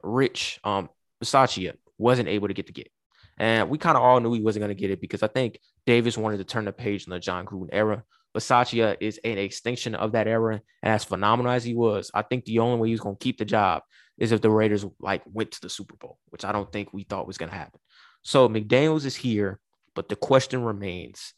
[0.02, 0.88] Rich um,
[1.22, 2.90] Bisaccia wasn't able to get the gig.
[3.38, 5.58] And we kind of all knew he wasn't going to get it because I think
[5.86, 8.04] Davis wanted to turn the page in the Jon Gruden era.
[8.34, 10.60] Bisaccia is an extinction of that era.
[10.82, 13.38] And as phenomenal as he was, I think the only way he's going to keep
[13.38, 13.82] the job
[14.18, 17.04] is if the Raiders like went to the Super Bowl, which I don't think we
[17.04, 17.80] thought was going to happen.
[18.22, 19.58] So McDaniels is here,
[19.94, 21.34] but the question remains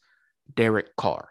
[0.54, 1.30] Derek Carr.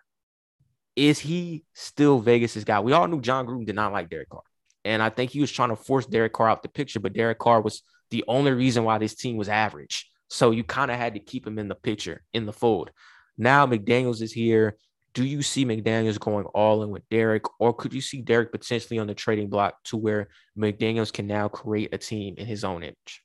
[0.96, 2.80] Is he still Vegas's guy?
[2.80, 4.44] We all knew Jon Gruden did not like Derek Carr.
[4.86, 7.40] And I think he was trying to force Derek Carr out the picture, but Derek
[7.40, 10.10] Carr was the only reason why this team was average.
[10.30, 12.92] So you kind of had to keep him in the picture, in the fold.
[13.38, 14.78] Now McDaniels is here.
[15.14, 19.00] Do you see McDaniels going all in with Derek, or could you see Derek potentially
[19.00, 22.84] on the trading block to where McDaniels can now create a team in his own
[22.84, 23.22] image?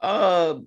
[0.00, 0.60] Uh,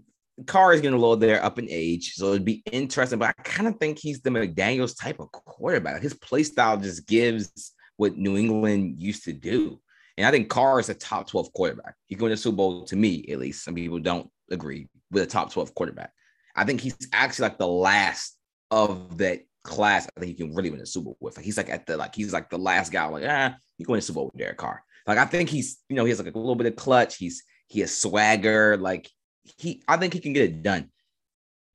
[0.45, 3.19] Carr is getting a little there up in age, so it'd be interesting.
[3.19, 6.01] But I kind of think he's the McDaniels type of quarterback.
[6.01, 9.79] His play style just gives what New England used to do.
[10.17, 11.95] And I think Carr is a top 12 quarterback.
[12.05, 13.63] He's going to Super Bowl to me, at least.
[13.63, 16.11] Some people don't agree with a top 12 quarterback.
[16.55, 18.37] I think he's actually like the last
[18.71, 20.07] of that class.
[20.15, 21.37] I think he can really win a Super Bowl with.
[21.37, 23.05] Like he's like at the like he's like the last guy.
[23.05, 24.83] Like ah, you win a Super Bowl with Derek Carr.
[25.07, 27.17] Like I think he's you know he has like a little bit of clutch.
[27.17, 28.77] He's he has swagger.
[28.77, 29.09] Like
[29.57, 30.89] he I think he can get it done.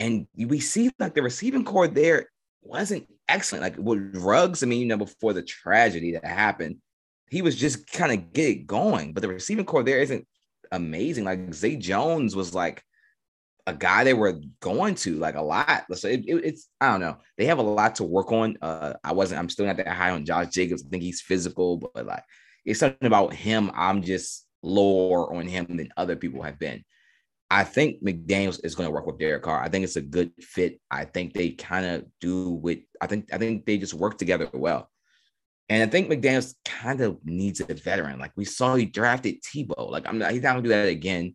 [0.01, 2.29] And we see like the receiving core there
[2.63, 3.63] wasn't excellent.
[3.63, 6.79] Like with Ruggs, I mean, you know, before the tragedy that happened,
[7.31, 9.13] he was just kind of get going.
[9.13, 10.27] But the receiving core there isn't
[10.73, 11.25] amazing.
[11.25, 12.83] Like Zay Jones was like
[13.67, 15.85] a guy they were going to like a lot.
[15.95, 17.17] So it, it, it's I don't know.
[17.39, 18.59] They have a lot to work on.
[18.61, 19.41] Uh, I wasn't.
[19.41, 20.85] I'm still not that high on Josh Jacobs.
[20.87, 22.25] I think he's physical, but like
[22.65, 23.71] it's something about him.
[23.75, 26.85] I'm just lower on him than other people have been.
[27.51, 29.63] I think McDaniels is going to work with Derek Carr.
[29.63, 30.81] I think it's a good fit.
[30.91, 32.81] I think they kind of do with.
[33.01, 34.91] I think I think they just work together well.
[35.71, 38.19] And I think McDaniels kind of needs a veteran.
[38.19, 39.91] Like we saw he drafted Tebow.
[39.91, 40.33] Like I'm not.
[40.33, 41.35] He's not gonna do that again.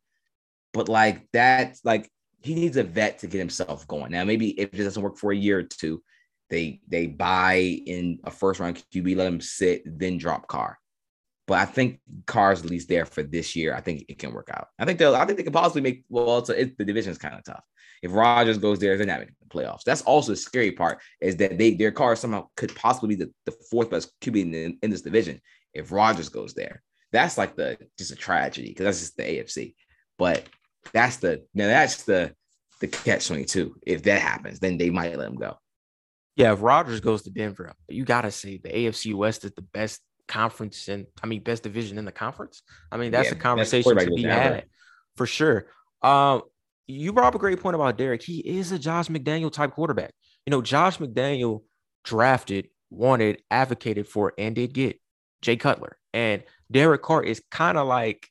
[0.74, 2.12] But like that's like
[2.42, 4.12] he needs a vet to get himself going.
[4.12, 6.02] Now, maybe if it doesn't work for a year or two,
[6.50, 7.56] they they buy
[7.86, 10.78] in a first round QB, let him sit, then drop Carr.
[11.48, 13.76] But I think Carr's at least there for this year.
[13.76, 14.68] I think it can work out.
[14.78, 15.16] I think they'll.
[15.16, 16.04] I think they can possibly make.
[16.10, 17.64] Well, also it, the division is kind of tough.
[18.02, 19.84] If Rodgers goes there, they're not making the playoffs.
[19.84, 23.34] That's also the scary part is that they their Carr somehow could possibly be the,
[23.46, 25.42] the fourth best QB in, in this division
[25.74, 26.82] if Rodgers goes there.
[27.12, 29.76] That's like the just a tragedy because that's just the AFC.
[30.18, 30.46] But
[30.94, 32.34] that's the now that's the
[32.80, 33.76] the catch twenty two.
[33.86, 35.58] If that happens, then they might let him go.
[36.36, 40.02] Yeah, if Rodgers goes to Denver, you gotta say the AFC West is the best
[40.28, 42.62] conference and I mean best division in the conference.
[42.92, 44.66] I mean that's yeah, a conversation to be had
[45.16, 45.68] for sure.
[46.02, 46.44] Um,
[46.88, 48.24] you brought up a great point about Derek.
[48.24, 50.12] He is a Josh McDaniel type quarterback.
[50.46, 51.64] you know, Josh McDaniel
[52.04, 55.00] drafted, wanted, advocated for, and did get
[55.42, 55.98] Jay Cutler.
[56.14, 58.28] And Derek Carr is kind of like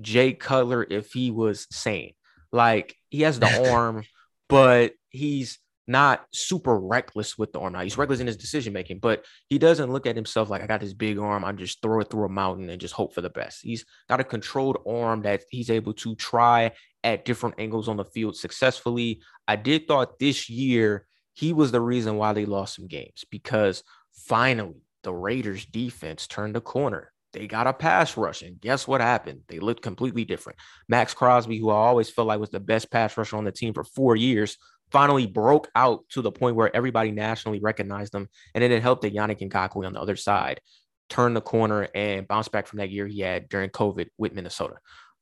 [0.00, 2.14] Jay Cutler if he was sane.
[2.52, 4.04] Like he has the arm,
[4.48, 7.72] but he's not super reckless with the arm.
[7.72, 10.66] Now he's reckless in his decision making, but he doesn't look at himself like I
[10.66, 11.44] got this big arm.
[11.44, 13.60] I'm just throw it through a mountain and just hope for the best.
[13.62, 16.72] He's got a controlled arm that he's able to try
[17.04, 19.22] at different angles on the field successfully.
[19.48, 23.82] I did thought this year he was the reason why they lost some games because
[24.12, 27.11] finally the Raiders defense turned the corner.
[27.32, 29.42] They got a pass rush, and guess what happened?
[29.48, 30.58] They looked completely different.
[30.88, 33.72] Maxx Crosby, who I always felt like was the best pass rusher on the team
[33.72, 34.58] for four years,
[34.90, 38.28] finally broke out to the point where everybody nationally recognized him.
[38.54, 40.60] And then it helped that Yannick Ngakoue on the other side
[41.08, 44.74] turn the corner and bounce back from that year he had during COVID with Minnesota.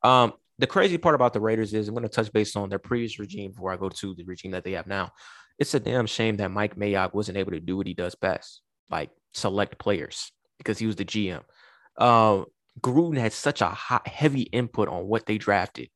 [0.03, 2.79] Um, the crazy part about the Raiders is I'm going to touch base on their
[2.79, 5.11] previous regime before I go to the regime that they have now.
[5.59, 8.61] It's a damn shame that Mike Mayock wasn't able to do what he does best,
[8.91, 11.43] like select players, because he was the GM.
[12.01, 12.45] Uh,
[12.81, 15.91] Gruden had such a hot, heavy input on what they drafted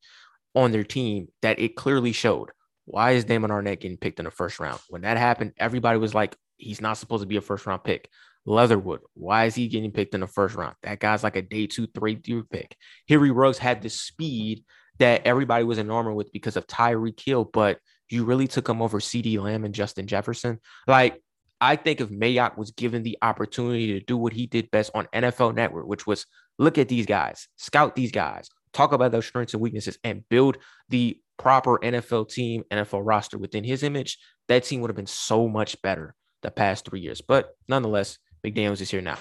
[0.53, 2.51] on their team that it clearly showed.
[2.85, 4.79] Why is Damon Arnette getting picked in the first round?
[4.89, 8.07] When that happened, everybody was like, he's not supposed to be a first round pick.
[8.45, 10.75] Leatherwood, why is he getting picked in the first round?
[10.83, 12.75] That guy's like a day two, three, two pick.
[13.09, 14.63] Henry Ruggs had the speed
[14.99, 17.79] that everybody was enamored with because of Tyreek Hill, but
[18.09, 20.59] you really took him over CeeDee Lamb and Justin Jefferson.
[20.87, 21.21] Like,
[21.61, 25.07] I think if Mayock was given the opportunity to do what he did best on
[25.13, 26.25] NFL Network, which was
[26.59, 30.57] look at these guys, scout these guys, talk about their strengths and weaknesses, and build
[30.89, 34.17] the proper NFL team, NFL roster within his image,
[34.47, 37.21] that team would have been so much better the past three years.
[37.21, 39.17] But nonetheless, McDaniels is here now.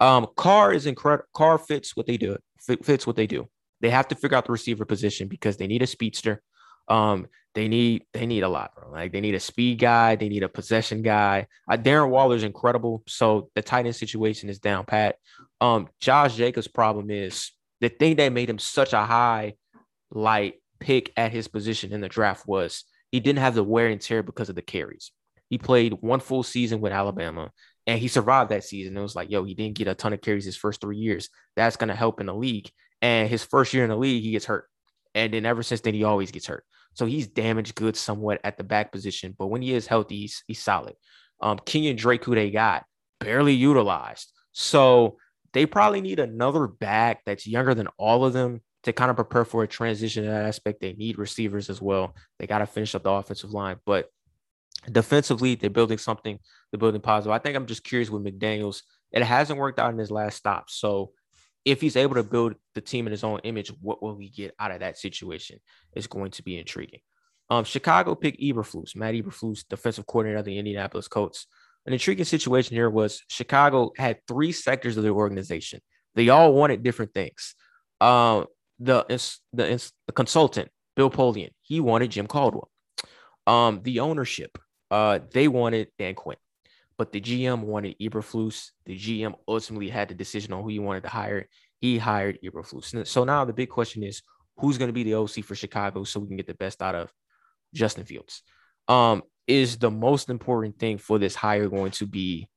[0.00, 1.28] Um, Carr is incredible.
[1.34, 2.36] Carr fits what they do.
[2.82, 3.48] fits what they do.
[3.80, 6.42] They have to figure out the receiver position because they need a speedster.
[6.88, 7.26] Um,
[7.58, 8.92] they need they need a lot, bro.
[8.92, 11.48] Like they need a speed guy, they need a possession guy.
[11.68, 15.16] Uh, Darren Waller is incredible, so the tight end situation is down pat.
[15.60, 19.54] Um, Josh Jacobs' problem is the thing that made him such a high
[20.12, 24.00] light pick at his position in the draft was he didn't have the wear and
[24.00, 25.10] tear because of the carries.
[25.50, 27.50] He played one full season with Alabama
[27.88, 28.96] and he survived that season.
[28.96, 31.28] It was like, yo, he didn't get a ton of carries his first three years.
[31.56, 32.70] That's going to help in the league.
[33.02, 34.68] And his first year in the league, he gets hurt.
[35.14, 36.64] And then ever since then, he always gets hurt.
[36.98, 39.32] So he's damaged goods somewhat at the back position.
[39.38, 40.94] But when he is healthy, he's, he's solid.
[41.40, 42.84] Um, Kenyan Drake, who they got,
[43.20, 44.32] barely utilized.
[44.50, 45.16] So
[45.52, 49.44] they probably need another back that's younger than all of them to kind of prepare
[49.44, 50.80] for a transition in that aspect.
[50.80, 52.16] They need receivers as well.
[52.40, 53.76] They got to finish up the offensive line.
[53.86, 54.06] But
[54.90, 56.36] defensively, they're building something,
[56.72, 57.30] they're building positive.
[57.30, 58.82] I think I'm just curious with McDaniels.
[59.12, 60.68] It hasn't worked out in his last stop.
[60.68, 61.12] So
[61.64, 64.54] if he's able to build the team in his own image, what will we get
[64.58, 65.60] out of that situation?
[65.92, 67.00] It's going to be intriguing.
[67.50, 71.46] Um, Chicago picked Eberflus, Matt Eberflus, defensive coordinator of the Indianapolis Colts.
[71.86, 75.80] An intriguing situation here was Chicago had three sectors of their organization.
[76.14, 77.54] They all wanted different things.
[78.00, 78.46] Um,
[78.78, 79.04] the
[79.52, 82.68] the, the consultant Bill Polian, he wanted Jim Caldwell.
[83.46, 84.58] Um, the ownership,
[84.90, 86.36] uh, they wanted Dan Quinn,
[86.98, 88.72] but the GM wanted Eberflus.
[88.84, 91.46] The GM ultimately had the decision on who he wanted to hire.
[91.80, 93.06] He hired Eberflus.
[93.06, 94.20] So now the big question is,
[94.58, 96.96] who's going to be the OC for Chicago so we can get the best out
[96.96, 97.12] of
[97.72, 98.42] Justin Fields?
[98.88, 102.48] Um, is the most important thing for this hire going to be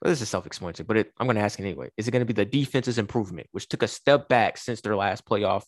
[0.00, 1.90] well, this is self-explanatory, but it, I'm going to ask anyway.
[1.98, 4.96] Is it going to be the defense's improvement, which took a step back since their
[4.96, 5.64] last playoff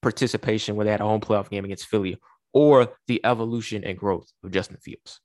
[0.00, 2.16] participation, where they had a home playoff game against Philly,
[2.54, 5.20] or the evolution and growth of Justin Fields?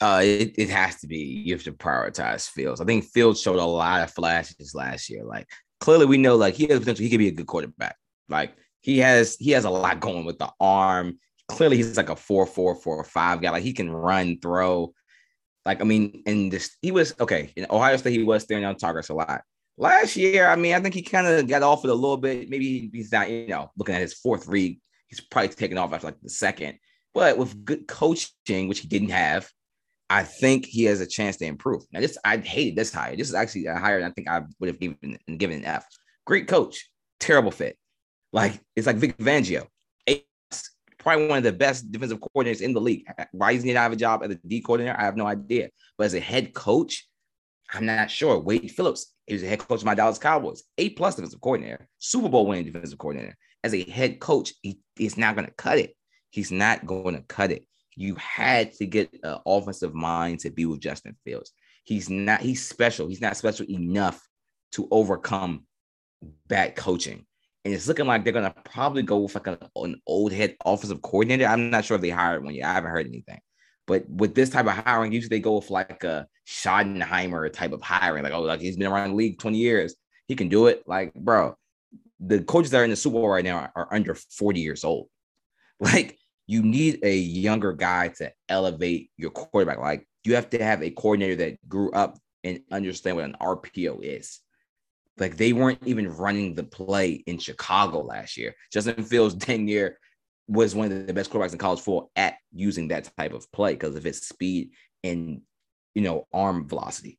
[0.00, 1.18] Uh, it, it has to be.
[1.18, 2.80] You have to prioritize Fields.
[2.80, 5.24] I think Fields showed a lot of flashes last year.
[5.24, 5.48] Like
[5.80, 7.02] clearly, we know like he has potential.
[7.02, 7.96] He could be a good quarterback.
[8.28, 11.18] Like he has he has a lot going with the arm.
[11.48, 13.50] Clearly, he's like a four four four five guy.
[13.50, 14.92] Like he can run, throw.
[15.64, 17.52] Like, I mean, in this, he was okay.
[17.54, 19.42] In Ohio State, he was staring down targets a lot.
[19.76, 22.48] Last year, I mean, I think he kind of got off it a little bit.
[22.48, 26.06] Maybe he's not, you know, looking at his fourth read, he's probably taking off after
[26.06, 26.78] like the second.
[27.12, 29.50] But with good coaching, which he didn't have,
[30.10, 31.82] I think he has a chance to improve.
[31.92, 33.14] Now, this I hated this hire.
[33.14, 35.86] This is actually a hire I think I would have given given an F.
[36.26, 36.90] Great coach,
[37.20, 37.76] terrible fit.
[38.32, 39.66] Like it's like Vic Fangio
[40.98, 43.04] probably one of the best defensive coordinators in the league.
[43.32, 44.98] Why does he not have a job as a D coordinator?
[44.98, 45.70] I have no idea.
[45.96, 47.08] But as a head coach,
[47.72, 48.38] I'm not sure.
[48.38, 52.28] Wade Phillips is a head coach of my Dallas Cowboys, A plus defensive coordinator, Super
[52.28, 53.36] Bowl winning defensive coordinator.
[53.64, 55.94] As a head coach, he, he's not going to cut it.
[56.30, 57.66] He's not going to cut it.
[57.98, 61.52] You had to get an offensive mind to be with Justin Fields.
[61.84, 63.08] He's not, he's special.
[63.08, 64.20] He's not special enough
[64.72, 65.66] to overcome
[66.46, 67.26] bad coaching
[67.68, 71.02] and it's looking like they're gonna probably go with like a, an old head offensive
[71.02, 71.44] coordinator.
[71.44, 72.66] I'm not sure if they hired one yet.
[72.66, 73.40] I haven't heard anything,
[73.86, 77.82] But with this type of hiring, usually they go with like a Schottenheimer type of
[77.82, 79.96] hiring, like oh, like he's been around the league 20 years,
[80.28, 80.82] he can do it.
[80.86, 81.56] Like, bro,
[82.20, 84.84] the coaches that are in the Super Bowl right now are, are under 40 years
[84.84, 85.08] old.
[85.80, 86.17] Like,
[86.48, 89.78] you need a younger guy to elevate your quarterback.
[89.78, 94.02] Like, you have to have a coordinator that grew up and understand what an RPO
[94.02, 94.40] is.
[95.18, 98.54] Like they weren't even running the play in Chicago last year.
[98.72, 99.98] Justin Fields near
[100.46, 103.74] was one of the best quarterbacks in college football at using that type of play
[103.74, 104.70] because of his speed
[105.04, 105.42] and
[105.94, 107.18] you know arm velocity.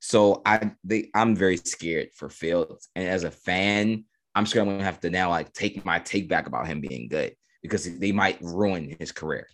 [0.00, 2.88] So I they I'm very scared for Fields.
[2.96, 4.04] And as a fan,
[4.34, 7.08] I'm scared I'm gonna have to now like take my take back about him being
[7.08, 7.34] good
[7.68, 9.46] because they might ruin his career.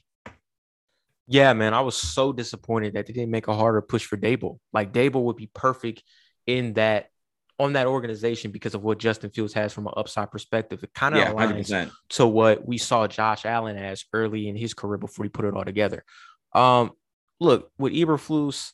[1.27, 4.59] Yeah, man, I was so disappointed that they didn't make a harder push for Daboll.
[4.73, 6.03] Like Daboll would be perfect
[6.47, 7.07] in that
[7.59, 10.83] on that organization because of what Justin Fields has from an upside perspective.
[10.83, 11.91] It kind of yeah, aligns 100%.
[12.11, 15.55] to what we saw Josh Allen as early in his career before he put it
[15.55, 16.05] all together.
[16.53, 16.91] Um,
[17.41, 18.73] look with Eberflus,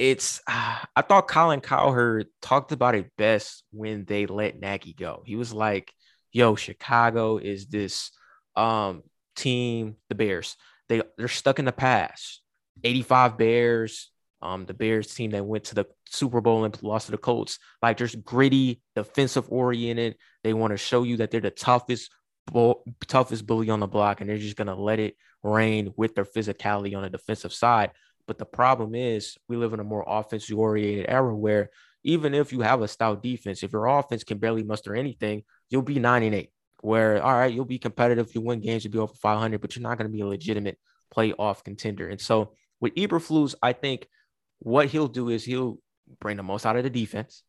[0.00, 5.22] it's uh, I thought Colin Cowherd talked about it best when they let Nagy go.
[5.24, 5.92] He was like,
[6.32, 8.10] "Yo, Chicago is this
[8.56, 9.02] um
[9.36, 10.56] team, the Bears.
[10.88, 12.42] They they're stuck in the past.
[12.82, 14.10] 85 Bears,
[14.42, 17.58] um, the Bears team that went to the Super Bowl and lost to the Colts.
[17.82, 20.16] Like there's gritty, defensive oriented.
[20.42, 22.10] They want to show you that they're the toughest,
[23.06, 26.96] toughest bully on the block, and they're just gonna let it rain with their physicality
[26.96, 27.90] on the defensive side.
[28.26, 31.70] But the problem is, we live in a more offensive oriented era where
[32.02, 35.82] even if you have a stout defense, if your offense can barely muster anything, you'll
[35.82, 36.50] be nine and eight.
[36.82, 39.82] Where all right, you'll be competitive, you win games, you'll be over 500, but you're
[39.82, 40.78] not going to be a legitimate
[41.14, 42.08] playoff contender.
[42.08, 44.06] And so with Eberflus, I think
[44.60, 45.78] what he'll do is he'll
[46.20, 47.42] bring the most out of the defense.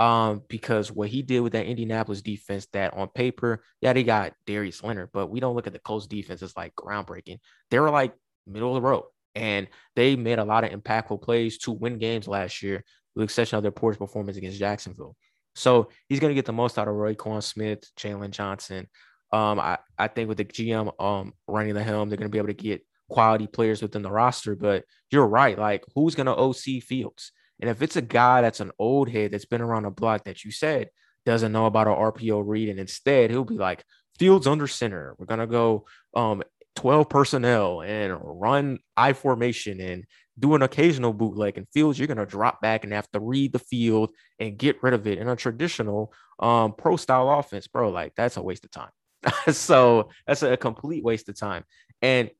[0.00, 4.32] Um, because what he did with that Indianapolis defense, that on paper, yeah, they got
[4.44, 7.38] Darius Leonard, but we don't look at the Colts defense as like groundbreaking.
[7.70, 8.12] They were like
[8.44, 9.04] middle of the road,
[9.36, 12.82] and they made a lot of impactful plays to win games last year,
[13.14, 15.14] with exception of their poor performance against Jacksonville.
[15.54, 18.88] So he's going to get the most out of Roquan Smith, Jaylon Johnson.
[19.32, 22.38] Um, I, I think with the GM um running the helm, they're going to be
[22.38, 24.54] able to get quality players within the roster.
[24.56, 25.58] But you're right.
[25.58, 27.32] Like, who's going to OC Fields?
[27.60, 30.44] And if it's a guy that's an old head that's been around the block that
[30.44, 30.90] you said
[31.24, 33.84] doesn't know about an RPO read, and instead he'll be like,
[34.18, 35.16] Fields under center.
[35.18, 36.44] We're going to go um,
[36.76, 40.04] 12 personnel and run I formation and
[40.38, 41.58] do an occasional bootleg.
[41.58, 44.82] And Fields, you're going to drop back and have to read the field and get
[44.82, 47.90] rid of it in a traditional um, pro style offense, bro.
[47.90, 48.90] Like, that's a waste of time.
[49.52, 51.64] so that's a complete waste of time.
[52.02, 52.30] And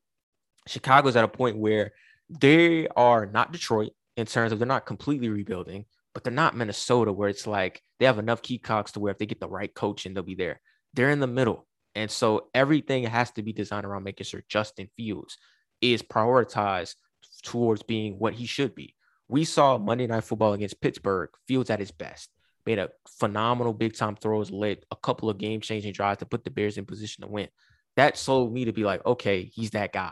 [0.67, 1.93] Chicago's at a point where
[2.29, 7.11] they are not Detroit in terms of they're not completely rebuilding, but they're not Minnesota
[7.11, 9.73] where it's like they have enough key cocks to where if they get the right
[9.73, 10.59] coach and they'll be there.
[10.93, 11.67] They're in the middle.
[11.93, 15.37] And so everything has to be designed around making sure Justin Fields
[15.81, 16.95] is prioritized
[17.43, 18.95] towards being what he should be.
[19.27, 22.29] We saw Monday Night Football against Pittsburgh, Fields at his best,
[22.65, 22.89] made a
[23.19, 26.77] phenomenal big time throws, led a couple of game changing drives to put the Bears
[26.77, 27.47] in position to win.
[27.95, 30.11] That sold me to be like, okay, he's that guy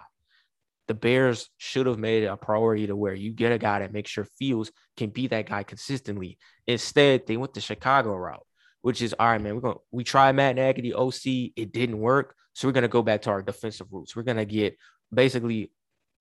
[0.87, 3.93] the Bears should have made it a priority to where you get a guy that
[3.93, 6.37] makes sure Fields can be that guy consistently.
[6.67, 8.45] Instead, they went the Chicago route,
[8.81, 9.55] which is all right, man.
[9.55, 12.35] We're to we tried Matt Nagy, OC, it didn't work.
[12.53, 14.15] So we're gonna go back to our defensive roots.
[14.15, 14.77] We're gonna get
[15.13, 15.71] basically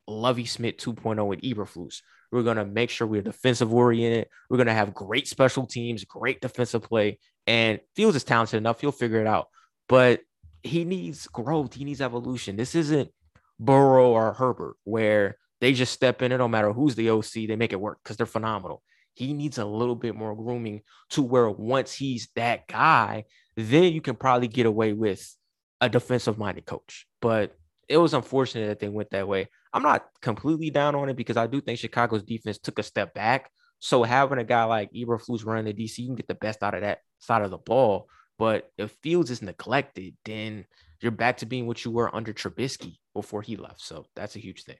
[0.06, 2.02] Lovie Smith 2.0 with Eberflus.
[2.30, 4.28] We're gonna make sure we're defensive oriented.
[4.48, 8.80] We're gonna have great special teams, great defensive play, and Fields is talented enough.
[8.80, 9.48] He'll figure it out.
[9.88, 10.20] But
[10.62, 11.74] he needs growth.
[11.74, 12.56] He needs evolution.
[12.56, 13.10] This isn't
[13.58, 17.56] Burrow or Herbert, where they just step in it no matter who's the OC, they
[17.56, 18.82] make it work because they're phenomenal.
[19.14, 23.24] He needs a little bit more grooming to where once he's that guy,
[23.56, 25.36] then you can probably get away with
[25.80, 27.06] a defensive minded coach.
[27.20, 27.54] But
[27.88, 29.48] it was unfortunate that they went that way.
[29.72, 33.14] I'm not completely down on it because I do think Chicago's defense took a step
[33.14, 33.50] back.
[33.78, 36.74] So having a guy like Eberflus running the DC, you can get the best out
[36.74, 38.08] of that side of the ball.
[38.38, 40.66] But if Fields is neglected, then
[41.00, 43.80] you're back to being what you were under Trubisky before he left.
[43.80, 44.76] So that's a huge thing.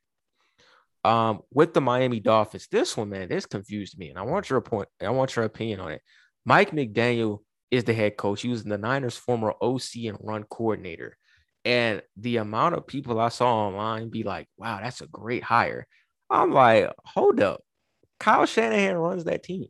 [1.04, 4.60] Um, with the Miami Dolphins, this one, man, this confused me, and I want your
[4.60, 4.88] point.
[5.00, 6.02] I want your opinion on it.
[6.44, 7.40] Mike McDaniel
[7.72, 8.42] is the head coach.
[8.42, 11.16] He was the Niners' former OC and run coordinator.
[11.64, 15.86] And the amount of people I saw online be like, wow, that's a great hire.
[16.28, 17.62] I'm like, hold up.
[18.18, 19.66] Kyle Shanahan runs that team.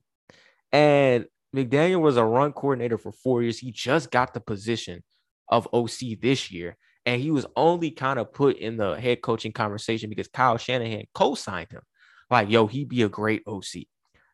[0.71, 3.59] And McDaniel was a run coordinator for four years.
[3.59, 5.03] He just got the position
[5.49, 6.77] of OC this year.
[7.05, 11.05] And he was only kind of put in the head coaching conversation because Kyle Shanahan
[11.15, 11.83] co signed him.
[12.31, 13.85] Like, yo, he'd be a great OC.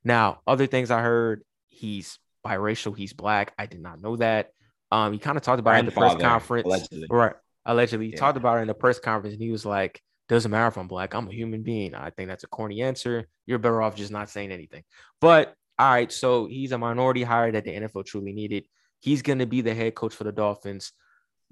[0.05, 3.53] Now, other things I heard, he's biracial, he's black.
[3.59, 4.51] I did not know that.
[4.93, 6.67] Um, he kind of talked about it in the press conference.
[6.67, 7.07] Allegedly.
[7.11, 7.35] Right.
[7.69, 8.07] Allegedly.
[8.07, 8.19] He yeah.
[8.19, 10.89] talked about it in the press conference and he was like, Doesn't matter if I'm
[10.89, 11.15] black.
[11.15, 11.95] I'm a human being.
[11.95, 13.29] I think that's a corny answer.
[13.47, 14.83] You're better off just not saying anything.
[15.21, 18.67] But all right, so he's a minority hire that the NFL truly needed.
[19.01, 20.93] He's going to be the head coach for the Dolphins.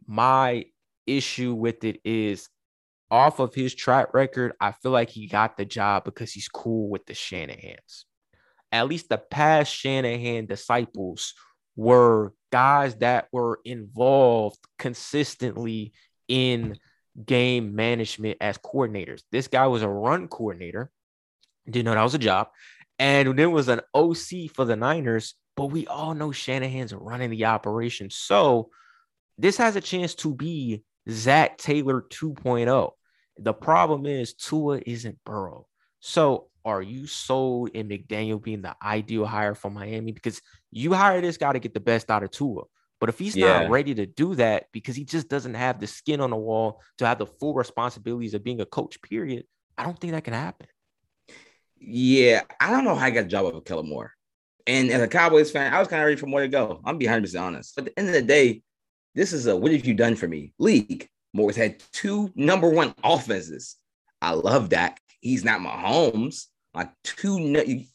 [0.07, 0.65] My
[1.07, 2.49] issue with it is
[3.11, 6.89] off of his track record, I feel like he got the job because he's cool
[6.89, 8.05] with the Shanahans.
[8.73, 11.35] At least the past Shanahan disciples
[11.77, 15.93] were guys that were involved consistently
[16.29, 16.79] in
[17.25, 19.23] game management as coordinators.
[19.31, 20.91] This guy was a run coordinator,
[21.67, 22.49] didn't know that was a job,
[22.99, 25.35] and then was an OC for the Niners.
[25.57, 28.11] But we all know Shanahan's running the operation.
[28.11, 28.71] So
[29.39, 32.91] this has a chance to be Zac Taylor 2.0.
[33.39, 35.67] The problem is Tua isn't Burrow.
[36.01, 40.11] So are you sold in McDaniel being the ideal hire for Miami?
[40.11, 42.65] Because you hire this guy to get the best out of Tua.
[42.99, 43.61] But if he's yeah.
[43.61, 46.83] not ready to do that because he just doesn't have the skin on the wall
[46.99, 49.45] to have the full responsibilities of being a coach, period,
[49.79, 50.67] I don't think that can happen.
[51.79, 54.13] Yeah, I don't know how I got a job with Kellen Moore.
[54.67, 56.81] And as a Cowboys fan, I was kind of ready for Moore to go.
[56.85, 57.77] I'm being 100% honest.
[57.77, 58.63] But at the end of the day,
[59.15, 61.09] this is a what have you done for me league.
[61.33, 63.77] Moore's had two number one offenses.
[64.21, 65.01] I love Dak.
[65.21, 66.47] He's not Mahomes.
[66.77, 67.39] Like two,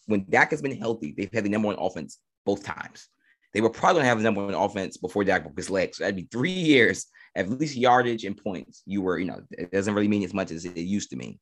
[0.08, 3.08] when Dak has been healthy, they've had the number one offense both times.
[3.54, 5.94] They were probably going to have the number one offense before Dak broke his leg.
[5.94, 7.06] So that'd be three years,
[7.36, 8.82] at least yardage and points.
[8.86, 11.40] You were, you know, it doesn't really mean as much as it used to mean.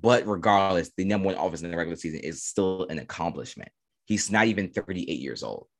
[0.00, 3.68] But regardless, the number one offense in the regular season is still an accomplishment.
[4.06, 5.66] He's not even 38 years old.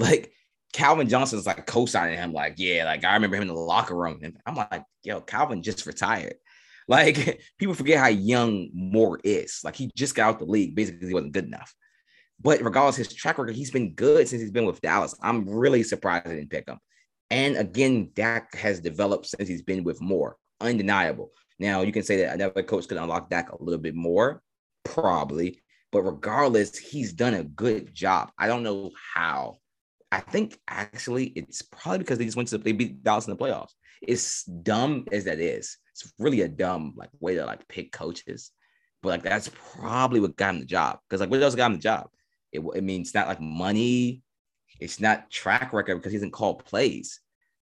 [0.00, 0.32] Like
[0.72, 4.20] Calvin Johnson's like co-signing him, like, yeah, like I remember him in the locker room.
[4.22, 6.34] And I'm like, yo, Calvin just retired.
[6.88, 9.60] Like people forget how young Moore is.
[9.62, 10.74] Like he just got out the league.
[10.74, 11.72] Basically, he wasn't good enough.
[12.40, 15.14] But regardless, his track record, he's been good since he's been with Dallas.
[15.22, 16.78] I'm really surprised I didn't pick him.
[17.30, 20.36] And again, Dak has developed since he's been with Moore.
[20.60, 21.30] Undeniable.
[21.58, 24.42] Now you can say that another coach could unlock Dak a little bit more,
[24.84, 25.60] probably.
[25.90, 28.30] But regardless, he's done a good job.
[28.38, 29.58] I don't know how.
[30.10, 33.42] I think actually it's probably because they just went to they beat Dallas in the
[33.42, 33.72] playoffs.
[34.02, 35.78] It's dumb as that is.
[35.92, 38.52] It's really a dumb like way to like pick coaches.
[39.02, 40.98] But like that's probably what got him the job.
[41.08, 42.08] Because like what else got him the job?
[42.52, 44.22] It, it means not like money.
[44.80, 47.20] It's not track record because he doesn't call plays.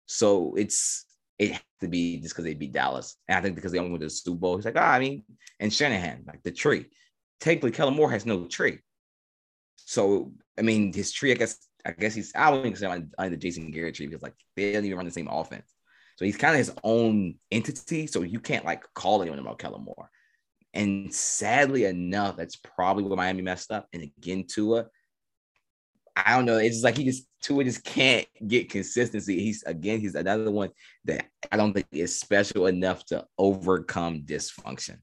[0.07, 1.07] So it's
[1.39, 3.17] it has to be just because they beat Dallas.
[3.29, 4.99] And I think because they only went to the Super Bowl, he's like, ah, I
[4.99, 5.25] mean,
[5.61, 6.87] and Shanahan, like the tree.
[7.41, 8.79] Technically, Kellen Moore has no tree.
[9.77, 13.71] So I mean, his tree, I guess, I guess he's I wouldn't on the Jason
[13.71, 15.75] Garrett tree because like they don't even run the same offense.
[16.23, 18.07] So he's kind of his own entity.
[18.07, 20.09] So you can't like call anyone about Kellen Moore.
[20.73, 23.89] And sadly enough, that's probably where Miami messed up.
[23.93, 24.87] And again, Tua,
[26.15, 26.59] I don't know.
[26.59, 29.41] It's just like he just Tua just can't get consistency.
[29.41, 30.71] He's again, he's another one
[31.07, 34.99] that I don't think is special enough to overcome dysfunction.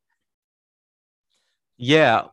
[1.76, 2.28] Yeah,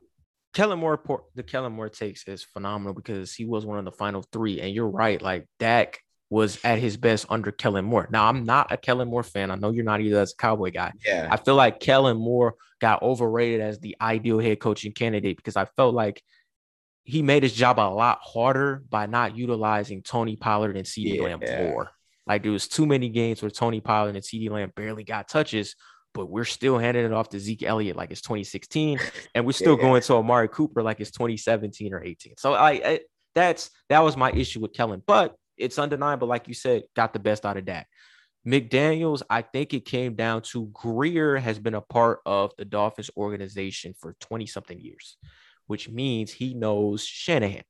[0.54, 1.02] Kellen Moore,
[1.34, 4.60] the Kellen Moore takes is phenomenal because he was one of the final three.
[4.60, 8.08] And you're right, like Dak was at his best under Kellen Moore.
[8.10, 9.50] Now, I'm not a Kellen Moore fan.
[9.50, 10.92] I know you're not either as a Cowboy guy.
[11.04, 11.28] Yeah.
[11.30, 15.66] I feel like Kellen Moore got overrated as the ideal head coaching candidate because I
[15.76, 16.22] felt like
[17.04, 21.22] he made his job a lot harder by not utilizing Tony Pollard and CeeDee yeah.
[21.22, 21.40] Lamb
[21.72, 21.90] more.
[22.26, 25.76] Like there was too many games where Tony Pollard and CeeDee Lamb barely got touches,
[26.12, 28.98] but we're still handing it off to Zeke Elliott like it's 2016,
[29.36, 29.82] and we're still yeah.
[29.82, 32.34] going to Amari Cooper like it's 2017 or 18.
[32.36, 33.00] So I, I
[33.36, 37.18] that's that was my issue with Kellen, but it's undeniable, like you said, got the
[37.18, 37.86] best out of that.
[38.46, 43.10] McDaniels, I think it came down to Grier has been a part of the Dolphins
[43.16, 45.16] organization for 20 something years,
[45.66, 47.62] which means he knows Shanahan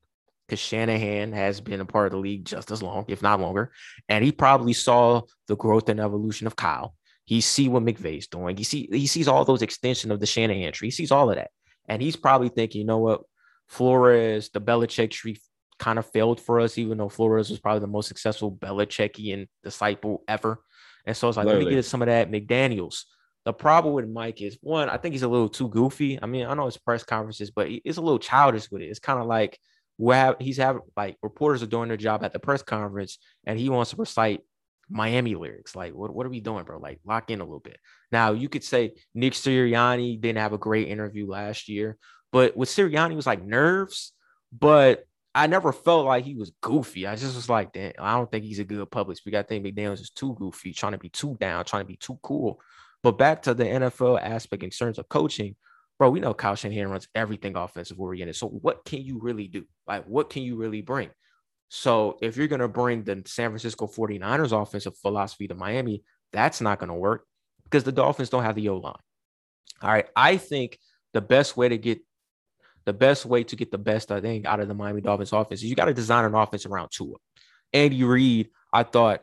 [0.46, 3.72] because Shanahan has been a part of the league just as long, if not longer.
[4.08, 6.94] And he probably saw the growth and evolution of Kyle.
[7.24, 8.56] He see what McVay's doing.
[8.56, 10.88] He see he sees all those extension of the Shanahan tree.
[10.88, 11.50] He sees all of that.
[11.88, 13.22] And he's probably thinking, you know what,
[13.66, 15.38] Flores, the Belichick tree
[15.78, 20.22] kind of failed for us, even though Flores was probably the most successful Belichickian disciple
[20.28, 20.62] ever.
[21.06, 21.66] And so it's like, Literally.
[21.66, 23.02] let me get some of that McDaniels.
[23.44, 26.18] The problem with Mike is one, I think he's a little too goofy.
[26.20, 28.86] I mean, I know it's press conferences, but it's a little childish with it.
[28.86, 29.58] It's kind of like
[29.98, 33.68] where he's having like reporters are doing their job at the press conference and he
[33.68, 34.40] wants to recite
[34.88, 35.76] Miami lyrics.
[35.76, 36.78] Like, what, what are we doing, bro?
[36.78, 37.78] Like, lock in a little bit.
[38.12, 41.96] Now, you could say Nick Sirianni didn't have a great interview last year,
[42.32, 44.12] but with Sirianni was like nerves,
[44.52, 45.04] but
[45.36, 47.06] I never felt like he was goofy.
[47.06, 49.36] I just was like, damn, I don't think he's a good public speaker.
[49.36, 52.18] I think McDaniels is too goofy, trying to be too down, trying to be too
[52.22, 52.58] cool.
[53.02, 55.54] But back to the NFL aspect in terms of coaching,
[55.98, 58.34] bro, we know Kyle Shanahan runs everything offensive oriented.
[58.34, 59.66] So what can you really do?
[59.86, 61.10] Like, what can you really bring?
[61.68, 66.02] So if you're going to bring the San Francisco 49ers offensive philosophy to Miami,
[66.32, 67.26] that's not going to work
[67.64, 68.94] because the Dolphins don't have the O line.
[69.82, 70.06] All right.
[70.16, 70.78] I think
[71.12, 72.00] the best way to get
[72.86, 75.60] the best way to get the best, I think, out of the Miami Dolphins offense
[75.60, 77.16] is you got to design an offense around Tua.
[77.72, 79.22] Andy Reid, I thought,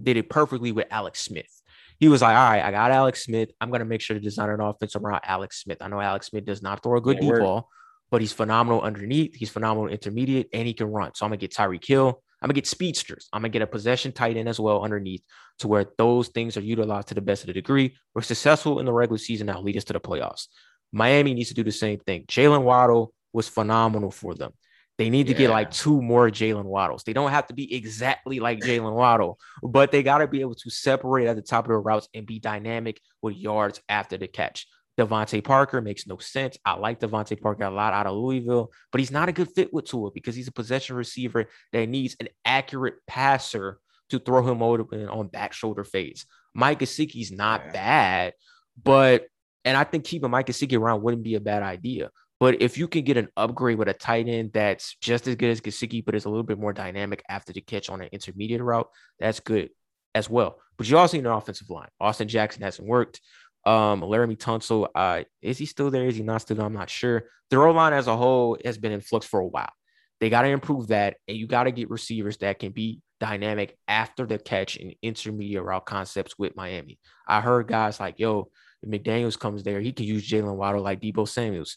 [0.00, 1.50] did it perfectly with Alex Smith.
[1.98, 3.50] He was like, all right, I got Alex Smith.
[3.60, 5.78] I'm going to make sure to design an offense around Alex Smith.
[5.80, 7.68] I know Alex Smith does not throw a good deep ball,
[8.10, 9.34] but he's phenomenal underneath.
[9.34, 11.12] He's phenomenal intermediate, and he can run.
[11.14, 12.22] So I'm going to get Tyreek Hill.
[12.44, 13.30] I'm gonna get speedsters.
[13.32, 15.22] I'm gonna get a possession tight end as well underneath
[15.60, 17.96] to where those things are utilized to the best of the degree.
[18.14, 20.48] We're successful in the regular season now, lead us to the playoffs.
[20.94, 22.24] Miami needs to do the same thing.
[22.26, 24.52] Jaylen Waddle was phenomenal for them.
[24.96, 25.38] They need to yeah.
[25.38, 27.02] get like two more Jaylen Waddles.
[27.02, 30.54] They don't have to be exactly like Jaylen Waddle, but they got to be able
[30.54, 34.28] to separate at the top of the routes and be dynamic with yards after the
[34.28, 34.68] catch.
[34.96, 36.56] DeVante Parker makes no sense.
[36.64, 39.74] I like DeVante Parker a lot out of Louisville, but he's not a good fit
[39.74, 43.80] with Tua because he's a possession receiver that needs an accurate passer
[44.10, 46.26] to throw him over on back shoulder fades.
[46.54, 47.72] Mike Gesicki's not yeah.
[47.72, 48.32] bad,
[48.80, 49.26] but
[49.64, 52.10] and I think keeping Mike Gesicki around wouldn't be a bad idea.
[52.40, 55.50] But if you can get an upgrade with a tight end that's just as good
[55.50, 58.60] as Gesicki, but is a little bit more dynamic after the catch on an intermediate
[58.60, 58.88] route,
[59.18, 59.70] that's good
[60.14, 60.58] as well.
[60.76, 61.88] But you also need an offensive line.
[62.00, 63.20] Austin Jackson hasn't worked.
[63.64, 66.06] Um, Laremy Tunsil, uh, is he still there?
[66.06, 66.66] Is he not still there?
[66.66, 67.24] I'm not sure.
[67.50, 69.72] The row line as a whole has been in flux for a while.
[70.20, 73.76] They got to improve that, and you got to get receivers that can be dynamic
[73.88, 76.98] after the catch and intermediate route concepts with Miami.
[77.26, 78.50] I heard guys like, yo,
[78.84, 81.76] if McDaniels comes there, he can use Jaylen Waddle like Deebo Samuels.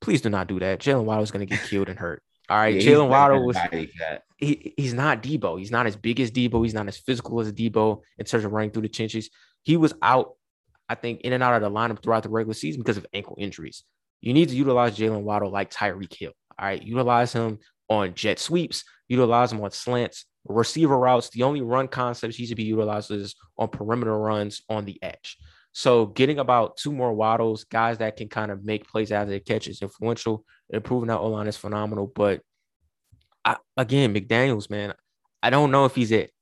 [0.00, 0.80] Please do not do that.
[0.80, 2.22] Jaylen Waddle is going to get killed and hurt.
[2.48, 3.58] All right, yeah, Jaylen Waddle was
[4.38, 5.58] he, he's not Deebo.
[5.58, 6.62] He's not as big as Deebo.
[6.64, 9.28] He's not as physical as Deebo in terms of running through the trenches.
[9.64, 10.34] He was out
[10.88, 13.36] I think, in and out of the lineup throughout the regular season because of ankle
[13.38, 13.84] injuries.
[14.20, 16.32] You need to utilize Jaylen Waddle like Tyreek Hill.
[16.58, 16.82] All right.
[16.82, 17.58] Utilize him
[17.88, 21.30] on jet sweeps, utilize him on slants, receiver routes.
[21.30, 25.36] The only run concepts he should be utilized is on perimeter runs on the edge.
[25.78, 29.38] So getting about two more waddles, guys that can kind of make plays after the
[29.38, 30.44] catch is influential.
[30.70, 32.10] Improving that O line is phenomenal.
[32.12, 32.40] But
[33.44, 34.92] I, again, McDaniels, man,
[35.40, 36.32] I don't know if he's it.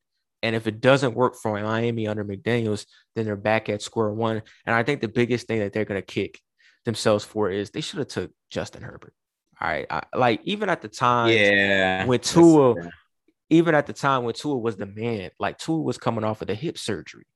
[0.43, 4.41] And if it doesn't work for Miami under McDaniels, then they're back at square one.
[4.65, 6.41] And I think the biggest thing that they're going to kick
[6.87, 9.13] themselves for is they should have took Justin Herbert.
[9.61, 12.75] All right, I, like even at the time, yeah, when Tua,
[13.51, 16.49] even at the time when Tua was the man, like Tua was coming off of
[16.49, 17.27] the hip surgery.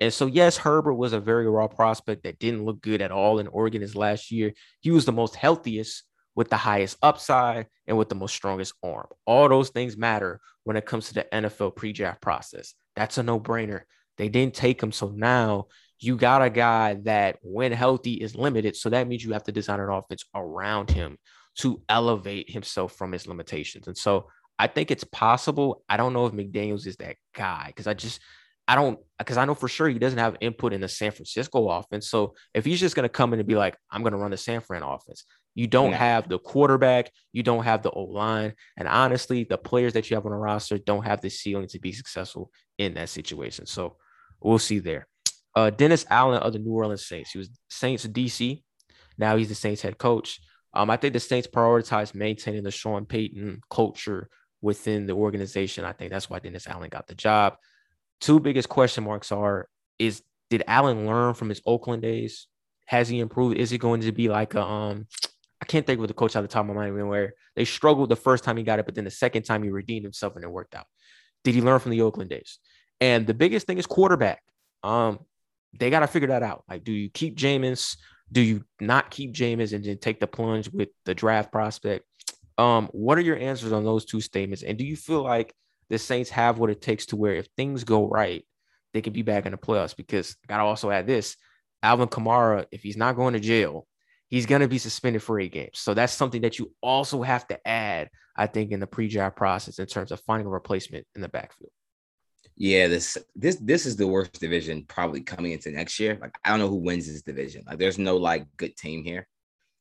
[0.00, 3.38] And so, yes, Herbert was a very raw prospect that didn't look good at all
[3.38, 4.52] in Oregon his last year.
[4.80, 6.04] He was the most healthiest
[6.34, 9.06] with the highest upside and with the most strongest arm.
[9.26, 12.74] All those things matter when it comes to the NFL pre-draft process.
[12.96, 13.82] That's a no-brainer.
[14.16, 15.66] They didn't take him, so now
[15.98, 18.76] you got a guy that, when healthy, is limited.
[18.76, 21.18] So that means you have to design an offense around him
[21.58, 23.86] to elevate himself from his limitations.
[23.86, 24.28] And so
[24.58, 25.82] I think it's possible.
[25.88, 28.20] I don't know if McDaniels is that guy because I just
[28.70, 31.68] I don't because I know for sure he doesn't have input in the San Francisco
[31.68, 32.08] offense.
[32.08, 34.30] So if he's just going to come in and be like, I'm going to run
[34.30, 35.24] the San Fran offense,
[35.56, 35.96] you don't yeah.
[35.96, 40.14] have the quarterback, you don't have the O line, and honestly, the players that you
[40.14, 43.66] have on the roster don't have the ceiling to be successful in that situation.
[43.66, 43.96] So
[44.40, 45.08] we'll see there.
[45.56, 47.32] Uh, Dennis Allen of the New Orleans Saints.
[47.32, 48.62] He was Saints DC.
[49.18, 50.38] Now he's the Saints head coach.
[50.74, 54.28] Um, I think the Saints prioritize maintaining the Sean Payton culture
[54.62, 55.84] within the organization.
[55.84, 57.56] I think that's why Dennis Allen got the job.
[58.20, 59.68] Two biggest question marks are:
[59.98, 62.46] Is did Allen learn from his Oakland days?
[62.86, 63.56] Has he improved?
[63.56, 65.06] Is he going to be like a um
[65.62, 68.08] I can't think of the coach out the top of my mind where they struggled
[68.08, 70.44] the first time he got it, but then the second time he redeemed himself and
[70.44, 70.86] it worked out.
[71.44, 72.58] Did he learn from the Oakland days?
[73.00, 74.42] And the biggest thing is quarterback.
[74.82, 75.20] Um,
[75.78, 76.64] they got to figure that out.
[76.68, 77.96] Like, do you keep Jameis?
[78.32, 82.04] Do you not keep Jameis and then take the plunge with the draft prospect?
[82.58, 84.62] Um, what are your answers on those two statements?
[84.62, 85.54] And do you feel like
[85.90, 88.44] the Saints have what it takes to where if things go right,
[88.94, 89.94] they can be back in the playoffs?
[89.94, 91.36] Because I gotta also add this:
[91.82, 93.86] Alvin Kamara, if he's not going to jail,
[94.28, 95.78] he's to be suspended for eight games.
[95.78, 99.78] So that's something that you also have to add, I think, in the pre-draft process
[99.78, 101.72] in terms of finding a replacement in the backfield.
[102.56, 106.18] Yeah, this this this is the worst division probably coming into next year.
[106.20, 107.64] Like I don't know who wins this division.
[107.66, 109.26] Like there's no like good team here.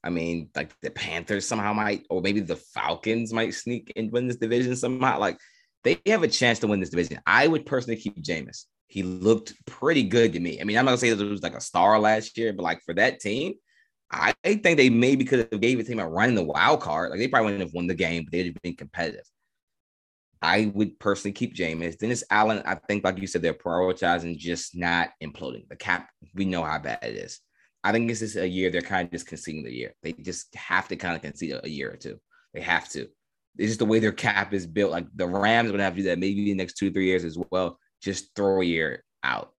[0.03, 4.27] I mean, like the Panthers somehow might, or maybe the Falcons might sneak and win
[4.27, 5.19] this division somehow.
[5.19, 5.37] Like
[5.83, 7.19] they have a chance to win this division.
[7.25, 8.65] I would personally keep Jameis.
[8.87, 10.59] He looked pretty good to me.
[10.59, 12.63] I mean, I'm not gonna say that it was like a star last year, but
[12.63, 13.53] like for that team,
[14.11, 17.11] I think they maybe could have gave to him a run in the wild card.
[17.11, 19.25] Like they probably wouldn't have won the game, but they'd have been competitive.
[20.41, 21.97] I would personally keep Jameis.
[21.97, 25.67] Dennis Allen, I think, like you said, they're prioritizing just not imploding.
[25.67, 27.39] The cap, we know how bad it is.
[27.83, 29.93] I think this is a year they're kind of just conceding the year.
[30.01, 32.19] They just have to kind of concede a, a year or two.
[32.53, 33.07] They have to.
[33.59, 34.91] It's just the way their cap is built.
[34.91, 37.37] Like the Rams to have to do that maybe the next two, three years as
[37.51, 37.77] well.
[38.01, 39.51] Just throw a year out.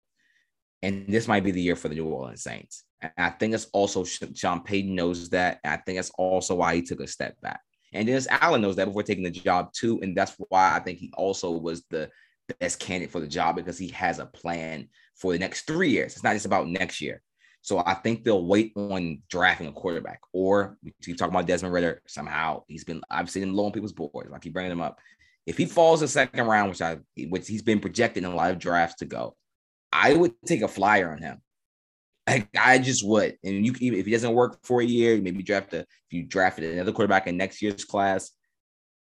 [0.82, 2.84] And this might be the year for the New Orleans Saints.
[3.02, 5.60] And I think that's also Sean Payton knows that.
[5.64, 7.60] And I think that's also why he took a step back.
[7.92, 10.00] And Dennis Allen knows that before taking the job too.
[10.00, 12.08] And that's why I think he also was the
[12.58, 16.14] best candidate for the job because he has a plan for the next three years.
[16.14, 17.20] It's not just about next year.
[17.62, 20.20] So I think they'll wait on drafting a quarterback.
[20.32, 22.02] Or we keep talking about Desmond Ridder.
[22.06, 24.30] Somehow he's been I've seen him low on people's boards.
[24.32, 24.98] I keep bringing him up.
[25.46, 28.50] If he falls the second round, which I which he's been projected in a lot
[28.50, 29.36] of drafts to go,
[29.92, 31.42] I would take a flyer on him.
[32.26, 33.36] I, I just would.
[33.42, 36.22] And you even if he doesn't work for a year, maybe draft a if you
[36.22, 38.30] drafted another quarterback in next year's class.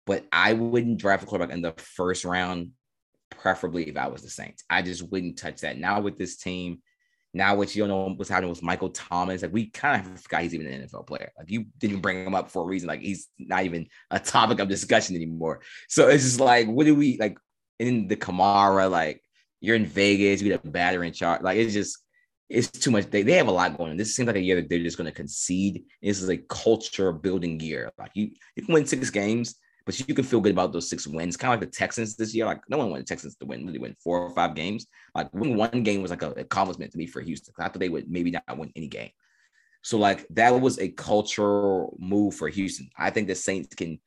[0.05, 2.71] But I wouldn't draft a quarterback in the first round,
[3.31, 4.63] preferably if I was the Saints.
[4.69, 5.79] I just wouldn't touch that.
[5.79, 6.79] Now with this team,
[7.35, 9.41] now what you don't know what's happening with Michael Thomas.
[9.41, 11.31] Like we kind of forgot he's even an NFL player.
[11.37, 12.87] Like you didn't bring him up for a reason.
[12.87, 15.61] Like he's not even a topic of discussion anymore.
[15.89, 17.37] So it's just like, what do we like
[17.77, 18.89] in the Kamara?
[18.89, 19.21] Like
[19.59, 21.41] you're in Vegas, you get a batter in charge.
[21.41, 21.97] Like it's just
[22.49, 23.09] it's too much.
[23.09, 23.97] They, they have a lot going on.
[23.97, 25.83] This seems like a year that they're just going to concede.
[26.01, 27.91] This is a culture building year.
[27.97, 29.55] Like you, you can win six games,
[29.85, 31.37] but you can feel good about those six wins.
[31.37, 32.45] Kind of like the Texans this year.
[32.45, 33.65] Like no one wanted Texans to win.
[33.65, 34.87] Really win four or five games.
[35.13, 37.53] Like winning one game was like an accomplishment to me for Houston.
[37.59, 39.11] I thought they would maybe not win any game.
[39.83, 42.89] So like that was a cultural move for Houston.
[42.97, 43.99] I think the Saints can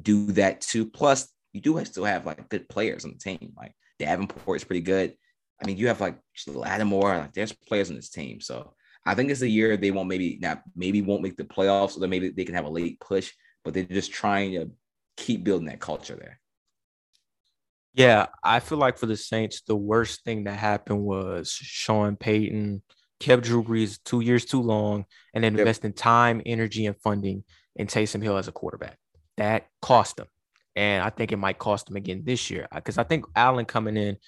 [0.00, 0.86] do that too.
[0.86, 3.52] Plus, you do still have like good players on the team.
[3.56, 5.14] Like Davenport is pretty good.
[5.62, 8.40] I mean, you have like Lattimore, like there's players on this team.
[8.40, 12.00] So I think it's a year they won't maybe not maybe won't make the playoffs,
[12.00, 13.32] or maybe they can have a late push,
[13.64, 14.70] but they're just trying to
[15.16, 16.40] keep building that culture there.
[17.94, 22.82] Yeah, I feel like for the Saints, the worst thing that happened was Sean Payton
[23.20, 25.60] kept Drew Brees two years too long and then yep.
[25.60, 27.44] investing time, energy, and funding
[27.74, 28.98] in Taysom Hill as a quarterback.
[29.38, 30.26] That cost them.
[30.74, 33.64] And I think it might cost them again this year uh, because I think Allen
[33.64, 34.18] coming in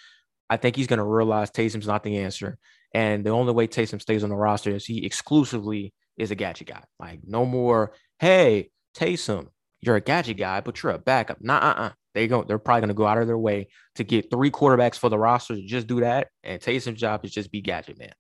[0.51, 2.59] I think he's going to realize Taysom's not the answer.
[2.95, 6.69] And the only way Taysom stays on the roster is he exclusively is a gadget
[6.69, 6.83] guy.
[6.99, 9.49] Like, no more, hey, Taysom,
[9.81, 11.39] you're a gadget guy, but you're a backup.
[11.41, 11.91] Nah, uh, uh.
[12.15, 14.97] They go, they're probably going to go out of their way to get three quarterbacks
[14.97, 16.29] for the roster to just do that.
[16.43, 18.13] And Taysom's job is just be gadget man.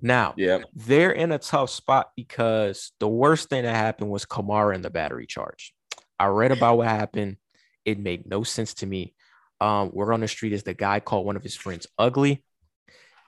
[0.00, 4.74] Now, yeah, they're in a tough spot because the worst thing that happened was Kamara
[4.74, 5.74] and the battery charge.
[6.18, 7.38] I read about what happened.
[7.84, 9.14] It made no sense to me
[9.60, 12.42] um, word on the street is the guy called one of his friends ugly.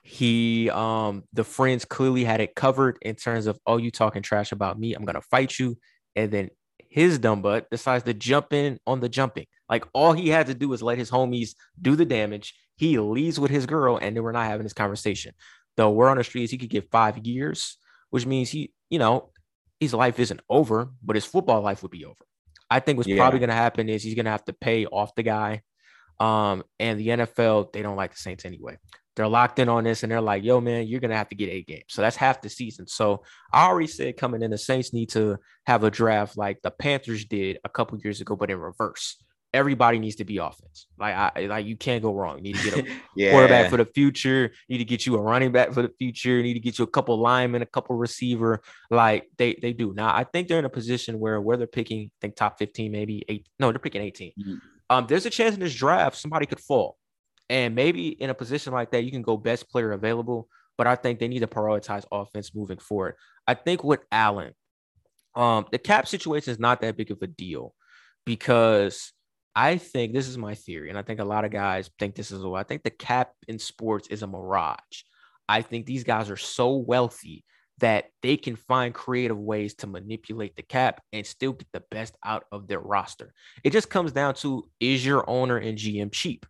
[0.03, 4.51] He, um, the friends clearly had it covered in terms of, oh, you talking trash
[4.51, 5.77] about me, I'm gonna fight you.
[6.15, 6.49] And then
[6.93, 9.47] his dumb butt decides to jump in on the jumping.
[9.67, 12.53] Like all he had to do was let his homies do the damage.
[12.75, 15.33] He leaves with his girl, and then we're not having this conversation.
[15.75, 17.77] The word on the street is he could get five years,
[18.11, 19.31] which means he, you know,
[19.79, 22.23] his life isn't over, but his football life would be over.
[22.69, 23.17] I think what's yeah.
[23.17, 25.63] probably going to happen is he's going to have to pay off the guy
[26.19, 28.77] um, and the NFL, they don't like the Saints anyway.
[29.15, 31.35] They're locked in on this and they're like, yo, man, you're going to have to
[31.35, 31.85] get eight games.
[31.89, 32.87] So that's half the season.
[32.87, 36.71] So I already said coming in, the Saints need to have a draft like the
[36.71, 39.17] Panthers did a couple years ago, but in reverse.
[39.53, 40.87] Everybody needs to be offense.
[40.97, 42.37] Like I like you can't go wrong.
[42.37, 43.29] You need to get a yeah.
[43.29, 44.51] quarterback for the future.
[44.67, 46.31] You need to get you a running back for the future.
[46.31, 48.63] You need to get you a couple linemen, a couple receiver.
[48.89, 49.93] Like they they do.
[49.95, 52.91] Now I think they're in a position where where they're picking, I think top 15,
[52.91, 53.47] maybe eight.
[53.59, 54.31] No, they're picking 18.
[54.31, 54.55] Mm-hmm
[54.89, 56.97] um, there's a chance in this draft somebody could fall.
[57.49, 60.47] And maybe in a position like that, you can go best player available.
[60.77, 63.15] But I think they need to prioritize offense moving forward.
[63.47, 64.53] I think with Allen,
[65.35, 67.73] um, the cap situation is not that big of a deal
[68.25, 69.13] because
[69.55, 72.31] I think this is my theory, and I think a lot of guys think this
[72.31, 72.55] as well.
[72.55, 75.03] I think the cap in sports is a mirage.
[75.47, 77.43] I think these guys are so wealthy
[77.79, 82.15] that they can find creative ways to manipulate the cap and still get the best
[82.23, 83.33] out of their roster.
[83.63, 86.45] It just comes down to is your owner and GM cheap?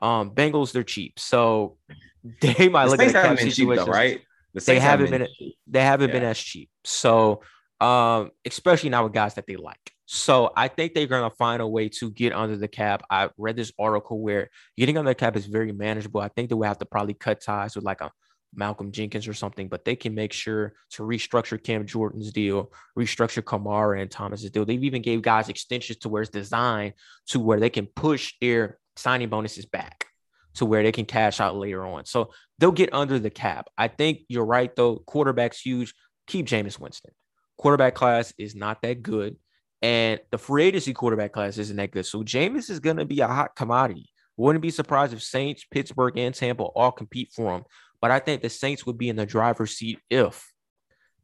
[0.00, 1.76] Um, Bengals they're cheap, so
[2.40, 4.20] they might the look at the cap situation, right?
[4.54, 6.14] The they haven't been, been they haven't yeah.
[6.14, 6.70] been as cheap.
[6.84, 7.42] So
[7.80, 9.92] um, especially now with guys that they like.
[10.06, 13.02] So I think they're gonna find a way to get under the cap.
[13.10, 16.20] I read this article where getting under the cap is very manageable.
[16.20, 18.10] I think they will have to probably cut ties with like a
[18.54, 23.42] Malcolm Jenkins or something, but they can make sure to restructure Cam Jordan's deal, restructure
[23.42, 24.64] Kamara and Thomas's deal.
[24.64, 26.94] They've even gave guys extensions to where it's designed
[27.28, 30.06] to where they can push their signing bonuses back
[30.54, 32.04] to where they can cash out later on.
[32.04, 33.68] So they'll get under the cap.
[33.78, 34.96] I think you're right though.
[34.96, 35.94] Quarterback's huge.
[36.26, 37.12] Keep Jameis Winston.
[37.56, 39.36] Quarterback class is not that good.
[39.80, 42.06] And the free agency quarterback class isn't that good.
[42.06, 44.10] So Jameis is going to be a hot commodity.
[44.36, 47.64] Wouldn't be surprised if Saints, Pittsburgh, and Tampa all compete for him.
[48.00, 50.52] But I think the Saints would be in the driver's seat if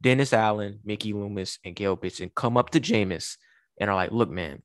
[0.01, 3.37] Dennis Allen, Mickey Loomis, and Gayle Benson come up to Jameis
[3.79, 4.61] and are like, look, man,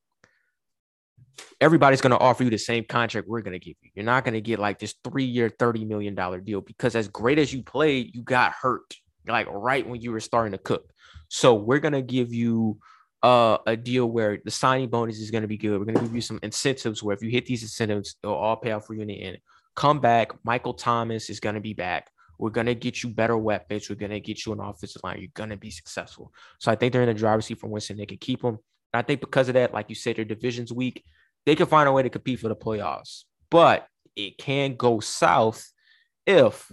[1.61, 3.91] everybody's going to offer you the same contract we're going to give you.
[3.95, 6.15] You're not going to get like this three year, $30 million
[6.45, 8.95] deal because as great as you played, you got hurt.
[9.27, 10.91] like right when you were starting to cook.
[11.29, 12.81] So we're gonna give you
[13.23, 15.79] uh, a deal where the signing bonus is going to be good.
[15.79, 18.57] We're going to give you some incentives where if you hit these incentives, they'll all
[18.57, 19.39] pay out for you in the end.
[19.77, 20.33] Come back.
[20.45, 22.11] Michael Thomas is going to be back.
[22.39, 23.91] We're going to get you better weapons.
[23.91, 25.19] We're going to get you an offensive line.
[25.21, 26.33] You're going to be successsul.
[26.59, 27.99] So I think they're in the driver's seat for Winston.
[27.99, 28.59] They can keep them.
[28.95, 31.05] I think because of that, like you said, their division's weak.
[31.47, 33.25] They can find a way to compete for the playoffs.
[33.51, 33.87] But
[34.17, 35.71] it can go south
[36.27, 36.71] if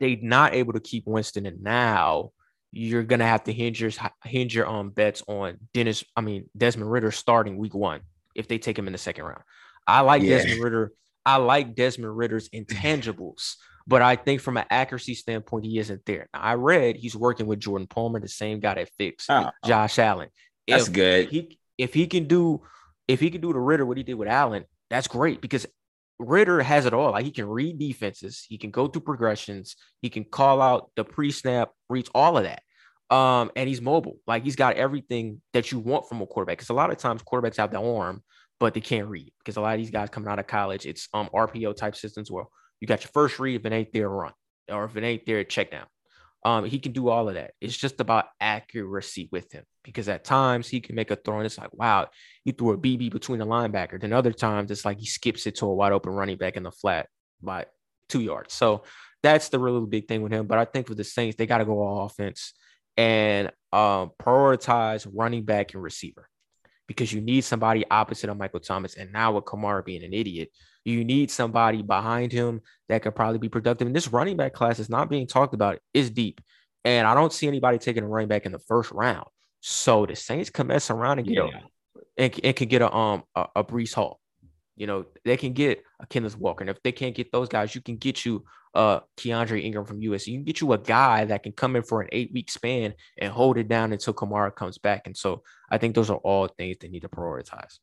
[0.00, 1.46] they're not able to keep Winston.
[1.46, 2.30] And now
[2.70, 3.90] you're gonna have to hinge your
[4.24, 6.04] hinge your um bets on Dennis.
[6.16, 8.00] I mean Desmond Ridder starting week one
[8.34, 9.42] if they take him in the second round.
[9.86, 10.38] I like yeah.
[10.38, 10.92] Desmond Ridder.
[11.26, 13.56] I like Desmond Ridder's intangibles,
[13.86, 16.28] but I think from an accuracy standpoint, he isn't there.
[16.32, 19.98] Now, I read he's working with Jordan Palmer, the same guy that fixed oh, Josh
[19.98, 20.28] Allen.
[20.66, 21.28] That's good.
[21.28, 22.62] He if he can do
[23.08, 25.66] if he could do to Ridder what he did with Allen, that's great because
[26.18, 27.12] Ridder has it all.
[27.12, 31.04] Like he can read defenses, he can go through progressions, he can call out the
[31.04, 32.62] pre-snap reads, all of that.
[33.14, 34.18] Um, and he's mobile.
[34.26, 36.58] Like he's got everything that you want from a quarterback.
[36.58, 38.22] Because a lot of times quarterbacks have the arm,
[38.60, 39.32] but they can't read.
[39.38, 42.30] Because a lot of these guys coming out of college, it's um RPO type systems
[42.30, 42.44] where
[42.80, 44.32] you got your first read, if it ain't there, run.
[44.70, 45.86] Or if it ain't there, check down.
[46.44, 47.52] Um, he can do all of that.
[47.60, 51.46] It's just about accuracy with him because at times he can make a throw and
[51.46, 52.08] it's like, wow,
[52.44, 54.00] he threw a BB between the linebacker.
[54.00, 56.62] Then other times it's like he skips it to a wide open running back in
[56.62, 57.08] the flat
[57.42, 57.66] by
[58.08, 58.54] two yards.
[58.54, 58.84] So
[59.22, 60.46] that's the really big thing with him.
[60.46, 62.52] But I think with the Saints, they got to go all offense
[62.96, 66.28] and um, prioritize running back and receiver
[66.86, 68.96] because you need somebody opposite of Michael Thomas.
[68.96, 70.50] And now with Kamara being an idiot,
[70.84, 73.86] you need somebody behind him that could probably be productive.
[73.86, 75.78] And this running back class is not being talked about.
[75.92, 76.40] It's deep.
[76.84, 79.26] And I don't see anybody taking a running back in the first round.
[79.60, 81.44] So the Saints can mess around and get yeah.
[81.44, 81.68] a
[82.16, 84.20] and, and can get a um a, a Breece Hall.
[84.76, 86.62] You know, they can get a Kenneth Walker.
[86.62, 88.44] And if they can't get those guys, you can get you
[88.74, 90.28] uh Keaontay Ingram from USC.
[90.28, 92.94] You can get you a guy that can come in for an eight week span
[93.18, 95.06] and hold it down until Kamara comes back.
[95.06, 97.78] And so I think those are all things they need to prioritize.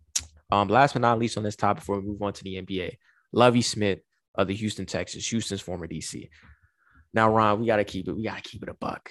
[0.52, 2.98] Um, last but not least on this topic before we move on to the NBA,
[3.32, 4.00] Lovie Smith
[4.36, 6.30] of the Houston Texans, Houston's former DC.
[7.14, 8.16] Now, Ron, we gotta keep it.
[8.16, 9.10] We gotta keep it a buck.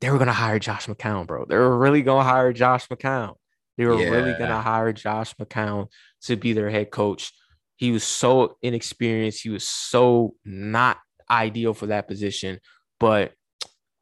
[0.00, 1.46] They were gonna hire Josh McCown, bro.
[1.46, 3.34] They were really gonna hire Josh McCown.
[3.76, 4.10] They were yeah.
[4.10, 5.88] really gonna hire Josh McCown
[6.22, 7.32] to be their head coach.
[7.76, 9.42] He was so inexperienced.
[9.42, 10.98] He was so not
[11.30, 12.60] ideal for that position.
[13.00, 13.32] But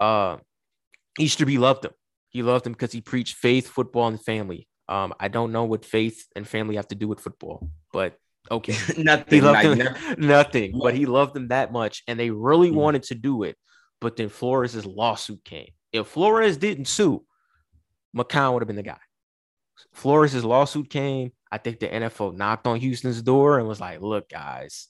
[0.01, 0.39] uh
[1.19, 1.93] Easterby loved him.
[2.31, 4.69] He loved him because he preached faith, football, and family.
[4.89, 8.17] Um, I don't know what faith and family have to do with football, but
[8.51, 8.77] okay.
[8.99, 9.43] nothing.
[9.43, 13.43] Him, nothing, but he loved them that much, and they really mm wanted to do
[13.43, 13.57] it.
[14.01, 15.71] But then Flores' lawsuit came.
[15.93, 17.25] If Flores didn't sue,
[18.17, 18.99] McCown would have been the guy.
[19.93, 21.33] Flores' lawsuit came.
[21.51, 24.89] I think the NFL knocked on Houston's door and was like, look, guys,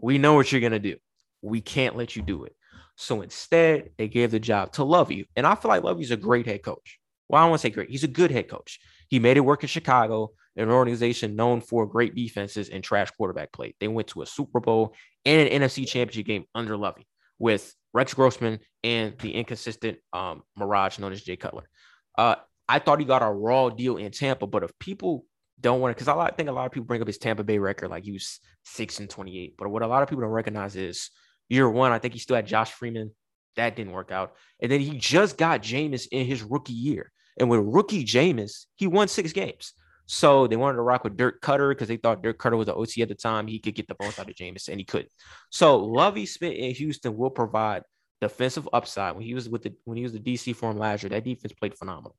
[0.00, 0.96] we know what you're gonna do.
[1.42, 2.56] We can't let you do it.
[2.96, 6.46] So instead, they gave the job to Lovie, And I feel like Lovie's a great
[6.46, 6.98] head coach.
[7.28, 7.90] Well, I don't want to say great.
[7.90, 8.80] He's a good head coach.
[9.08, 13.52] He made it work in Chicago, an organization known for great defenses and trash quarterback
[13.52, 13.74] play.
[13.80, 17.06] They went to a Super Bowl and an NFC championship game under Lovie
[17.38, 21.68] with Rex Grossman and the inconsistent um, Mirage known as Jay Cutler.
[22.16, 22.36] Uh,
[22.68, 25.24] I thought he got a raw deal in Tampa, but if people
[25.60, 27.58] don't want to, because I think a lot of people bring up his Tampa Bay
[27.58, 29.54] record, like he was six and 28.
[29.56, 31.10] But what a lot of people don't recognize is
[31.48, 33.12] year one, I think he still had Josh Freeman.
[33.56, 34.34] That didn't work out.
[34.60, 37.10] And then he just got Jameis in his rookie year.
[37.38, 39.72] And with rookie Jameis, he won six games.
[40.06, 42.74] So they wanted to rock with Dirk Koetter because they thought Dirk Koetter was the
[42.74, 43.48] OC at the time.
[43.48, 45.10] He could get the most out of Jameis, and he couldn't.
[45.50, 47.82] So Lovie Smith in Houston will provide
[48.20, 49.16] defensive upside.
[49.16, 51.24] When he was with the when he was the DC for him last year, that
[51.24, 52.16] defense played phenomenal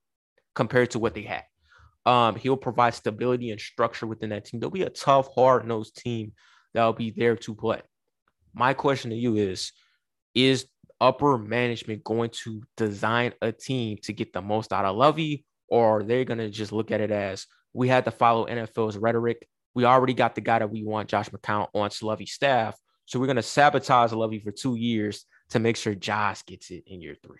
[0.54, 1.44] compared to what they had.
[2.06, 4.60] Um, he'll provide stability and structure within that team.
[4.60, 6.34] There'll be a tough, hard-nosed team
[6.74, 7.82] that'll be there to play.
[8.54, 9.72] My question to you is:
[10.36, 10.68] Is
[11.00, 16.00] upper management going to design a team to get the most out of Lovie, or
[16.00, 19.48] are they going to just look at it as we had to follow NFL's rhetoric?
[19.76, 22.76] We already got the guy that we want, Josh McCown, on Lovie's staff.
[23.06, 26.84] So we're going to sabotage Lovie for two years to make sure Josh gets it
[26.88, 27.40] in year three.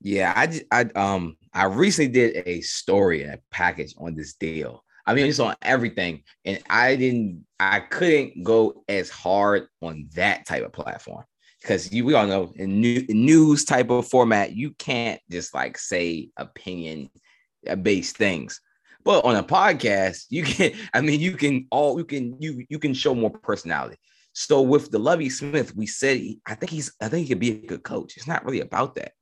[0.00, 4.84] Yeah, I I um I recently did a story and a package on this deal.
[5.06, 10.46] I mean, it's on everything, and I didn't, I couldn't go as hard on that
[10.46, 11.24] type of platform
[11.64, 15.78] because you we all know in, new, news type of format, you can't just like
[15.78, 17.08] say opinion
[17.66, 18.60] uh, based things.
[19.02, 20.72] But on a podcast, you can.
[20.94, 23.96] I mean, you can all you can you you can show more personality.
[24.34, 27.50] So with the Lovie Smith, we said I think he's I think he could be
[27.50, 28.16] a good coach.
[28.18, 29.12] It's not really about that,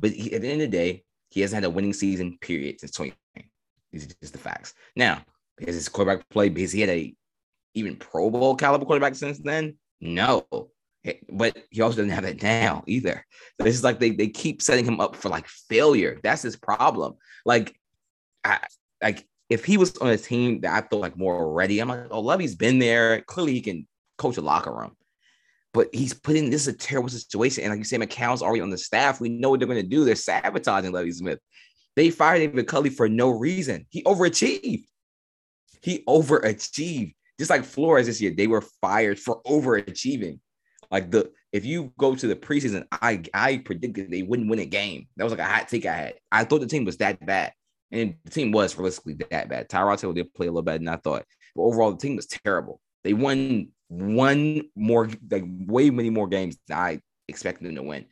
[0.00, 2.80] but he, at the end of the day, he hasn't had a winning season period
[2.80, 3.50] since 2020.
[3.92, 4.74] These are just the facts.
[4.96, 5.22] Now,
[5.56, 7.14] because his quarterback play, because he had a
[7.74, 10.44] even Pro Bowl caliber quarterback since then, no,
[11.30, 13.24] but he also doesn't have it now either.
[13.60, 16.18] So it's like they they keep setting him up for like failure.
[16.22, 17.14] That's his problem.
[17.44, 17.78] Like,
[18.42, 18.60] I
[19.02, 22.06] like if he was on a team that I feel like more ready, I'm like,
[22.10, 23.20] oh, Lovie's been there.
[23.22, 23.86] Clearly, he can
[24.16, 24.96] coach a locker room.
[25.74, 27.64] But he's putting this is a terrible situation.
[27.64, 29.20] And like you say, McCown's already on the staff.
[29.20, 30.04] We know what they're going to do.
[30.04, 31.40] They're sabotaging Lovie Smith.
[31.96, 33.86] They fired David Culley for no reason.
[33.90, 34.84] He overachieved.
[35.82, 37.14] He overachieved.
[37.38, 40.38] Just like Flores this year, they were fired for overachieving.
[40.94, 44.64] Like the if you go to the preseason, I I predicted they wouldn't win a
[44.64, 45.08] game.
[45.16, 46.14] That was like a hot take I had.
[46.30, 47.52] I thought the team was that bad,
[47.90, 49.68] and the team was realistically that bad.
[49.68, 51.24] Tyrod Taylor did play a little better than I thought,
[51.56, 52.80] but overall the team was terrible.
[53.02, 58.06] They won one more, like way many more games than I expected them to win,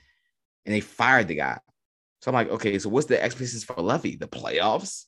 [0.67, 1.61] and they fired the guy.
[2.21, 4.17] So I'm like, okay, so what's the expectations for Lovie?
[4.17, 5.05] The playoffs?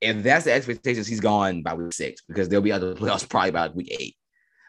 [0.00, 3.52] If that's the expectations, he's gone by week six because there'll be other playoffs probably
[3.52, 4.16] by week eight.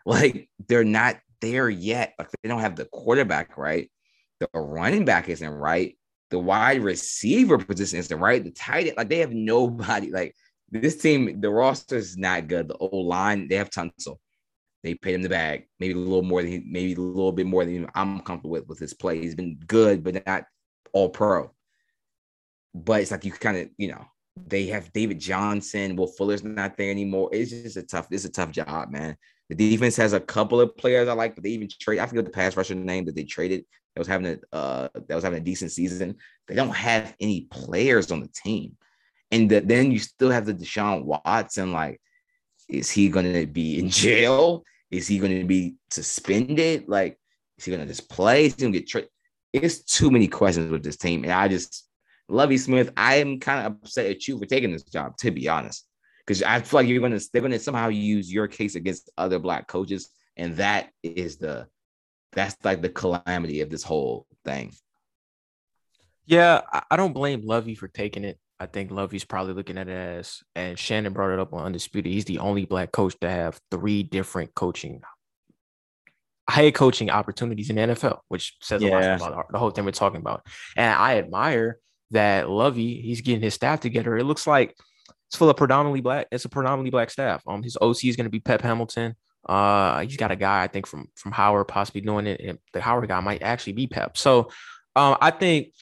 [0.08, 2.14] Like they're not there yet.
[2.18, 3.90] Like they don't have the quarterback right,
[4.40, 5.98] the running back isn't right,
[6.32, 10.12] the wide receiver position isn't right, the tight end, like they have nobody.
[10.12, 10.36] Like
[10.70, 12.68] this team, the roster is not good.
[12.68, 14.18] The old line, they have Tunsil.
[14.84, 17.66] They paid him the bag, maybe a little more than maybe a little bit more
[17.66, 19.20] than I'm comfortable with with his play.
[19.20, 20.46] He's been good, but not
[20.94, 21.52] all pro.
[22.74, 24.06] But it's like you kind of, you know,
[24.36, 25.96] they have David Johnson.
[25.96, 27.30] Will Fuller's not there anymore.
[27.32, 29.18] It's just a tough, it's a tough job, man.
[29.50, 32.00] The defense has a couple of players I like, but they even trade.
[32.00, 35.16] I forget the pass rusher name that they traded that was having a uh, that
[35.16, 36.16] was having a decent season.
[36.48, 38.76] They don't have any players on the team,
[39.32, 41.72] and the, then you still have the Deshaun Watson.
[41.74, 42.02] Like,
[42.68, 44.64] is he going to be in jail?
[44.90, 46.86] Is he going to be suspended?
[46.88, 47.20] Like,
[47.58, 48.46] is he going to just play?
[48.46, 49.10] Is he going to get traded?
[49.54, 51.88] It's too many questions with this team, and I just
[52.28, 52.92] Lovie Smith.
[52.98, 55.86] I am kind of upset at you for taking this job, to be honest
[56.26, 59.68] because I feel like you're gonna they're gonna somehow use your case against other black
[59.68, 61.68] coaches, and that is the
[62.34, 64.74] that's like the calamity of this whole thing.
[66.26, 68.40] Yeah, I don't blame Lovie for taking it.
[68.60, 72.12] I think Lovie's probably looking at it as, and Shannon brought it up on Undisputed.
[72.12, 75.02] He's the only black coach to have three different coaching,
[76.50, 79.18] head coaching opportunities in the NFL, which says yeah.
[79.18, 80.46] a lot about the whole thing we're talking about.
[80.76, 81.80] And I admire
[82.12, 84.18] that Lovie, he's getting his staff together.
[84.18, 84.76] It looks like
[85.28, 86.28] it's full of predominantly black.
[86.32, 87.44] It's a predominantly black staff.
[87.48, 89.16] Um, his OC is going to be Pep Hamilton.
[89.48, 92.42] Uh, he's got a guy I think from from Howard possibly doing it.
[92.42, 94.18] And the Howard guy might actually be Pep.
[94.18, 94.52] So,
[94.96, 95.74] um, I think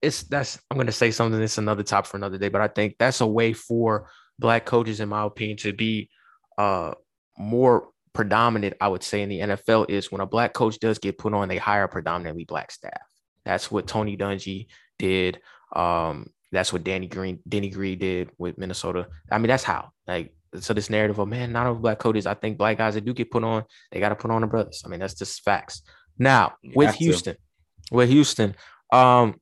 [0.00, 2.48] it's that's I'm going to say something that's another top for another day.
[2.48, 4.08] But I think that's a way for
[4.38, 6.10] black coaches, in my opinion, to be
[6.58, 6.94] uh
[7.36, 8.74] more predominant.
[8.80, 11.48] I would say in the NFL is when a black coach does get put on,
[11.48, 13.02] they hire predominantly black staff.
[13.44, 15.40] That's what Tony Dungy did.
[15.74, 19.08] Um, that's what Danny Green, Danny Green did with Minnesota.
[19.30, 19.90] I mean, that's how.
[20.06, 22.26] Like, so this narrative of man, not all black coaches.
[22.26, 24.46] I think black guys that do get put on, they got to put on the
[24.46, 24.82] brothers.
[24.84, 25.82] I mean, that's just facts.
[26.18, 27.94] Now you with Houston, to.
[27.94, 28.54] with Houston,
[28.92, 29.40] um,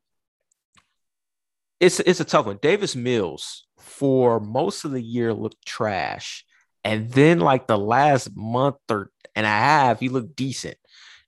[1.81, 2.59] it's it's a tough one.
[2.63, 6.47] Davis Mills for most of the year looked trash,
[6.83, 10.77] and then like the last month or and a half, he looked decent.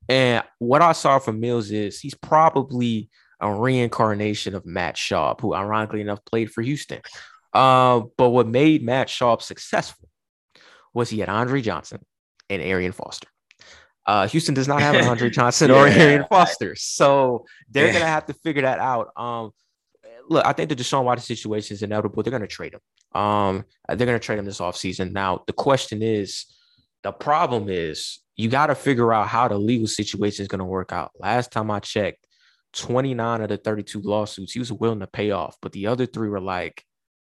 [0.09, 3.09] And what I saw from Mills is he's probably
[3.41, 7.01] a reincarnation of Matt Schaub, who ironically enough played for Houston.
[7.53, 10.09] Uh, but what made Matt Schaub successful
[10.93, 12.05] was he had Andre Johnson
[12.51, 13.29] and Arian Foster.
[14.07, 15.77] Uh, Houston does not have an Andre Johnson yeah.
[15.77, 17.93] or Arian Foster, so they're yeah.
[17.95, 19.11] gonna have to figure that out.
[19.17, 19.53] Um,
[20.29, 22.23] look, I think the Deshaun Watson situation is inevitable.
[22.23, 23.21] They're gonna trade him.
[23.21, 25.13] Um, they're gonna trade him this offseason.
[25.13, 26.47] Now, the question is,
[27.03, 30.93] the problem is you got to figure out how the legal situation is gonna work
[30.93, 31.13] out.
[31.19, 32.27] Last time I checked,
[32.75, 36.29] 29 of the 32 lawsuits he was willing to pay off, but the other three
[36.29, 36.85] were like,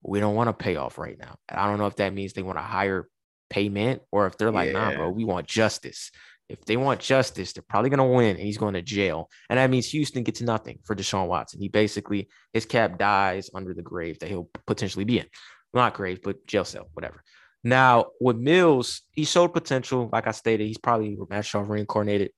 [0.03, 1.35] we don't want to pay off right now.
[1.49, 3.07] And I don't know if that means they want a higher
[3.49, 4.89] payment or if they're like, yeah.
[4.89, 6.11] nah, bro, we want justice.
[6.49, 9.29] If they want justice, they're probably going to win and he's going to jail.
[9.49, 11.61] And that means Houston gets nothing for Deshaun Watson.
[11.61, 15.27] He basically, his cap dies under the grave that he'll potentially be in.
[15.73, 17.23] Not grave, but jail cell, whatever.
[17.63, 20.09] Now, with Mills, he showed potential.
[20.11, 22.31] Like I stated, he's probably Matt Schaub reincarnated.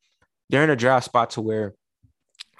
[0.50, 1.74] They're in a draft spot to where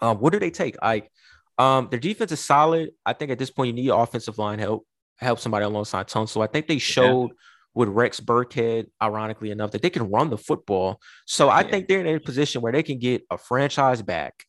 [0.04, 0.76] um, what do they take?
[0.82, 1.10] Like,
[1.58, 2.90] um, their defense is solid.
[3.06, 4.86] I think at this point you need offensive line help,
[5.18, 6.28] help somebody alongside Tone.
[6.28, 7.36] So I think they showed yeah.
[7.74, 11.00] with Rex Burkhead, ironically enough, that they can run the football.
[11.26, 11.70] So I yeah.
[11.70, 14.44] think they're in a position where they can get a franchise back,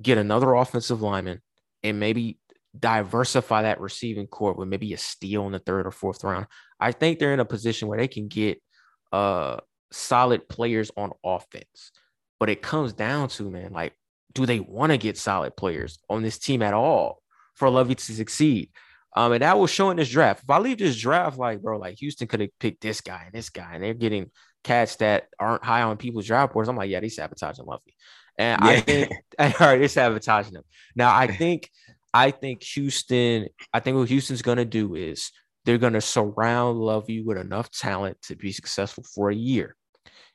[0.00, 1.40] get another offensive lineman,
[1.82, 2.38] and maybe
[2.78, 6.46] diversify that receiving core with maybe a steal in the third or fourth round.
[6.78, 8.62] I think they're in a position where they can get
[9.10, 9.56] uh
[9.90, 11.90] solid players on offense.
[12.38, 13.94] But it comes down to man, like
[14.32, 17.22] do they want to get solid players on this team at all
[17.54, 18.70] for Lovie to succeed?
[19.16, 20.44] Um, and that will show in this draft.
[20.44, 23.34] If I leave this draft, like, bro, like Houston could have picked this guy and
[23.34, 24.30] this guy, and they're getting
[24.62, 27.96] cats that aren't high on people's draft boards, I'm like, yeah, they sabotaging Lovie.
[28.38, 28.70] And yeah.
[28.70, 30.62] I think all right, they're sabotaging them.
[30.94, 31.70] Now I think
[32.12, 35.32] I think Houston, I think what Houston's gonna do is
[35.64, 39.76] they're gonna surround Lovie with enough talent to be successful for a year.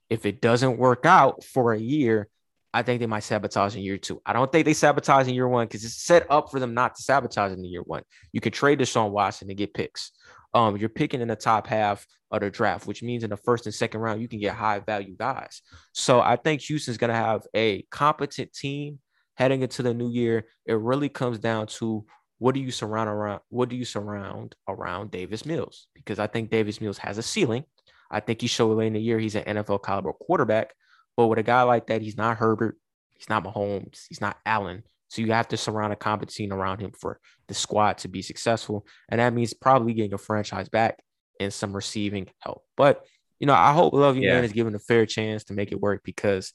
[0.10, 2.28] If it doesn't work out for a year,
[2.76, 4.22] I think they might sabotage in year two.
[4.26, 6.96] I don't think they sabotage in year one because it's set up for them not
[6.96, 8.04] to sabotage in the year one.
[8.34, 10.12] You can trade Deshaun Watson to get picks.
[10.54, 13.66] Um, you're picking in the top half of the draft, which means in the first
[13.66, 15.62] and second round, you can get high value guys.
[15.94, 19.00] So I think Houston's going to have a competent team
[19.36, 20.46] heading into the new year.
[20.66, 22.06] It really comes down to
[22.40, 23.40] what do you surround around?
[23.48, 25.88] What do you surround around Davis Mills?
[25.96, 27.64] Because I think Davis Mills has a ceiling.
[28.12, 30.74] I think he showed in the year he's an NFL caliber quarterback.
[31.18, 32.78] But with a guy like that, he's not Herbert,
[33.12, 34.84] he's not Mahomes, he's not Allen.
[35.08, 38.22] So you have to surround a competent team around him for the squad to be
[38.22, 38.86] successful.
[39.08, 41.00] And that means probably getting a franchise back
[41.40, 42.64] and some receiving help.
[42.76, 43.06] But
[43.40, 44.36] you know, I hope Lovie yeah.
[44.36, 46.54] Man is given a fair chance to make it work because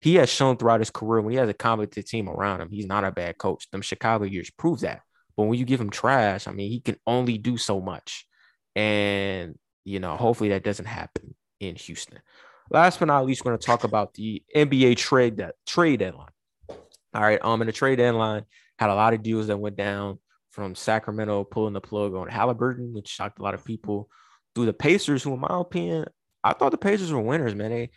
[0.00, 2.86] he has shown throughout his career when he has a competent team around him, he's
[2.86, 3.68] not a bad coach.
[3.70, 5.00] Them Chicago years prove that.
[5.36, 8.26] But when you give him trash, I mean, he can only do so much.
[8.76, 12.18] And you know, hopefully that doesn't happen in Houston.
[12.70, 16.28] Last but not least, we're going to talk about the NBA trade that trade deadline.
[16.68, 18.44] All right, um, in the trade deadline,
[18.78, 20.18] had a lot of deals that went down
[20.50, 24.08] from Sacramento pulling the plug on Halliburton, which shocked a lot of people.
[24.54, 26.06] Through the Pacers, who, in my opinion,
[26.44, 27.70] I thought the Pacers were winners, man.
[27.70, 27.90] They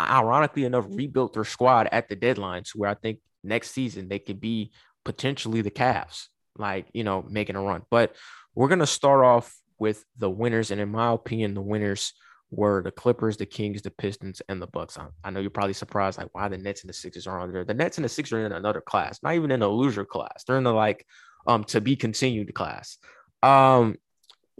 [0.00, 4.18] ironically enough rebuilt their squad at the deadline to where I think next season they
[4.18, 4.72] could be
[5.04, 7.82] potentially the Cavs, like you know, making a run.
[7.90, 8.16] But
[8.54, 12.14] we're gonna start off with the winners, and in my opinion, the winners
[12.50, 14.98] were the Clippers, the Kings, the Pistons, and the Bucks.
[14.98, 17.52] I, I know you're probably surprised, like why the Nets and the Sixers are on
[17.52, 17.64] there.
[17.64, 20.44] The Nets and the Sixers are in another class, not even in the loser class.
[20.44, 21.06] They're in the like
[21.46, 22.98] um to be continued class.
[23.42, 23.96] Um,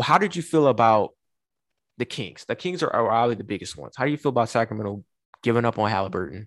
[0.00, 1.10] how did you feel about
[1.98, 2.44] the Kings?
[2.46, 3.94] The Kings are, are probably the biggest ones.
[3.96, 5.04] How do you feel about Sacramento
[5.42, 6.46] giving up on Halliburton,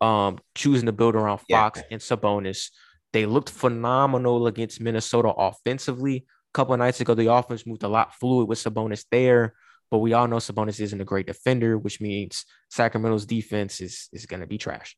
[0.00, 1.86] um, choosing to build around Fox yeah.
[1.92, 2.70] and Sabonis?
[3.12, 6.16] They looked phenomenal against Minnesota offensively.
[6.16, 9.54] A couple of nights ago, the offense moved a lot fluid with Sabonis there.
[9.90, 14.26] But we all know Sabonis isn't a great defender, which means Sacramento's defense is is
[14.26, 14.96] going to be trash.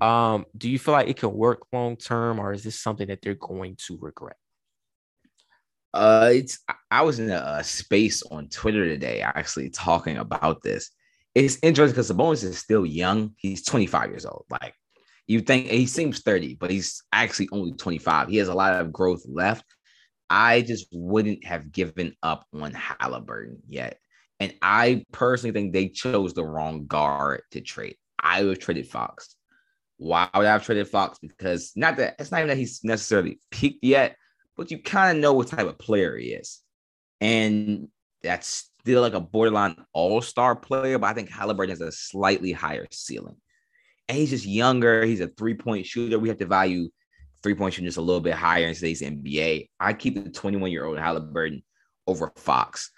[0.00, 3.22] Um, do you feel like it can work long term, or is this something that
[3.22, 4.36] they're going to regret?
[5.94, 6.58] Uh, it's
[6.90, 10.90] I was in a, space on Twitter today actually talking about this.
[11.34, 13.32] It's interesting because Sabonis is still young.
[13.36, 14.44] He's 25 years old.
[14.50, 14.74] Like
[15.26, 18.28] you think he seems 30, but he's actually only 25.
[18.28, 19.64] He has a lot of growth left.
[20.28, 23.98] I just wouldn't have given up on Halliburton yet.
[24.40, 27.96] And I personally think they chose the wrong guard to trade.
[28.18, 29.36] I would have traded Fox.
[29.96, 31.18] Why would I have traded Fox?
[31.20, 34.16] Because not that it's not even that he's necessarily peaked yet,
[34.56, 36.60] but you kind of know what type of player he is.
[37.20, 37.88] And
[38.22, 42.86] that's still like a borderline all-star player, but I think Halliburton has a slightly higher
[42.90, 43.36] ceiling.
[44.08, 45.04] And he's just younger.
[45.04, 46.18] He's a three-point shooter.
[46.18, 46.90] We have to value
[47.42, 49.68] three-point shooting just a little bit higher in today's NBA.
[49.78, 51.62] I keep the 21-year-old Halliburton
[52.06, 52.90] over Fox.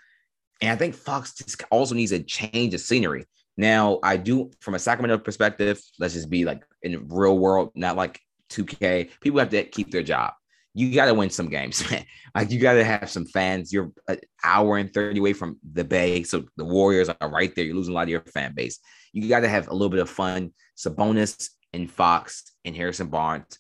[0.61, 3.27] And I think Fox just also needs a change of scenery.
[3.57, 7.97] Now, I do from a Sacramento perspective, let's just be like in real world, not
[7.97, 8.21] like
[8.51, 9.11] 2K.
[9.21, 10.33] People have to keep their job.
[10.75, 11.83] You got to win some games.
[12.35, 13.73] Like you got to have some fans.
[13.73, 16.23] You're an hour and 30 away from the Bay.
[16.23, 17.65] So the Warriors are right there.
[17.65, 18.79] You're losing a lot of your fan base.
[19.15, 20.53] You got to have a little bit of fun.
[20.77, 23.59] Sabonis and Fox and Harrison Barnes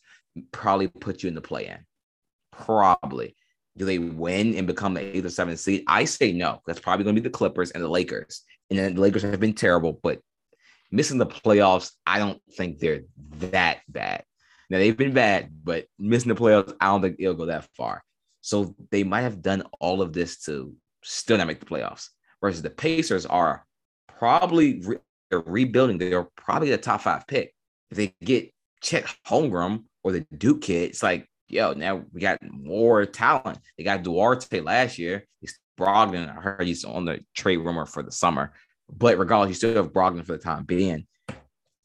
[0.53, 1.79] probably put you in the play in.
[2.53, 3.36] Probably.
[3.77, 5.85] Do they win and become the eighth or seventh seed?
[5.87, 6.63] I say no.
[6.67, 8.43] That's probably going to be the Clippers and the Lakers.
[8.71, 10.21] And then the Lakers have been terrible, but
[10.91, 13.03] missing the playoffs, I don't think they're
[13.51, 14.25] that bad.
[14.71, 18.03] Now they've been bad, but missing the playoffs, I don't think it'll go that far.
[18.41, 22.09] So they might have done all of this to still not make the playoffs.
[22.41, 23.67] Versus the Pacers are
[24.19, 24.99] probably re-
[25.31, 25.99] they're rebuilding.
[25.99, 27.55] They're probably the top five pick.
[27.91, 32.39] If they get Chet Holmgren or the Duke kid, it's like yo, now we got
[32.43, 33.59] more talent.
[33.77, 35.27] They got Duarte last year.
[35.41, 36.29] He's Brogdon.
[36.29, 38.53] I heard he's on the trade rumor for the summer.
[38.91, 41.07] But regardless, you still have Brogdon for the time being.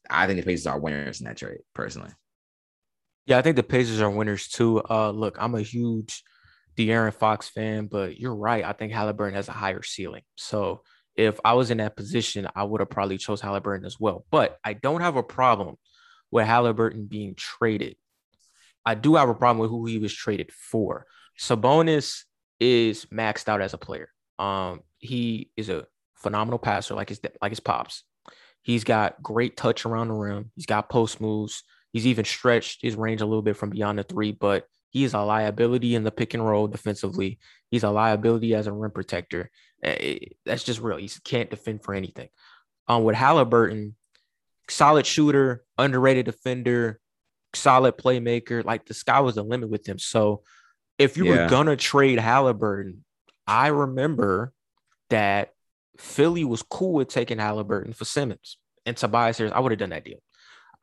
[0.08, 2.10] I think the Pacers are winners in that trade, personally.
[3.26, 4.82] Yeah, I think the Pacers are winners too.
[4.88, 6.22] Uh, look, I'm a huge
[6.76, 8.64] De'Aaron Fox fan, but you're right.
[8.64, 10.22] I think Halliburton has a higher ceiling.
[10.36, 10.82] So
[11.16, 14.24] if I was in that position, I would have probably chose Halliburton as well.
[14.30, 15.76] But I don't have a problem
[16.30, 17.96] with Halliburton being traded
[18.84, 21.06] I do have a problem with who he was traded for.
[21.38, 22.22] Sabonis
[22.60, 24.08] is maxed out as a player.
[24.38, 25.86] Um, he is a
[26.16, 28.04] phenomenal passer, like his like his pops.
[28.62, 30.50] He's got great touch around the rim.
[30.54, 31.62] He's got post moves.
[31.92, 35.14] He's even stretched his range a little bit from beyond the three, but he is
[35.14, 37.38] a liability in the pick and roll defensively.
[37.70, 39.50] He's a liability as a rim protector.
[39.82, 40.98] Eh, that's just real.
[40.98, 42.28] He can't defend for anything.
[42.88, 43.96] um, with Halliburton,
[44.68, 47.00] solid shooter, underrated defender,
[47.54, 48.64] solid playmaker.
[48.64, 49.98] Like the sky was the limit with him.
[49.98, 50.42] So
[50.98, 51.44] if you yeah.
[51.44, 53.04] were gonna trade Halliburton,
[53.46, 54.52] I remember
[55.10, 55.50] that
[55.98, 58.56] Philly was cool with taking Halliburton for Simmons
[58.86, 59.52] and Tobias Harris.
[59.52, 60.18] I would have done that deal.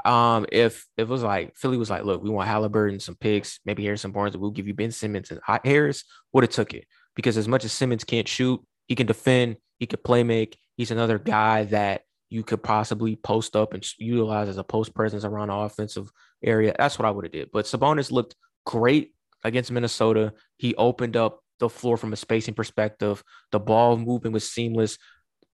[0.05, 3.59] Um, if, if it was like Philly was like, look, we want Halliburton, some picks,
[3.65, 6.85] maybe Harrison Barnes, we'll give you Ben Simmons and Harris, would have took it
[7.15, 10.57] because as much as Simmons can't shoot, he can defend, he could play make.
[10.77, 15.23] He's another guy that you could possibly post up and utilize as a post presence
[15.23, 16.11] around the offensive
[16.43, 16.75] area.
[16.77, 17.49] That's what I would have did.
[17.51, 18.35] But Sabonis looked
[18.65, 20.33] great against Minnesota.
[20.57, 23.23] He opened up the floor from a spacing perspective.
[23.51, 24.97] The ball movement was seamless.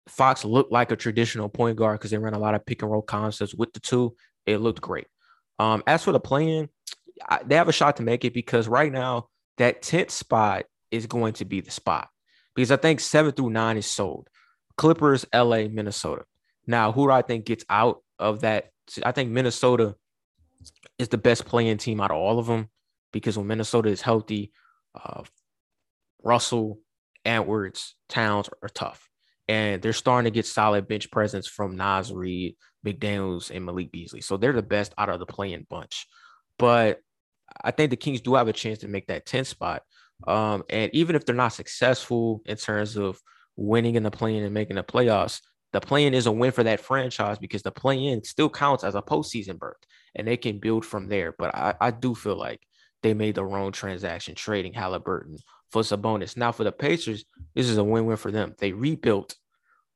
[0.07, 2.91] Fox looked like a traditional point guard because they ran a lot of pick and
[2.91, 4.15] roll concepts with the two.
[4.45, 5.07] It looked great.
[5.59, 6.69] Um, as for the playing,
[7.45, 9.27] they have a shot to make it because right now
[9.57, 12.09] that 10th spot is going to be the spot
[12.55, 14.27] because I think seven through nine is sold.
[14.75, 16.23] Clippers, LA, Minnesota.
[16.65, 18.69] Now, who do I think gets out of that?
[19.03, 19.95] I think Minnesota
[20.97, 22.69] is the best playing team out of all of them
[23.11, 24.51] because when Minnesota is healthy,
[24.95, 25.23] uh,
[26.23, 26.79] Russell,
[27.25, 29.07] Edwards, Towns are tough.
[29.47, 34.21] And they're starting to get solid bench presence from Naz Reid, McDaniels, and Malik Beasley.
[34.21, 36.07] So they're the best out of the playing bunch.
[36.57, 36.99] But
[37.61, 39.83] I think the Kings do have a chance to make that 10 spot.
[40.25, 43.19] Um, and even if they're not successful in terms of
[43.57, 45.41] winning in the play-in and making the playoffs,
[45.73, 49.01] the play-in is a win for that franchise because the play-in still counts as a
[49.01, 49.81] postseason berth,
[50.15, 51.33] and they can build from there.
[51.37, 52.61] But I, I do feel like
[53.01, 55.39] they made the wrong transaction trading Halliburton
[55.71, 56.37] for Sabonis.
[56.37, 57.25] Now for the Pacers,
[57.55, 58.53] this is a win-win for them.
[58.59, 59.35] They rebuilt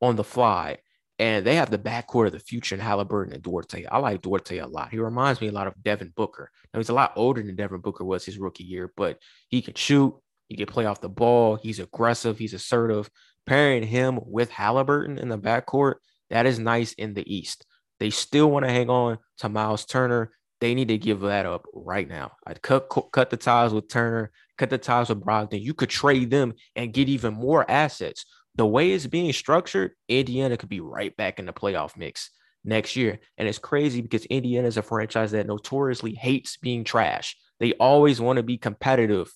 [0.02, 0.78] on the fly,
[1.20, 3.86] and they have the backcourt of the future in Halliburton and Duarte.
[3.86, 4.90] I like Duarte a lot.
[4.90, 6.50] He reminds me a lot of Devin Booker.
[6.74, 9.74] Now he's a lot older than Devin Booker was his rookie year, but he can
[9.74, 10.14] shoot.
[10.48, 11.56] He can play off the ball.
[11.56, 12.38] He's aggressive.
[12.38, 13.10] He's assertive
[13.48, 15.94] pairing him with Halliburton in the backcourt,
[16.30, 17.64] that is nice in the East.
[17.98, 20.30] They still want to hang on to Miles Turner.
[20.60, 22.32] They need to give that up right now.
[22.46, 25.62] I'd cut cut the ties with Turner, cut the ties with Brogdon.
[25.62, 28.24] You could trade them and get even more assets.
[28.56, 32.30] The way it's being structured, Indiana could be right back in the playoff mix
[32.64, 33.20] next year.
[33.36, 37.36] And it's crazy because Indiana is a franchise that notoriously hates being trash.
[37.60, 39.32] They always want to be competitive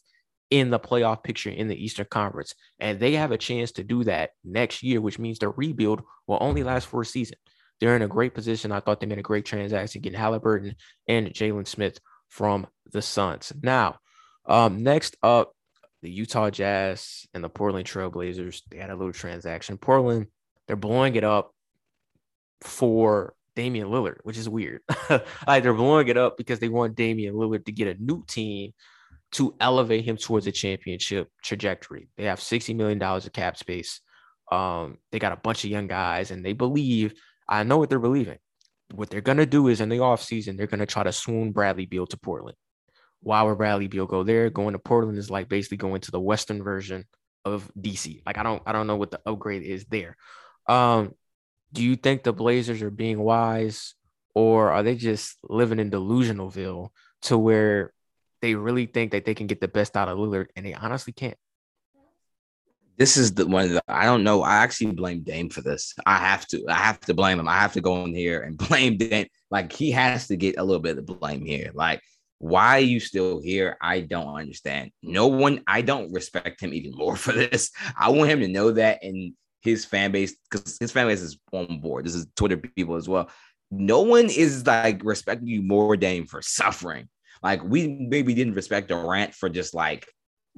[0.52, 2.54] in the playoff picture in the Eastern Conference.
[2.78, 6.36] And they have a chance to do that next year, which means the rebuild will
[6.42, 7.38] only last for a season.
[7.80, 8.70] They're in a great position.
[8.70, 10.76] I thought they made a great transaction getting Halliburton
[11.08, 11.98] and Jalen Smith
[12.28, 13.50] from the Suns.
[13.62, 13.96] Now,
[14.44, 15.54] um, next up,
[16.02, 18.60] the Utah Jazz and the Portland Trailblazers.
[18.70, 19.78] They had a little transaction.
[19.78, 20.26] Portland,
[20.66, 21.54] they're blowing it up
[22.60, 24.82] for Damian Lillard, which is weird.
[25.46, 28.74] like they're blowing it up because they want Damian Lillard to get a new team
[29.32, 32.08] to elevate him towards a championship trajectory.
[32.16, 34.00] They have $60 million of cap space.
[34.50, 37.14] Um, they got a bunch of young guys, and they believe,
[37.48, 38.38] I know what they're believing.
[38.94, 41.52] What they're going to do is in the offseason, they're going to try to swoon
[41.52, 42.56] Bradley Beal to Portland.
[43.22, 44.50] Why would Bradley Beal go there?
[44.50, 47.06] Going to Portland is like basically going to the Western version
[47.44, 48.22] of DC.
[48.26, 50.16] Like I don't, I don't know what the upgrade is there.
[50.68, 51.14] Um,
[51.72, 53.94] do you think the Blazers are being wise,
[54.34, 56.90] or are they just living in delusionalville
[57.22, 57.92] to where
[58.42, 61.12] they really think that they can get the best out of Lillard, and they honestly
[61.12, 61.36] can't.
[62.98, 64.42] This is the one that I don't know.
[64.42, 65.94] I actually blame Dame for this.
[66.04, 66.62] I have to.
[66.68, 67.48] I have to blame him.
[67.48, 69.28] I have to go in here and blame Dame.
[69.50, 71.70] Like he has to get a little bit of blame here.
[71.72, 72.02] Like
[72.42, 73.76] why are you still here?
[73.80, 74.90] I don't understand.
[75.00, 77.70] No one, I don't respect him even more for this.
[77.96, 81.38] I want him to know that and his fan base, because his fan base is
[81.52, 82.04] on board.
[82.04, 83.30] This is Twitter people as well.
[83.70, 87.08] No one is like respecting you more, Dame, for suffering.
[87.42, 90.06] Like we maybe didn't respect Durant for just like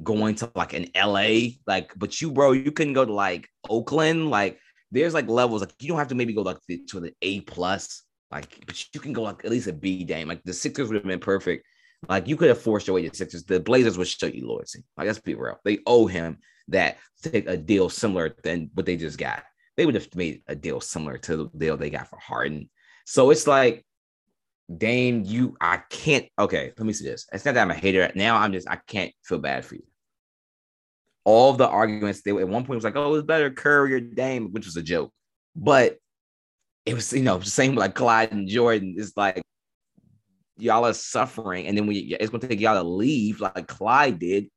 [0.03, 4.31] going to like an LA, like, but you, bro, you couldn't go to like Oakland.
[4.31, 4.59] Like,
[4.91, 5.61] there's like levels.
[5.63, 6.59] Like, you don't have to maybe go like
[6.89, 10.29] to the A plus, like, but you can go like at least a B Dame.
[10.29, 11.65] Like the Sixers would have been perfect.
[12.09, 13.45] Like you could have forced your way to Sixers.
[13.45, 14.85] The Blazers would show you loyalty.
[14.97, 15.59] Like let's be real.
[15.65, 16.39] They owe him
[16.69, 19.43] that take a deal similar than what they just got.
[19.77, 22.71] They would have made a deal similar to the deal they got for Harden.
[23.07, 23.85] So it's like
[24.75, 26.27] Dame, you, I can't.
[26.39, 27.27] Okay, let me see this.
[27.33, 28.11] It's not that I'm a hater.
[28.15, 29.85] Now I'm just, I can't feel bad for you.
[31.25, 34.53] All the arguments, they at one point was like, oh, it's better Curry or Dame,
[34.53, 35.13] which was a joke.
[35.57, 35.99] But
[36.87, 38.95] it was, you know, same like Clyde and Jordan.
[38.99, 39.43] It's like
[40.57, 44.49] y'all are suffering, and then we it's gonna take y'all to leave like Clyde did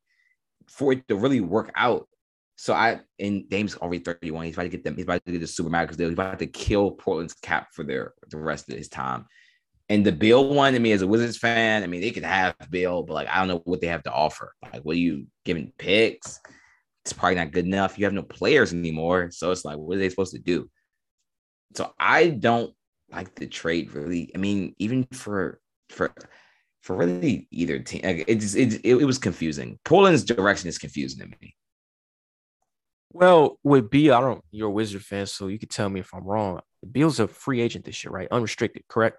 [0.69, 2.07] for it to really work out.
[2.57, 4.45] So I and Dame's already 31.
[4.45, 6.39] He's about to get them, he's about to get the super mad because they're about
[6.39, 9.25] to kill Portland's cap for their the rest of his time.
[9.89, 12.55] And the Bill one, I mean, as a Wizards fan, I mean, they could have
[12.69, 14.53] Bill, but like, I don't know what they have to offer.
[14.61, 16.39] Like, what are you giving picks?
[17.05, 17.97] It's probably not good enough.
[17.97, 19.31] You have no players anymore.
[19.31, 20.69] So it's like, what are they supposed to do?
[21.75, 22.73] So I don't
[23.11, 24.31] like the trade really.
[24.35, 25.59] I mean, even for
[25.89, 26.11] for
[26.81, 29.79] for really either team, it just it, it, it was confusing.
[29.85, 31.55] Portland's direction is confusing to me.
[33.13, 34.43] Well, with B, I don't.
[34.51, 36.59] You're a Wizard fan, so you could tell me if I'm wrong.
[36.91, 38.27] Beal's a free agent this year, right?
[38.29, 39.17] Unrestricted, correct?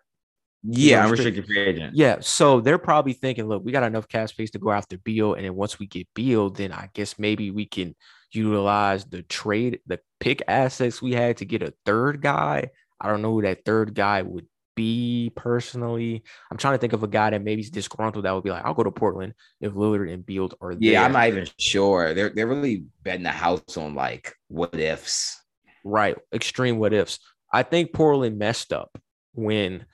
[0.63, 1.95] Yeah, unrestricted free agent.
[1.95, 5.35] Yeah, so they're probably thinking, look, we got enough cap space to go after Beal,
[5.35, 7.95] and then once we get Beal, then I guess maybe we can
[8.33, 12.71] utilize the trade, the pick assets we had to get a third guy.
[13.01, 16.23] I don't know who that third guy would be personally.
[16.51, 18.75] I'm trying to think of a guy that maybe disgruntled that would be like, I'll
[18.75, 20.93] go to Portland if Lillard and Beal are there.
[20.93, 22.15] Yeah, I'm not even sure.
[22.15, 25.41] They're they're really betting the house on like what ifs.
[25.85, 26.17] Right.
[26.33, 27.19] Extreme what ifs.
[27.53, 28.97] I think Portland messed up
[29.33, 29.87] when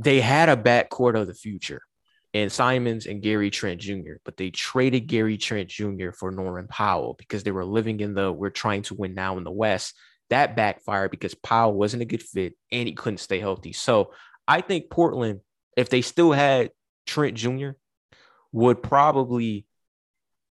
[0.00, 1.82] they had a backcourt of the future
[2.32, 6.10] and Simons and Gary Trent Jr., but they traded Gary Trent Jr.
[6.12, 9.44] for Norman Powell because they were living in the we're trying to win now in
[9.44, 9.94] the West.
[10.30, 13.72] That backfired because Powell wasn't a good fit and he couldn't stay healthy.
[13.72, 14.14] So
[14.48, 15.40] I think Portland,
[15.76, 16.70] if they still had
[17.06, 17.70] Trent Jr.,
[18.52, 19.66] would probably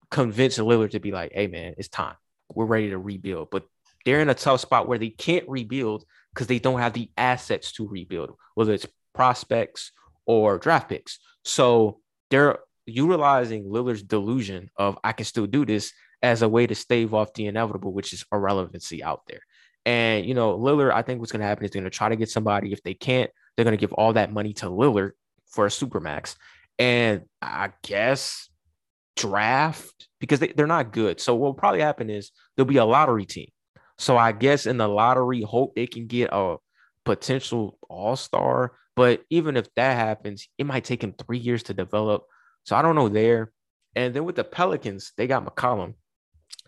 [0.09, 2.15] convince Lillard to be like, hey man, it's time.
[2.53, 3.49] We're ready to rebuild.
[3.51, 3.67] But
[4.05, 7.73] they're in a tough spot where they can't rebuild because they don't have the assets
[7.73, 9.91] to rebuild, whether it's prospects
[10.25, 11.19] or draft picks.
[11.43, 16.75] So they're utilizing Lillard's delusion of I can still do this as a way to
[16.75, 19.41] stave off the inevitable, which is irrelevancy out there.
[19.85, 22.09] And you know, Lillard, I think what's going to happen is they're going to try
[22.09, 22.71] to get somebody.
[22.71, 25.11] If they can't, they're going to give all that money to Lillard
[25.47, 26.35] for a supermax.
[26.77, 28.49] And I guess
[29.15, 31.21] draft because they, they're not good.
[31.21, 33.49] So what will probably happen is there'll be a lottery team.
[33.97, 36.57] So I guess in the lottery, hope they can get a
[37.05, 42.23] potential all-star but even if that happens, it might take him three years to develop.
[42.63, 43.51] So I don't know there.
[43.95, 45.95] And then with the Pelicans, they got McCollum.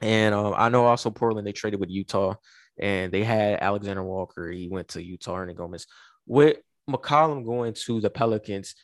[0.01, 2.35] And um, I know also Portland, they traded with Utah
[2.79, 4.51] and they had Alexander Walker.
[4.51, 5.87] He went to Utah and Gomez.
[6.25, 6.57] With
[6.89, 8.75] McCollum going to the Pelicans,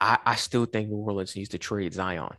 [0.00, 2.34] I, I still think New Orleans needs to trade Zion.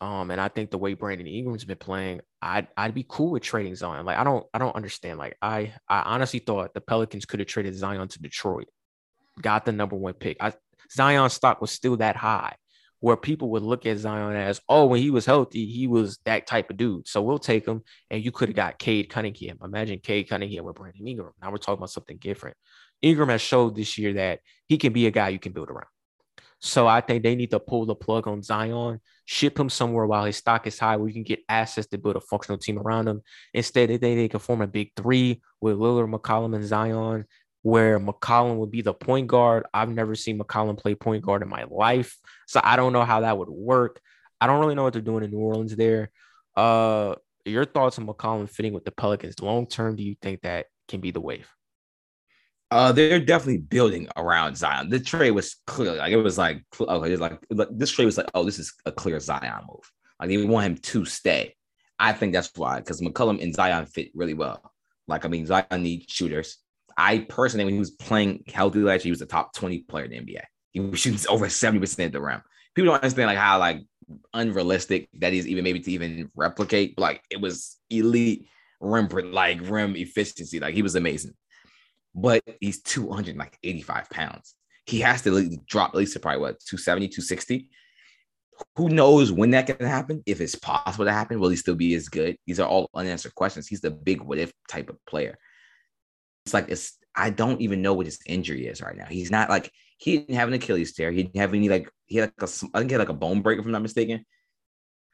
[0.00, 3.42] Um, and I think the way Brandon Ingram's been playing, I'd I'd be cool with
[3.42, 4.04] trading Zion.
[4.04, 5.18] Like I don't I don't understand.
[5.18, 8.68] Like I I honestly thought the Pelicans could have traded Zion to Detroit
[9.40, 10.36] got the number one pick.
[10.40, 10.52] I,
[10.92, 12.56] Zion stock was still that high
[13.04, 16.46] where people would look at Zion as, oh, when he was healthy, he was that
[16.46, 17.06] type of dude.
[17.06, 17.82] So we'll take him.
[18.10, 19.58] And you could have got Cade Cunningham.
[19.62, 21.32] Imagine Cade Cunningham with Brandon Ingram.
[21.42, 22.56] Now we're talking about something different.
[23.02, 25.84] Ingram has showed this year that he can be a guy you can build around.
[26.60, 30.24] So I think they need to pull the plug on Zion, ship him somewhere while
[30.24, 33.06] his stock is high, where you can get assets to build a functional team around
[33.06, 33.20] him.
[33.52, 37.26] Instead, they, they can form a big three with Lillard, McCollum, and Zion
[37.64, 39.64] where McCollum would be the point guard.
[39.72, 42.14] I've never seen McCollum play point guard in my life.
[42.46, 44.02] So I don't know how that would work.
[44.38, 46.10] I don't really know what they're doing in New Orleans there.
[46.54, 47.14] Uh,
[47.46, 49.96] your thoughts on McCollum fitting with the Pelicans long term?
[49.96, 51.48] Do you think that can be the wave?
[52.70, 54.90] Uh, they're definitely building around Zion.
[54.90, 58.30] The trade was clearly like it was like okay, it's like this trade was like,
[58.34, 59.90] oh, this is a clear Zion move.
[60.20, 61.56] Like they want him to stay.
[61.98, 64.70] I think that's why, because McCollum and Zion fit really well.
[65.08, 66.58] Like I mean, Zion needs shooters.
[66.96, 70.04] I personally, when he was playing healthy last year, he was a top 20 player
[70.04, 70.42] in the NBA.
[70.72, 72.42] He was shooting over 70% at the rim.
[72.74, 73.82] People don't understand like how like
[74.32, 76.98] unrealistic that is even maybe to even replicate.
[76.98, 78.46] Like it was elite
[78.80, 80.60] rim like rim efficiency.
[80.60, 81.34] Like he was amazing.
[82.14, 84.54] But he's 285 pounds.
[84.86, 87.70] He has to drop at least to probably what 270, 260.
[88.76, 90.22] Who knows when that can happen?
[90.26, 92.36] If it's possible to happen, will he still be as good?
[92.46, 93.66] These are all unanswered questions.
[93.66, 95.38] He's the big what if type of player
[96.44, 99.06] it's like it's I don't even know what his injury is right now.
[99.06, 101.10] He's not like he didn't have an Achilles tear.
[101.10, 103.14] He didn't have any like he had like a I think he had like a
[103.14, 104.24] bone break if I'm not mistaken.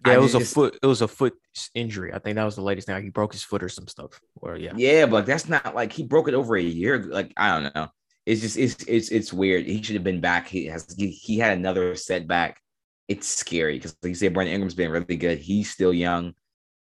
[0.07, 0.79] Yeah, I it was just, a foot.
[0.83, 1.35] It was a foot
[1.75, 2.13] injury.
[2.15, 3.03] I think that was the latest thing.
[3.03, 4.19] He broke his foot or some stuff.
[4.37, 7.03] Or yeah, yeah, but that's not like he broke it over a year.
[7.03, 7.89] Like I don't know.
[8.25, 9.67] It's just it's it's it's weird.
[9.67, 10.49] He should have been back.
[10.49, 12.61] He has he, he had another setback.
[13.09, 15.39] It's scary because like you said, Brandon Ingram's been really good.
[15.39, 16.35] He's still young.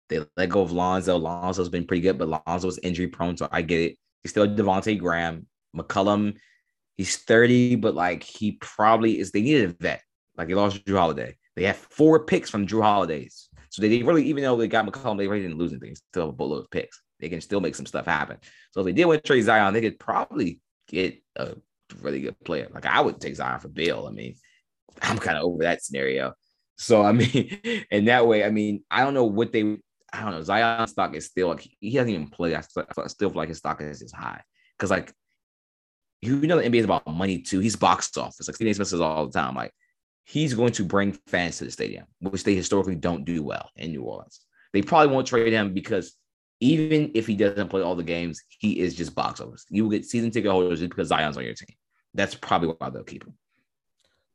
[0.08, 1.16] They let go of Lonzo.
[1.16, 3.98] Lonzo's been pretty good, but Lonzo was injury prone, so I get it.
[4.22, 5.46] He's still Devonte Graham.
[5.76, 6.36] McCollum,
[6.96, 9.30] he's 30, but like he probably is.
[9.30, 10.02] They needed a vet.
[10.36, 11.36] Like they lost Jrue Holiday.
[11.56, 13.48] They have four picks from Jrue Holidays.
[13.70, 15.94] So they really, even though they got McCollum, they really didn't lose anything.
[15.94, 17.00] Still have a boatload of picks.
[17.20, 18.38] They can still make some stuff happen.
[18.72, 21.54] So if they did win Trey Zion, they could probably get a
[22.00, 22.68] really good player.
[22.72, 24.06] Like I would take Zion for Bill.
[24.08, 24.34] I mean,
[25.02, 26.34] I'm kind of over that scenario.
[26.76, 27.58] So I mean,
[27.90, 29.78] in that way, I mean, I don't know what they
[30.12, 30.42] I don't know.
[30.42, 32.54] Zion stock is still like he hasn't even played.
[32.54, 34.42] I still, still feel like his stock is just high
[34.76, 35.12] because like
[36.22, 37.60] you know the NBA is about money too.
[37.60, 38.48] He's box office.
[38.48, 39.54] Like Stephen Smith says all the time.
[39.54, 39.72] Like
[40.24, 43.90] he's going to bring fans to the stadium, which they historically don't do well in
[43.90, 44.40] New Orleans.
[44.72, 46.14] They probably won't trade him because
[46.60, 49.64] even if he doesn't play all the games, he is just box office.
[49.70, 51.74] You will get season ticket holders just because Zion's on your team.
[52.14, 53.34] That's probably why they'll keep him.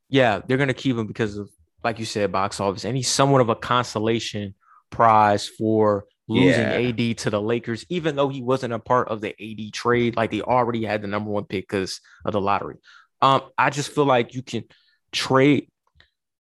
[0.09, 1.49] Yeah, they're gonna keep him because of,
[1.83, 4.55] like you said, box office, and he's somewhat of a consolation
[4.89, 6.89] prize for losing yeah.
[6.89, 10.15] AD to the Lakers, even though he wasn't a part of the AD trade.
[10.15, 12.77] Like they already had the number one pick because of the lottery.
[13.21, 14.63] Um, I just feel like you can
[15.11, 15.69] trade,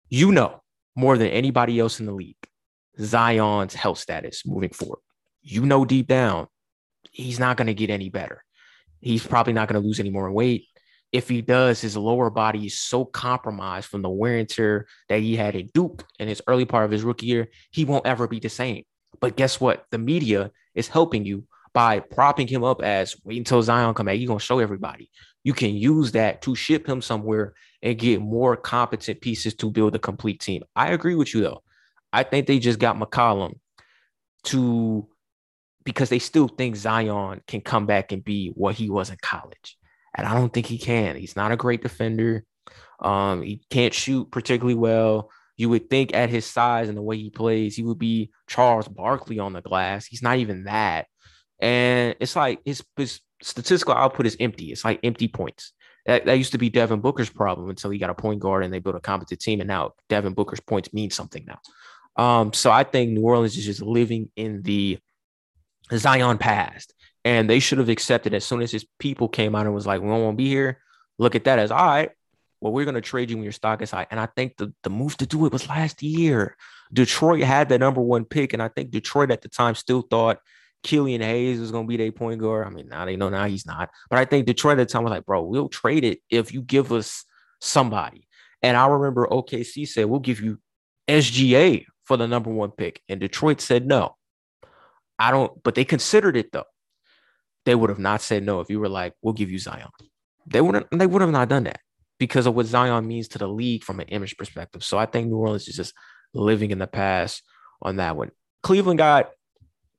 [0.08, 0.62] you know,
[0.96, 2.36] more than anybody else in the league,
[3.00, 5.00] Zion's health status moving forward.
[5.42, 6.48] You know, deep down,
[7.12, 8.42] he's not going to get any better.
[9.00, 10.66] He's probably not going to lose any more weight.
[11.12, 15.20] If he does, his lower body is so compromised from the wear and tear that
[15.20, 18.28] he had at Duke in his early part of his rookie year, he won't ever
[18.28, 18.84] be the same.
[19.20, 19.86] But guess what?
[19.90, 24.18] The media is helping you by propping him up as wait until Zion come back.
[24.18, 25.10] You're gonna show everybody.
[25.44, 29.94] You can use that to ship him somewhere and get more competent pieces to build
[29.94, 30.62] a complete team.
[30.74, 31.62] I agree with you though.
[32.12, 33.54] I think they just got McCollum
[34.44, 35.08] to
[35.84, 39.78] because they still think Zion can come back and be what he was in college.
[40.14, 41.16] And I don't think he can.
[41.16, 42.44] He's not a great defender.
[43.00, 45.30] Um, he can't shoot particularly well.
[45.56, 48.88] You would think at his size and the way he plays, he would be Charles
[48.88, 50.06] Barkley on the glass.
[50.06, 51.06] He's not even that.
[51.60, 54.70] And it's like his, his statistical output is empty.
[54.72, 55.72] It's like empty points.
[56.06, 58.72] That, that used to be Devin Booker's problem until he got a point guard and
[58.72, 59.60] they built a competent team.
[59.60, 61.58] And now Devin Booker's points mean something now.
[62.22, 64.98] Um, so I think New Orleans is just living in the
[65.92, 66.94] Zion past.
[67.24, 70.00] And they should have accepted as soon as his people came out and was like,
[70.00, 70.80] we don't want to be here.
[71.18, 72.10] Look at that as all right
[72.60, 74.06] well, we're going to trade you when your stock is high.
[74.10, 76.56] And I think the, the move to do it was last year.
[76.92, 80.38] Detroit had the number one pick, and I think Detroit at the time still thought
[80.82, 82.66] Killian Hayes was going to be their point guard.
[82.66, 83.90] I mean, now they know now he's not.
[84.10, 86.62] But I think Detroit at the time was like, bro, we'll trade it if you
[86.62, 87.24] give us
[87.60, 88.26] somebody.
[88.62, 90.58] And I remember OKC said, we'll give you
[91.06, 93.02] SGA for the number one pick.
[93.08, 94.16] And Detroit said no.
[95.18, 96.64] I don't, but they considered it though.
[97.68, 99.90] They would have not said no if you were like, we'll give you Zion.
[100.46, 101.80] They wouldn't, they would have not done that
[102.18, 104.82] because of what Zion means to the league from an image perspective.
[104.82, 105.92] So I think New Orleans is just
[106.32, 107.42] living in the past
[107.82, 108.30] on that one.
[108.62, 109.32] Cleveland got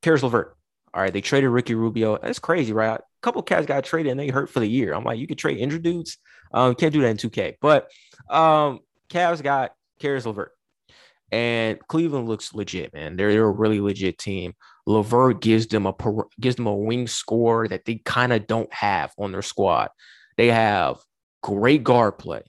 [0.01, 0.57] Caris LeVert.
[0.95, 2.17] All right, they traded Ricky Rubio.
[2.17, 2.99] That's crazy, right?
[2.99, 4.95] A couple cats got traded and they hurt for the year.
[4.95, 6.17] I'm like, you could trade injured dudes.
[6.51, 7.57] Um, can't do that in 2K.
[7.61, 7.91] But
[8.31, 8.79] um,
[9.11, 10.53] Cavs got Caris LeVert.
[11.31, 13.15] And Cleveland looks legit, man.
[13.15, 14.55] They're, they're a really legit team.
[14.89, 15.93] LeVert gives them a
[16.39, 19.89] gives them a wing score that they kind of don't have on their squad.
[20.35, 20.97] They have
[21.43, 22.41] great guard play.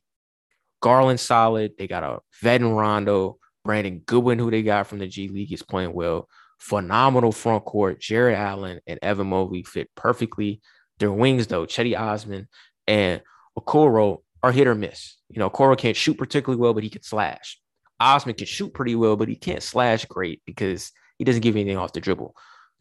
[0.80, 1.72] Garland solid.
[1.76, 3.36] They got a vet in Rondo.
[3.62, 6.30] Brandon Goodwin, who they got from the G League, is playing well.
[6.58, 8.00] Phenomenal front court.
[8.00, 10.62] Jarrett Allen and Evan Mobley fit perfectly.
[10.98, 12.48] Their wings, though, Cedi Osman
[12.86, 13.20] and
[13.58, 15.18] Okoro are hit or miss.
[15.28, 17.60] You know, Okoro can't shoot particularly well, but he can slash.
[18.00, 21.76] Osman can shoot pretty well, but he can't slash great because he doesn't give anything
[21.76, 22.34] off the dribble.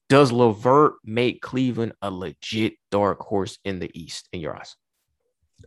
[0.07, 4.77] Does LeVert make Cleveland a legit dark horse in the East in your eyes?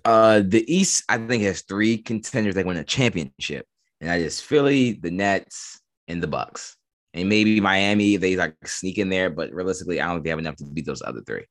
[0.06, 3.66] Uh, the East, I think, has three contenders that win a championship,
[4.00, 6.78] and that is Philly, the Nets, and the Bucks.
[7.12, 10.38] And maybe Miami, they like sneak in there, but realistically, I don't think they have
[10.38, 11.44] enough to beat those other three.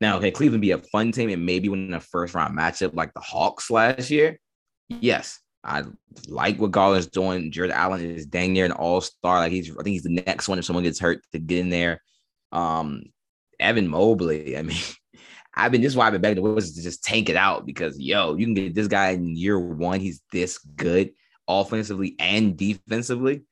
[0.00, 3.14] Now, can Cleveland be a fun team and maybe win a first round matchup like
[3.14, 4.40] the Hawks last year?
[4.88, 5.38] Yes.
[5.64, 5.84] I
[6.28, 7.50] like what Garland's doing.
[7.50, 9.38] Jarrett Allen is dang near an all-star.
[9.38, 11.70] Like he's, I think he's the next one if someone gets hurt to get in
[11.70, 12.02] there.
[12.52, 13.04] Um,
[13.58, 14.76] Evan Mobley, I mean,
[15.54, 17.64] I've been this is why I've been begging the Wizards to just tank it out
[17.64, 20.00] because yo, you can get this guy in year one.
[20.00, 21.12] He's this good
[21.48, 23.44] offensively and defensively.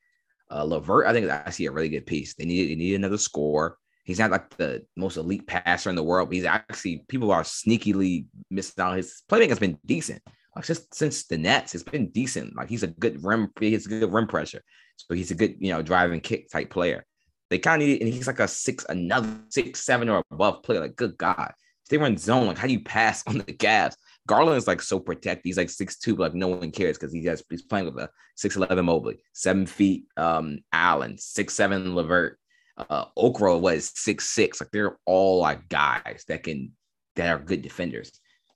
[0.49, 2.35] Uh, I think I see a really good piece.
[2.35, 3.77] They need they need another score.
[4.03, 7.43] He's not like the most elite passer in the world, but he's actually people are
[7.43, 8.97] sneakily missing out.
[8.97, 10.21] His playmaking has been decent.
[10.55, 12.55] Like just since the Nets, it's been decent.
[12.55, 14.61] Like he's a good rim, he's a good rim pressure.
[14.97, 17.05] So he's a good, you know, driving kick type player.
[17.49, 20.79] They kind of need, and he's like a six, another six, seven or above player.
[20.79, 21.51] Like, good God
[21.83, 22.47] If they run zone.
[22.47, 23.95] Like, how do you pass on the gas?
[24.27, 25.41] Garland is like so protected.
[25.43, 27.97] He's like six two, but like no one cares because he has he's playing with
[27.97, 32.39] a six eleven Mobley, seven feet um Allen, six seven LeVert,
[32.77, 34.61] uh Okoro was six six.
[34.61, 36.71] Like they're all like guys that can
[37.15, 38.11] that are good defenders.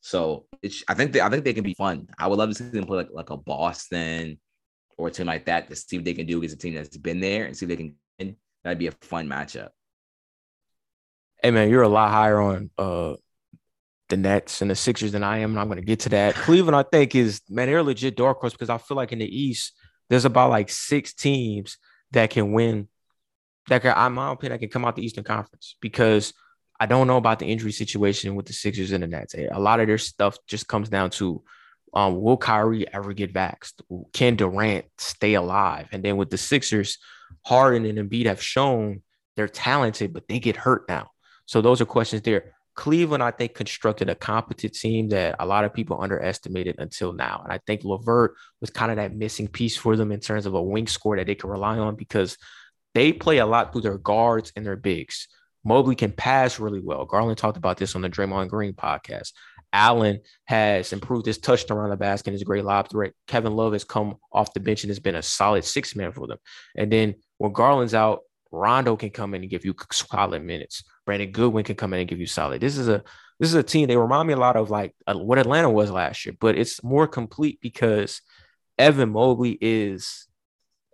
[0.07, 2.07] So it's I think they I think they can be fun.
[2.17, 4.39] I would love to see them play like like a Boston
[4.97, 6.95] or a team like that to see what they can do against a team that's
[6.95, 8.37] been there and see if they can win.
[8.63, 9.71] That'd be a fun matchup.
[11.43, 13.15] Hey man, you're a lot higher on uh
[14.07, 16.35] the Nets and the Sixers than I am, and I'm going to get to that.
[16.45, 19.25] Cleveland, I think, is man, they're legit dark horse because I feel like in the
[19.25, 19.73] East,
[20.09, 21.77] there's about like six teams
[22.11, 22.87] that can win.
[23.67, 26.31] That can, in my opinion, I can come out the Eastern Conference because
[26.79, 29.33] I don't know about the injury situation with the Sixers and the Nets.
[29.33, 31.43] A lot of their stuff just comes down to
[31.93, 33.81] um, will Kyrie ever get vaxxed?
[34.13, 35.87] Can Durant stay alive?
[35.91, 36.99] And then with the Sixers,
[37.45, 39.01] Harden and Embiid have shown
[39.35, 41.11] they're talented, but they get hurt now.
[41.45, 42.53] So those are questions there.
[42.75, 47.41] Cleveland, I think, constructed a competent team that a lot of people underestimated until now.
[47.43, 50.53] And I think LeVert was kind of that missing piece for them in terms of
[50.53, 52.37] a wing score that they could rely on because
[52.93, 55.27] they play a lot through their guards and their bigs.
[55.67, 57.03] Mobley can pass really well.
[57.03, 59.33] Garland talked about this on the Draymond Green podcast.
[59.73, 63.11] Allen has improved his touch around the basket and his great lob threat.
[63.27, 66.25] Kevin Love has come off the bench and has been a solid six man for
[66.25, 66.37] them.
[66.77, 70.85] And then when Garland's out, Rondo can come in and give you solid minutes.
[71.05, 72.61] Brandon Goodwin can come in and give you solid.
[72.61, 73.03] This is a
[73.37, 73.89] this is a team.
[73.89, 76.81] They remind me a lot of like uh, what Atlanta was last year, but it's
[76.81, 78.21] more complete because
[78.79, 80.27] Evan Mobley is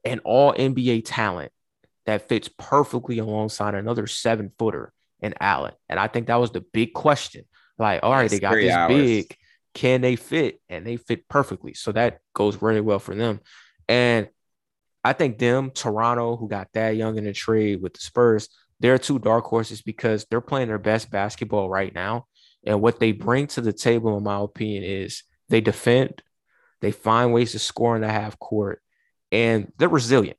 [0.04, 1.52] an All NBA talent
[2.06, 5.74] that fits perfectly alongside another seven footer in Allen.
[5.90, 7.46] And I think that was the big question.
[7.78, 8.94] Like, all right, they got this hours.
[8.94, 9.38] big.
[9.74, 10.62] Can they fit?
[10.70, 11.74] And they fit perfectly.
[11.74, 13.40] So that goes really well for them.
[13.88, 14.28] And
[15.04, 18.50] I think them, Toronto, who got Thad Young in the trade with the Spurs,
[18.80, 22.28] they're two dark horses because they're playing their best basketball right now.
[22.66, 26.22] And what they bring to the table, in my opinion, is they defend,
[26.82, 28.82] they find ways to score in the half court,
[29.32, 30.38] and they're resilient.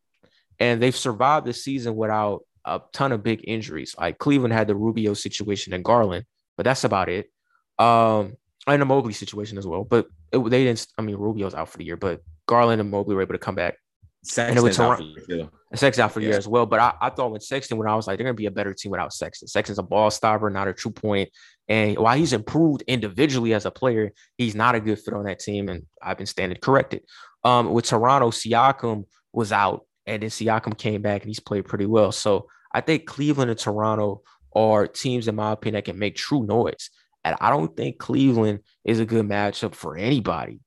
[0.59, 3.95] And they've survived the season without a ton of big injuries.
[3.99, 6.25] Like Cleveland had the Rubio situation and Garland,
[6.57, 7.31] but that's about it.
[7.79, 8.35] Um,
[8.67, 9.85] and the Mobley situation as well.
[9.85, 10.87] But it, they didn't.
[10.97, 13.55] I mean, Rubio's out for the year, but Garland and Mobley were able to come
[13.55, 13.77] back.
[14.23, 15.49] Sexton's out for year.
[15.75, 16.29] Sexton out for yeah.
[16.31, 16.65] year as well.
[16.65, 18.73] But I, I thought with Sexton, when I was like, they're gonna be a better
[18.73, 19.49] team without Sexton.
[19.49, 21.29] Sexton's a ball stopper, not a true point.
[21.69, 25.41] And while he's improved individually as a player, he's not a good fit on that
[25.41, 25.69] team.
[25.69, 27.03] And I've been standing corrected.
[27.43, 31.87] Um, with Toronto, Siakam was out, and then Siakam came back and he's played pretty
[31.87, 32.13] well.
[32.13, 34.23] So I think Cleveland and Toronto
[34.55, 36.91] are teams, in my opinion, that can make true noise.
[37.25, 40.61] And I don't think Cleveland is a good matchup for anybody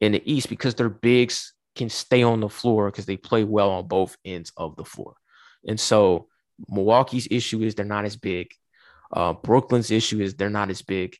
[0.00, 3.70] in the East because their bigs can stay on the floor because they play well
[3.70, 5.14] on both ends of the floor.
[5.66, 6.28] And so
[6.68, 8.48] Milwaukee's issue is they're not as big.
[9.12, 11.16] Uh, Brooklyn's issue is they're not as big.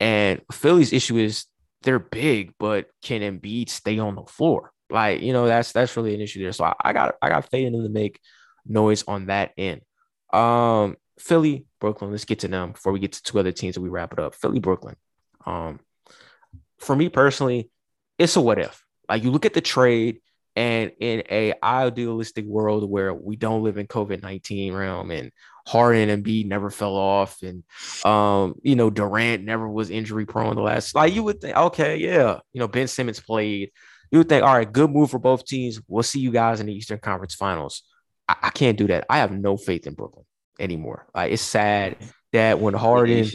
[0.00, 1.46] And Philly's issue is
[1.82, 4.71] they're big, but can Embiid stay on the floor?
[4.90, 6.52] Like, you know, that's that's really an issue there.
[6.52, 8.20] So I, I got I got faith in them to make
[8.66, 9.80] noise on that end.
[10.32, 12.10] Um, Philly, Brooklyn.
[12.10, 14.18] Let's get to them before we get to two other teams and we wrap it
[14.18, 14.34] up.
[14.34, 14.96] Philly, Brooklyn.
[15.46, 15.80] Um,
[16.78, 17.70] for me personally,
[18.18, 18.84] it's a what if.
[19.08, 20.20] Like you look at the trade,
[20.54, 25.32] and in a idealistic world where we don't live in COVID nineteen realm, and
[25.66, 27.62] Harden and B never fell off, and
[28.04, 30.94] um, you know Durant never was injury prone the last.
[30.94, 33.70] Like you would think, okay, yeah, you know Ben Simmons played.
[34.12, 35.80] You would think, all right, good move for both teams.
[35.88, 37.82] We'll see you guys in the Eastern Conference Finals.
[38.28, 39.06] I, I can't do that.
[39.08, 40.26] I have no faith in Brooklyn
[40.60, 41.06] anymore.
[41.14, 41.96] Like it's sad
[42.32, 43.26] that when Harden,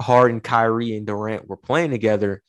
[0.00, 2.42] Harden, Kyrie, and Durant were playing together,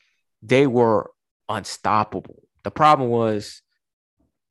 [0.44, 1.12] they were
[1.48, 2.44] unstoppable.
[2.64, 3.62] The problem was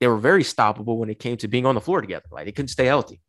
[0.01, 2.26] they were very stoppable when it came to being on the floor together.
[2.31, 3.20] Like they couldn't stay healthy.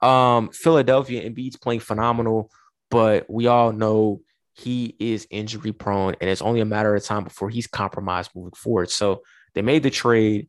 [0.00, 2.50] Um, Philadelphia Embiid's playing phenomenal,
[2.90, 4.20] but we all know
[4.56, 8.52] he is injury prone, and it's only a matter of time before he's compromised moving
[8.52, 8.90] forward.
[8.90, 9.22] So
[9.54, 10.48] they made the trade.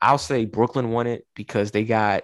[0.00, 2.22] I'll say Brooklyn won it because they got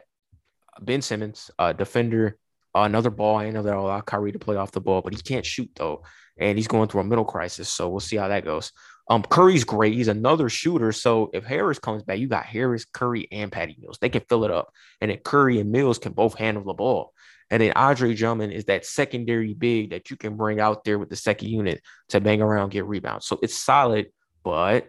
[0.81, 2.39] Ben Simmons, a defender,
[2.74, 3.37] another ball.
[3.37, 6.05] I know they'll allow Kyrie to play off the ball, but he can't shoot though,
[6.39, 7.69] and he's going through a middle crisis.
[7.69, 8.70] So we'll see how that goes.
[9.09, 9.95] Um, Curry's great.
[9.95, 10.93] He's another shooter.
[10.93, 13.99] So if Harris comes back, you got Harris, Curry, and Patty Mills.
[14.01, 17.12] They can fill it up, and then Curry and Mills can both handle the ball.
[17.51, 21.09] And then Andre Drummond is that secondary big that you can bring out there with
[21.09, 23.27] the second unit to bang around, get rebounds.
[23.27, 24.06] So it's solid,
[24.44, 24.89] but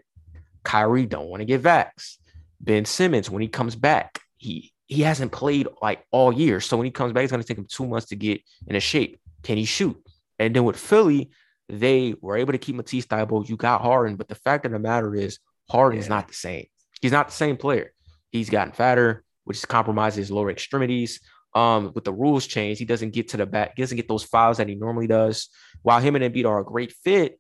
[0.64, 2.18] Kyrie don't want to get vaxxed.
[2.60, 6.60] Ben Simmons, when he comes back, he he hasn't played like all year.
[6.60, 8.76] So when he comes back, it's going to take him two months to get in
[8.76, 9.20] a shape.
[9.42, 9.98] Can he shoot?
[10.38, 11.32] And then with Philly,
[11.70, 13.48] they were able to keep Matisse Thybulle.
[13.48, 15.40] You got Harden, but the fact of the matter is,
[15.70, 16.16] Harden's yeah.
[16.16, 16.66] not the same.
[17.02, 17.94] He's not the same player.
[18.32, 21.22] He's gotten fatter, which compromises his lower extremities.
[21.54, 24.24] Um, with the rules change, he doesn't get to the back, he doesn't get those
[24.24, 25.50] fouls that he normally does.
[25.82, 27.40] While him and Embiid are a great fit,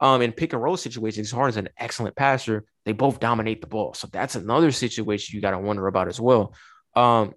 [0.00, 2.64] um, in pick and roll situations, Harden's an excellent passer.
[2.84, 3.94] They both dominate the ball.
[3.94, 6.54] So that's another situation you got to wonder about as well.
[6.94, 7.34] Um,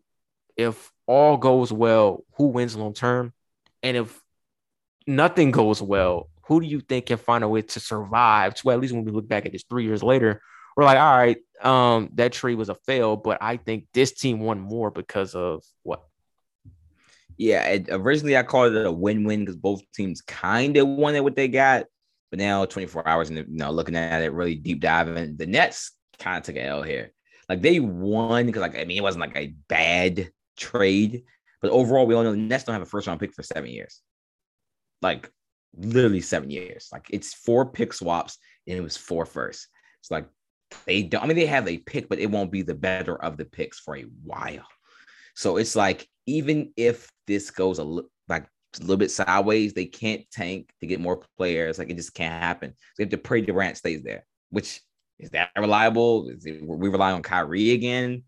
[0.55, 3.33] if all goes well, who wins long term?
[3.83, 4.21] And if
[5.05, 8.55] nothing goes well, who do you think can find a way to survive?
[8.55, 10.41] To at least when we look back at this three years later,
[10.77, 14.39] we're like, all right, um, that trade was a fail, but I think this team
[14.39, 16.03] won more because of what?
[17.35, 21.35] Yeah, it, originally I called it a win-win because both teams kind of wanted what
[21.35, 21.85] they got.
[22.29, 25.93] But now 24 hours and you know, looking at it, really deep diving, the Nets
[26.19, 27.11] kind of took an L here.
[27.49, 31.23] Like they won because like I mean it wasn't like a bad trade,
[31.61, 33.69] but overall we all know the Nets don't have a first round pick for seven
[33.69, 34.01] years.
[35.01, 35.31] Like
[35.75, 36.89] literally seven years.
[36.91, 38.37] Like it's four pick swaps
[38.67, 39.69] and it was four firsts.
[40.01, 40.27] It's like
[40.85, 43.37] they don't I mean they have a pick, but it won't be the better of
[43.37, 44.67] the picks for a while.
[45.35, 48.45] So it's like even if this goes a little like
[48.77, 51.79] a little bit sideways, they can't tank to get more players.
[51.79, 52.73] Like it just can't happen.
[52.95, 54.81] So if the pray Durant stays there, which
[55.19, 56.29] is that reliable?
[56.29, 58.23] Is it, we rely on Kyrie again?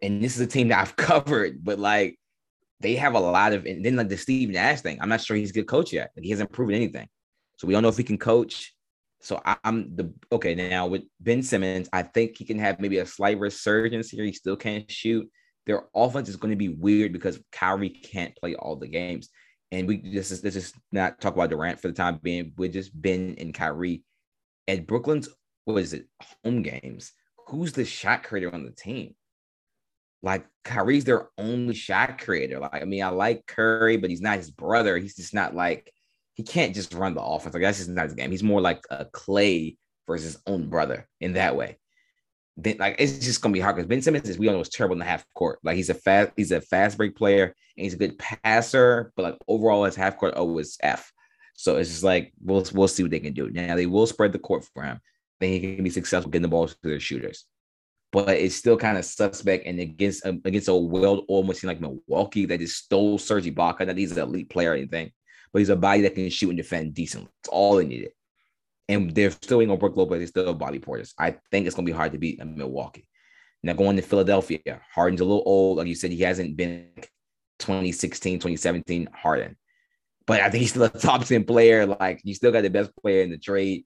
[0.00, 2.18] And this is a team that I've covered, but like
[2.80, 5.36] they have a lot of, and then like the Steve Nash thing, I'm not sure
[5.36, 6.10] he's a good coach yet.
[6.16, 7.08] Like he hasn't proven anything.
[7.56, 8.74] So we don't know if he can coach.
[9.22, 11.88] So I'm the okay now with Ben Simmons.
[11.92, 14.24] I think he can have maybe a slight resurgence here.
[14.24, 15.30] He still can't shoot.
[15.64, 19.28] Their offense is going to be weird because Kyrie can't play all the games.
[19.70, 22.52] And we this is this is not talk about Durant for the time being.
[22.56, 24.02] We're just Ben and Kyrie.
[24.66, 25.28] At Brooklyn's
[25.66, 26.06] what is it
[26.44, 27.12] home games?
[27.46, 29.14] Who's the shot creator on the team?
[30.20, 32.58] Like Kyrie's their only shot creator.
[32.58, 34.98] Like I mean, I like Curry, but he's not his brother.
[34.98, 35.92] He's just not like
[36.34, 37.54] he can't just run the offense.
[37.54, 38.30] Like that's just not his game.
[38.30, 39.76] He's more like a Clay
[40.06, 41.78] versus his own brother in that way.
[42.56, 44.68] Then like it's just gonna be hard because Ben Simmons is we all know is
[44.68, 45.58] terrible in the half court.
[45.62, 49.22] Like he's a fast, he's a fast break player and he's a good passer, but
[49.22, 51.12] like overall his half court oh, O is F.
[51.54, 53.50] So it's just like we'll we'll see what they can do.
[53.50, 55.00] Now they will spread the court for him.
[55.40, 57.44] Then he can be successful getting the ball to their shooters.
[58.10, 59.66] But it's still kind of suspect.
[59.66, 63.96] And against um, against a well-oiled machine like Milwaukee that just stole Serge Ibaka, that
[63.96, 65.10] he's an elite player or anything
[65.52, 67.28] but he's a body that can shoot and defend decently.
[67.42, 68.12] That's all they needed.
[68.88, 71.14] And they're still ain't gonna Brook Lopez, they're still body porters.
[71.18, 73.06] I think it's gonna be hard to beat Milwaukee.
[73.62, 75.78] Now going to Philadelphia, Harden's a little old.
[75.78, 76.88] Like you said, he hasn't been
[77.60, 79.56] 2016, 2017 Harden.
[80.26, 81.86] But I think he's still a top 10 player.
[81.86, 83.84] Like you still got the best player in the trade.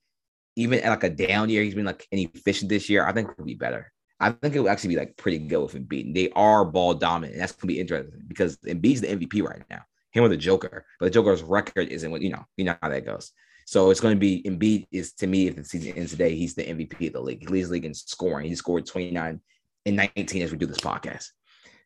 [0.58, 3.06] Even at like a down year, he's been like inefficient this year.
[3.06, 3.92] I think it'll be better.
[4.18, 6.14] I think it will actually be like pretty good with Embiid.
[6.14, 7.34] They are ball dominant.
[7.34, 9.82] And that's gonna be interesting because Embiid's the MVP right now
[10.16, 12.44] him with the Joker, but the Joker's record isn't what you know.
[12.56, 13.32] You know how that goes.
[13.66, 16.54] So it's going to be Embiid is to me if the season ends today, he's
[16.54, 17.40] the MVP of the league.
[17.40, 18.48] He leads the league in scoring.
[18.48, 19.40] He scored 29
[19.86, 21.26] and 19 as we do this podcast.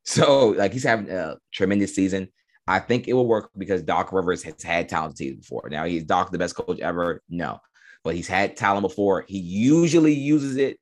[0.05, 2.29] So like he's having a tremendous season.
[2.67, 5.69] I think it will work because Doc Rivers has had talent teams before.
[5.71, 7.23] Now he's Doc the best coach ever.
[7.29, 7.59] No,
[8.05, 9.25] but he's had talent before.
[9.27, 10.79] He usually uses it.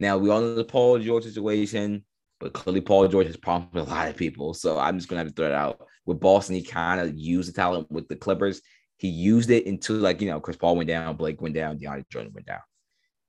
[0.00, 2.04] Now we all know the Paul George situation,
[2.38, 4.54] but clearly Paul George has problems with a lot of people.
[4.54, 7.48] So I'm just gonna have to throw it out with Boston, he kind of used
[7.48, 8.60] the talent with the Clippers.
[8.98, 12.08] He used it until like you know Chris Paul went down, Blake went down, DeAndre
[12.10, 12.60] Jordan went down.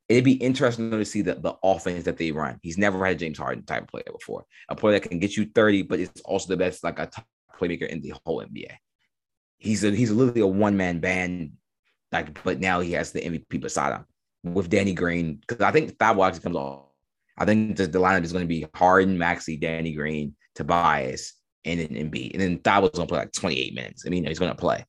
[0.07, 2.59] It'd be interesting to see the, the offense that they run.
[2.61, 5.45] He's never had a James Harden type player before, a player that can get you
[5.45, 7.25] 30, but it's also the best like a top
[7.59, 8.71] playmaker in the whole NBA.
[9.57, 11.53] He's a he's literally a one man band,
[12.11, 14.05] like but now he has the MVP beside him
[14.53, 16.85] with Danny Green because I think Thabo actually comes off.
[17.37, 21.33] I think the, the lineup is going to be Harden, Maxey, Danny Green, Tobias,
[21.65, 22.33] and then Embiid.
[22.33, 24.03] And then Thad was gonna play like 28 minutes.
[24.05, 24.85] I mean, he's gonna play.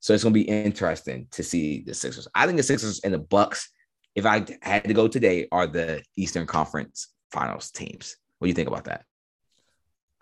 [0.00, 2.28] So it's gonna be interesting to see the Sixers.
[2.34, 3.68] I think the Sixers and the Bucks,
[4.14, 8.16] if I had to go today, are the Eastern Conference Finals teams.
[8.38, 9.04] What do you think about that?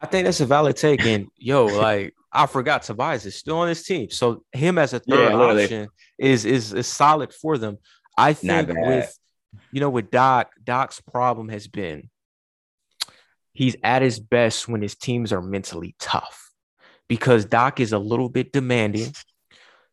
[0.00, 1.04] I think that's a valid take.
[1.04, 4.10] And yo, like I forgot Tobias is still on this team.
[4.10, 5.88] So him as a third yeah, option
[6.18, 7.78] is, is is solid for them.
[8.16, 9.16] I think with
[9.72, 12.08] you know, with Doc, Doc's problem has been
[13.52, 16.50] he's at his best when his teams are mentally tough
[17.08, 19.12] because Doc is a little bit demanding.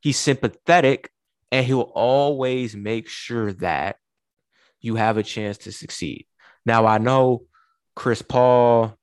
[0.02, 1.10] He's sympathetic
[1.52, 3.98] and he'll always make sure that
[4.80, 6.27] you have a chance to succeed.
[6.66, 7.44] Now, I know
[7.95, 8.95] Chris Paul,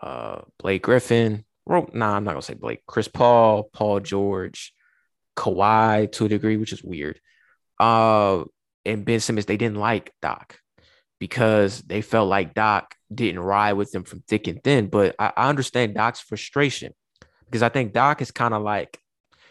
[0.00, 4.72] uh, Blake Griffin, well, nah, I'm not gonna say Blake, Chris Paul, Paul George,
[5.36, 7.20] Kawhi to a degree, which is weird.
[7.78, 8.44] Uh,
[8.84, 10.58] and Ben Simmons, they didn't like Doc
[11.18, 14.88] because they felt like Doc didn't ride with them from thick and thin.
[14.88, 16.92] But I, I understand Doc's frustration
[17.46, 18.98] because I think Doc is kind of like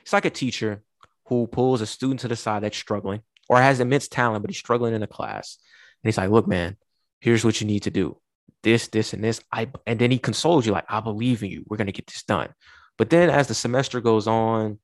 [0.02, 0.84] it's like a teacher
[1.26, 4.58] who pulls a student to the side that's struggling or has immense talent, but he's
[4.58, 5.58] struggling in a class.
[6.04, 6.78] And he's like, look, man,
[7.20, 8.18] here's what you need to do.
[8.64, 9.42] This, this, and this.
[9.52, 11.64] I and then he consoles you, like, I believe in you.
[11.68, 12.50] We're gonna get this done.
[12.98, 14.80] But then as the semester goes on,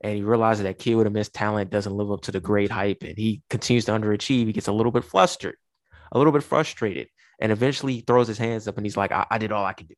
[0.00, 3.02] and he realizes that kid with immense talent doesn't live up to the great hype,
[3.02, 5.56] and he continues to underachieve, he gets a little bit flustered
[6.14, 7.08] a little bit frustrated.
[7.40, 9.88] And eventually throws his hands up and he's like, I, I did all I could
[9.88, 9.94] do.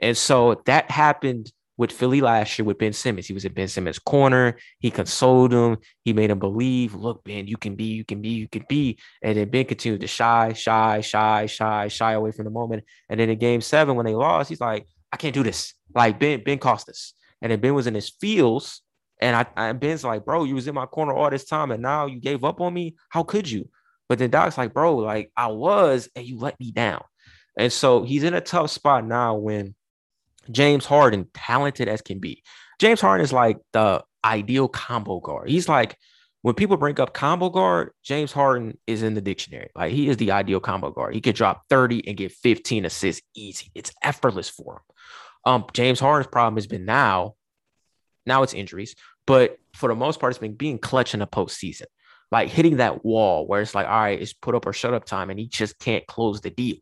[0.00, 3.26] And so that happened with Philly last year with Ben Simmons.
[3.26, 4.56] He was at Ben Simmons' corner.
[4.80, 5.76] He consoled him.
[6.04, 8.98] He made him believe, look, Ben, you can be, you can be, you can be.
[9.22, 12.84] And then Ben continued to shy, shy, shy, shy, shy away from the moment.
[13.08, 15.74] And then in game seven, when they lost, he's like, I can't do this.
[15.94, 17.14] Like Ben, Ben cost us.
[17.40, 18.82] And then Ben was in his feels.
[19.20, 21.82] And I, I Ben's like, bro, you was in my corner all this time, and
[21.82, 22.96] now you gave up on me.
[23.08, 23.68] How could you?
[24.08, 27.02] But then Doc's like, bro, like I was, and you let me down.
[27.58, 29.74] And so he's in a tough spot now when
[30.50, 32.42] James Harden, talented as can be,
[32.78, 35.48] James Harden is like the ideal combo guard.
[35.48, 35.96] He's like
[36.42, 39.70] when people bring up combo guard, James Harden is in the dictionary.
[39.74, 41.12] Like he is the ideal combo guard.
[41.12, 43.72] He could drop 30 and get 15 assists easy.
[43.74, 44.94] It's effortless for him.
[45.44, 47.34] Um, James Harden's problem has been now,
[48.26, 48.94] now it's injuries,
[49.26, 51.86] but for the most part, it's been being clutch in the postseason,
[52.32, 55.04] like hitting that wall where it's like, all right, it's put up or shut up
[55.04, 56.76] time, and he just can't close the deal.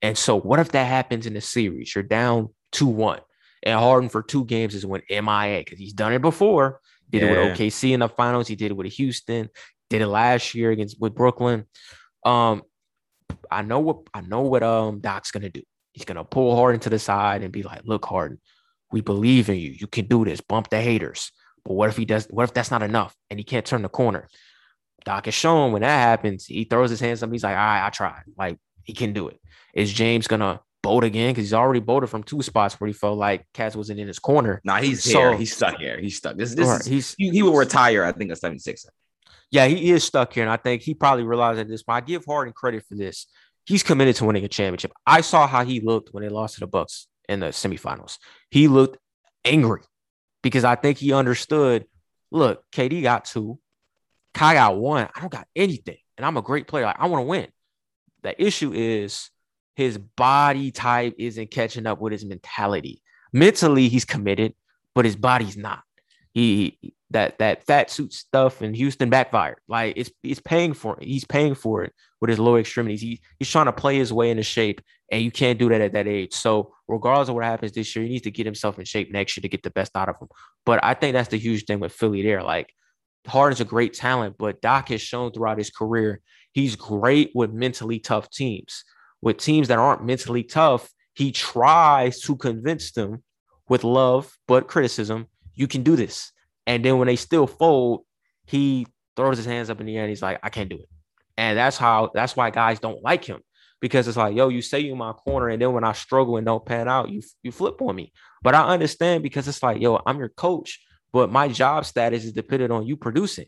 [0.00, 1.94] And so, what if that happens in the series?
[1.94, 3.20] You're down 2 1,
[3.64, 6.80] and Harden for two games is when MIA because he's done it before.
[7.10, 7.28] Did yeah.
[7.28, 8.48] it with OKC in the finals.
[8.48, 9.48] He did it with Houston.
[9.90, 11.64] Did it last year against with Brooklyn.
[12.24, 12.62] Um,
[13.50, 15.62] I know what I know what um Doc's gonna do.
[15.92, 18.40] He's gonna pull Harden to the side and be like, "Look, Harden,
[18.92, 19.70] we believe in you.
[19.70, 20.40] You can do this.
[20.40, 21.32] Bump the haters."
[21.64, 22.26] But what if he does?
[22.30, 24.28] What if that's not enough and he can't turn the corner?
[25.04, 27.32] Doc has shown when that happens, he throws his hands up.
[27.32, 28.22] He's like, "All right, I tried.
[28.36, 29.40] Like he can do it.
[29.74, 33.18] Is James gonna bolt again because he's already bolted from two spots where he felt
[33.18, 34.60] like Cats wasn't in his corner.
[34.64, 35.36] Nah, he's so, here.
[35.36, 36.00] He's stuck here.
[36.00, 36.36] He's stuck.
[36.36, 38.04] This, this right, is, he's he, he, will retire.
[38.04, 38.86] I think at 76.
[39.50, 42.04] Yeah, he is stuck here, and I think he probably realized at this point.
[42.04, 43.26] I give Harden credit for this.
[43.66, 44.92] He's committed to winning a championship.
[45.06, 48.18] I saw how he looked when they lost to the Bucks in the semifinals.
[48.50, 48.98] He looked
[49.44, 49.82] angry
[50.42, 51.86] because I think he understood.
[52.30, 53.58] Look, KD got two,
[54.38, 55.08] Kai got one.
[55.12, 56.84] I don't got anything, and I'm a great player.
[56.84, 57.48] Like, I want to win.
[58.22, 59.30] The issue is
[59.74, 63.02] his body type isn't catching up with his mentality.
[63.32, 64.54] Mentally, he's committed,
[64.94, 65.82] but his body's not.
[66.34, 66.78] He
[67.10, 69.56] that that fat suit stuff in Houston backfired.
[69.66, 71.08] Like it's it's paying for it.
[71.08, 73.00] He's paying for it with his lower extremities.
[73.00, 75.94] He, he's trying to play his way into shape, and you can't do that at
[75.94, 76.32] that age.
[76.32, 79.36] So regardless of what happens this year, he needs to get himself in shape next
[79.36, 80.28] year to get the best out of him.
[80.64, 82.44] But I think that's the huge thing with Philly there.
[82.44, 82.72] Like
[83.28, 86.20] Harden's a great talent, but Doc has shown throughout his career
[86.52, 88.84] he's great with mentally tough teams
[89.20, 93.22] with teams that aren't mentally tough, he tries to convince them
[93.68, 96.32] with love but criticism, you can do this.
[96.66, 98.04] And then when they still fold,
[98.46, 100.88] he throws his hands up in the air and he's like, I can't do it.
[101.36, 103.40] And that's how that's why guys don't like him
[103.80, 106.44] because it's like, yo, you say you my corner, and then when I struggle and
[106.44, 108.12] don't pan out, you you flip on me.
[108.42, 110.80] But I understand because it's like, yo, I'm your coach,
[111.12, 113.46] but my job status is dependent on you producing.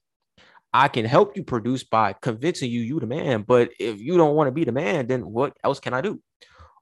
[0.72, 3.42] I can help you produce by convincing you you the man.
[3.42, 6.20] But if you don't want to be the man, then what else can I do?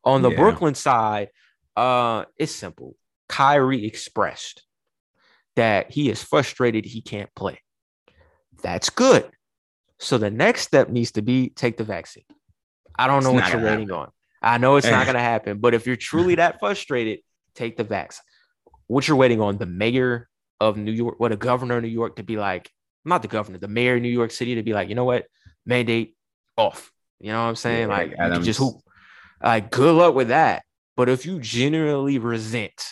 [0.04, 0.36] On the yeah.
[0.36, 1.28] Brooklyn side,
[1.76, 2.96] uh, it's simple.
[3.28, 4.62] Kyrie expressed
[5.56, 7.60] that he is frustrated he can't play.
[8.62, 9.30] That's good.
[9.98, 12.24] So the next step needs to be take the vaccine.
[12.96, 14.10] I don't know what you're waiting on.
[14.40, 17.20] I know it's not going to happen, but if you're truly that frustrated,
[17.54, 18.22] take the vaccine.
[18.86, 20.28] What you're waiting on the mayor
[20.60, 22.70] of New York, what a governor of New York to be like,
[23.04, 25.26] not the governor, the mayor of New York City to be like, you know what,
[25.64, 26.16] mandate
[26.56, 26.92] off.
[27.20, 27.88] You know what I'm saying?
[27.88, 28.76] Yeah, like, you just hoop.
[29.42, 30.62] Like, good luck with that.
[30.96, 32.84] But if you genuinely resent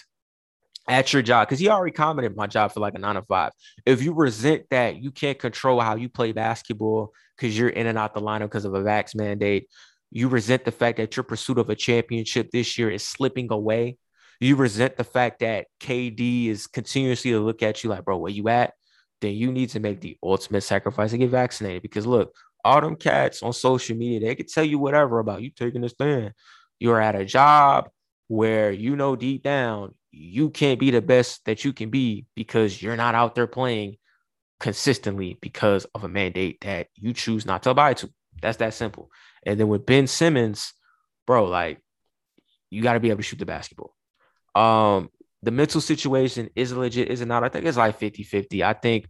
[0.89, 3.53] at your job, because he already commented my job for like a nine to five.
[3.85, 7.99] If you resent that you can't control how you play basketball because you're in and
[7.99, 9.69] out the lineup because of a vax mandate,
[10.13, 13.99] you resent the fact that your pursuit of a championship this year is slipping away.
[14.41, 18.33] You resent the fact that KD is continuously to look at you like, bro, where
[18.33, 18.75] you at?
[19.21, 21.83] then you need to make the ultimate sacrifice and get vaccinated.
[21.83, 22.35] Because look,
[22.65, 25.89] all them cats on social media, they could tell you whatever about you taking a
[25.89, 26.33] stand.
[26.79, 27.89] You're at a job
[28.29, 32.81] where you know deep down you can't be the best that you can be because
[32.83, 33.97] you're not out there playing
[34.59, 38.11] consistently because of a mandate that you choose not to abide to.
[38.41, 39.11] That's that simple.
[39.45, 40.73] And then with Ben Simmons,
[41.27, 41.81] bro, like
[42.71, 43.96] you got to be able to shoot the basketball.
[44.57, 45.11] Um,
[45.43, 47.45] the mental situation is legit, is it not?
[47.45, 48.65] I think it's like 50 50.
[48.65, 49.07] I think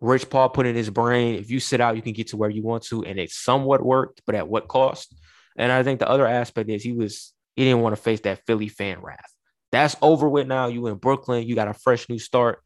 [0.00, 2.50] Rich Paul put in his brain if you sit out, you can get to where
[2.50, 3.04] you want to.
[3.04, 5.14] And it somewhat worked, but at what cost?
[5.56, 8.46] And I think the other aspect is he was, he didn't want to face that
[8.46, 9.30] Philly fan wrath.
[9.72, 10.68] That's over with now.
[10.68, 12.62] You in Brooklyn, you got a fresh new start.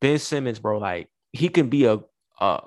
[0.00, 1.98] Ben Simmons, bro, like he can be a,
[2.40, 2.60] a,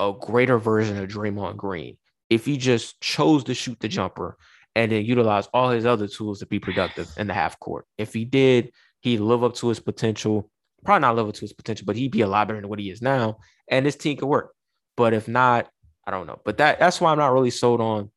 [0.00, 1.98] a greater version of Draymond Green
[2.30, 4.36] if he just chose to shoot the jumper
[4.76, 7.86] and then utilize all his other tools to be productive in the half court.
[7.96, 10.50] If he did, he'd live up to his potential.
[10.84, 12.78] Probably not live up to his potential, but he'd be a lot better than what
[12.78, 13.38] he is now.
[13.68, 14.54] And this team could work.
[14.94, 15.70] But if not,
[16.06, 16.40] I don't know.
[16.44, 18.10] But that that's why I'm not really sold on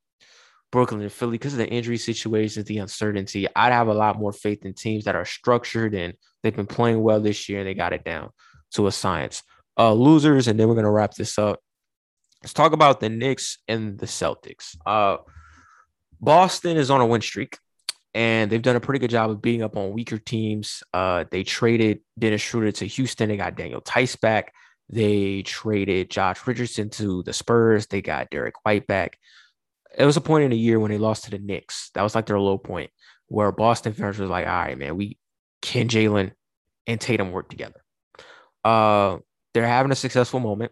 [0.70, 3.48] Brooklyn and Philly because of the injury situations, the uncertainty.
[3.56, 6.14] I'd have a lot more faith in teams that are structured and
[6.44, 8.32] they've been playing well this year and they got it down
[8.74, 9.44] to a science.
[9.78, 11.62] Uh, losers, and then we're gonna wrap this up.
[12.44, 14.76] Let's talk about the Knicks and the Celtics.
[14.86, 15.18] Uh,
[16.20, 17.58] Boston is on a win streak
[18.14, 20.84] and they've done a pretty good job of beating up on weaker teams.
[20.94, 23.30] Uh, they traded Dennis Schroeder to Houston.
[23.30, 24.54] They got Daniel Theis back.
[24.90, 27.86] They traded Josh Richardson to the Spurs.
[27.86, 29.18] They got Derrick White back.
[29.96, 31.92] It was a point in the year when they lost to the Knicks.
[31.94, 32.90] That was like their low point
[33.28, 35.18] where Boston fans was like, all right, man, we
[35.62, 36.32] can Jaylen
[36.88, 37.84] and Tatum work together.
[38.66, 39.20] Uh,
[39.54, 40.72] they're having a successful moment.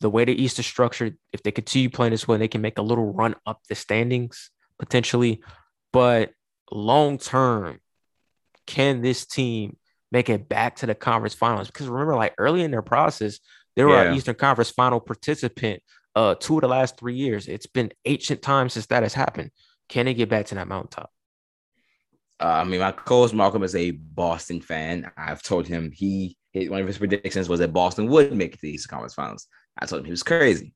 [0.00, 2.78] the way the East is structured, if they continue playing this way, they can make
[2.78, 5.42] a little run up the standings potentially.
[5.92, 6.32] But
[6.70, 7.80] long term,
[8.66, 9.76] can this team
[10.10, 11.68] make it back to the conference finals?
[11.68, 13.40] Because remember, like early in their process,
[13.76, 14.10] they were yeah.
[14.10, 15.82] an Eastern Conference final participant
[16.14, 17.48] uh two of the last three years.
[17.48, 19.50] It's been ancient times since that has happened.
[19.88, 21.10] Can they get back to that mountaintop?
[22.40, 25.10] Uh, I mean, my co-host Malcolm is a Boston fan.
[25.16, 28.62] I've told him he one of his predictions was that Boston would make it to
[28.62, 29.46] the Eastern Conference Finals.
[29.78, 30.74] I told him he was crazy.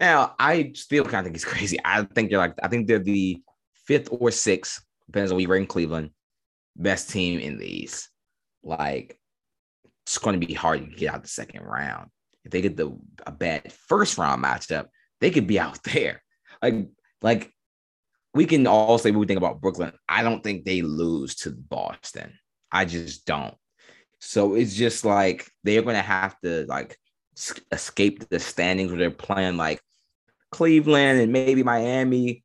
[0.00, 1.78] Now I still kind of think he's crazy.
[1.84, 3.42] I think they're like I think they're the
[3.86, 6.10] fifth or sixth, depends on where you rank Cleveland,
[6.76, 8.08] best team in the East.
[8.62, 9.18] Like
[10.06, 12.10] it's going to be hard to get out the second round.
[12.44, 14.86] If they get the a bad first round matchup,
[15.20, 16.22] they could be out there.
[16.62, 16.88] Like
[17.22, 17.52] like
[18.34, 19.92] we can all say what we think about Brooklyn.
[20.08, 22.38] I don't think they lose to Boston.
[22.70, 23.54] I just don't.
[24.20, 26.96] So it's just like they're going to have to like
[27.72, 29.80] escape the standings where they're playing like
[30.50, 32.44] Cleveland and maybe Miami,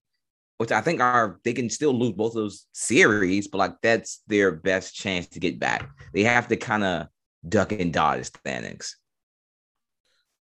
[0.58, 4.52] which I think are they can still lose both those series, but like that's their
[4.52, 5.90] best chance to get back.
[6.14, 7.08] They have to kind of
[7.48, 8.98] duck and dodge the standings.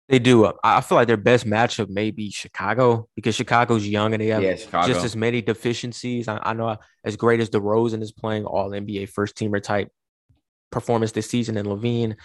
[0.08, 0.44] They do.
[0.44, 4.26] Uh, I feel like their best matchup may be Chicago because Chicago's young and they
[4.26, 4.56] have yeah,
[4.86, 6.28] just as many deficiencies.
[6.28, 9.88] I, I, know as great as DeRozan is playing all NBA first teamer type
[10.70, 12.16] performance this season and LaVine.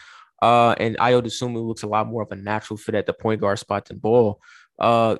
[0.42, 3.42] Uh, and Ayo Dosunmu looks a lot more of a natural fit at the point
[3.42, 4.40] guard spot than Ball.
[4.80, 5.18] Uh,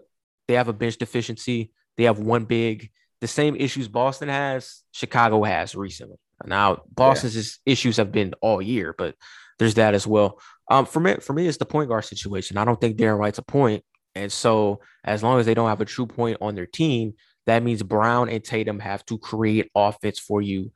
[0.48, 1.72] they have a bench deficiency.
[1.98, 2.92] They have one big.
[3.22, 6.18] The same issues Boston has, Chicago has recently.
[6.46, 7.72] Now, Boston's yeah.
[7.72, 9.16] issues have been all year, but
[9.58, 10.40] there's that as well.
[10.70, 12.58] Um, for me, for me, it's the point guard situation.
[12.58, 15.82] I don't think Derrick White's a point, and so as long as they don't have
[15.82, 17.14] a true point on their team,
[17.48, 20.72] that means Brown and Tatum have to create offense for you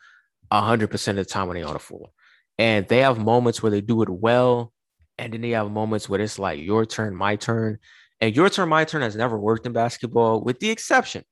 [0.52, 2.10] 100% of the time when they're on the floor.
[2.58, 4.72] And they have moments where they do it well.
[5.18, 7.80] And then they have moments where it's like your turn, my turn.
[8.20, 11.24] And your turn, my turn has never worked in basketball, with the exception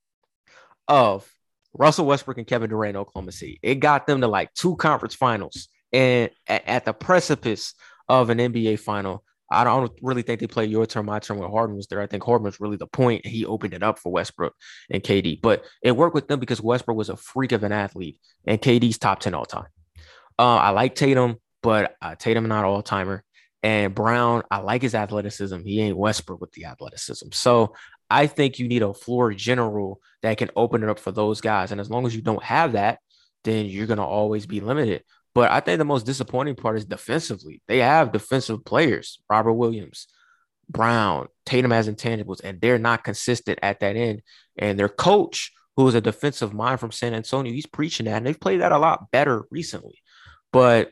[0.88, 1.32] of
[1.74, 3.60] Russell Westbrook and Kevin Durant Oklahoma City.
[3.62, 7.74] It got them to like two conference finals and at, the precipice
[8.08, 9.24] of an NBA final.
[9.52, 12.02] I don't really think they play your turn, my turn when Harden was there.
[12.02, 13.26] I think Harden was really the point.
[13.26, 14.54] He opened it up for Westbrook
[14.92, 18.20] and KD, but it worked with them because Westbrook was a freak of an athlete
[18.46, 19.68] and KD's top 10 all time.
[20.40, 23.24] Uh, I like Tatum, but uh, Tatum not all timer.
[23.62, 25.60] And Brown, I like his athleticism.
[25.66, 27.28] He ain't Westbrook with the athleticism.
[27.34, 27.76] So
[28.10, 31.74] I think you need a floor general that can open it up for those guys.
[31.74, 33.00] And as long as you don't have that,
[33.44, 35.04] then you're going to always be limited.
[35.36, 37.62] But I think the most disappointing part is defensively.
[37.68, 40.08] They have defensive players, Robert Williams,
[40.70, 44.22] Brown, Tatum has intangibles, and they're not consistent at that end.
[44.58, 48.26] And their coach, who is a defensive mind from San Antonio, he's preaching that, and
[48.26, 50.02] they've played that a lot better recently.
[50.52, 50.92] But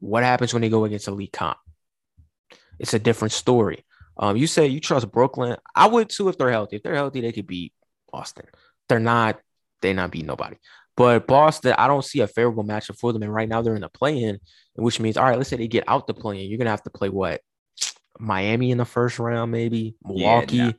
[0.00, 1.58] what happens when they go against elite comp?
[2.78, 3.84] It's a different story.
[4.16, 5.56] Um, you say you trust Brooklyn.
[5.74, 6.76] I would too if they're healthy.
[6.76, 7.72] If they're healthy, they could beat
[8.12, 8.46] Boston.
[8.88, 9.40] they're not,
[9.82, 10.56] they not beat nobody.
[10.96, 13.22] But Boston, I don't see a favorable matchup for them.
[13.22, 14.38] And right now they're in the play-in,
[14.74, 16.48] which means all right, let's say they get out the play-in.
[16.48, 17.40] You're gonna have to play what?
[18.18, 20.56] Miami in the first round, maybe Milwaukee.
[20.56, 20.72] Yeah,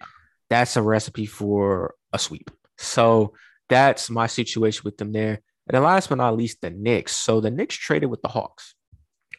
[0.49, 2.49] That's a recipe for a sweep.
[2.77, 3.33] So
[3.67, 5.41] that's my situation with them there.
[5.67, 7.15] And then last but not least, the Knicks.
[7.15, 8.75] So the Knicks traded with the Hawks.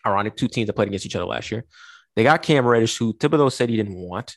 [0.05, 1.65] Ironic, two teams that played against each other last year.
[2.15, 4.37] They got Cam Reddish, who Thibodeau said he didn't want.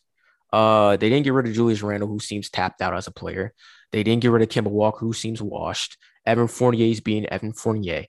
[0.52, 3.54] Uh, they didn't get rid of Julius Randle, who seems tapped out as a player.
[3.92, 5.98] They didn't get rid of Kemba Walker, who seems washed.
[6.26, 8.06] Evan Fournier is being Evan Fournier.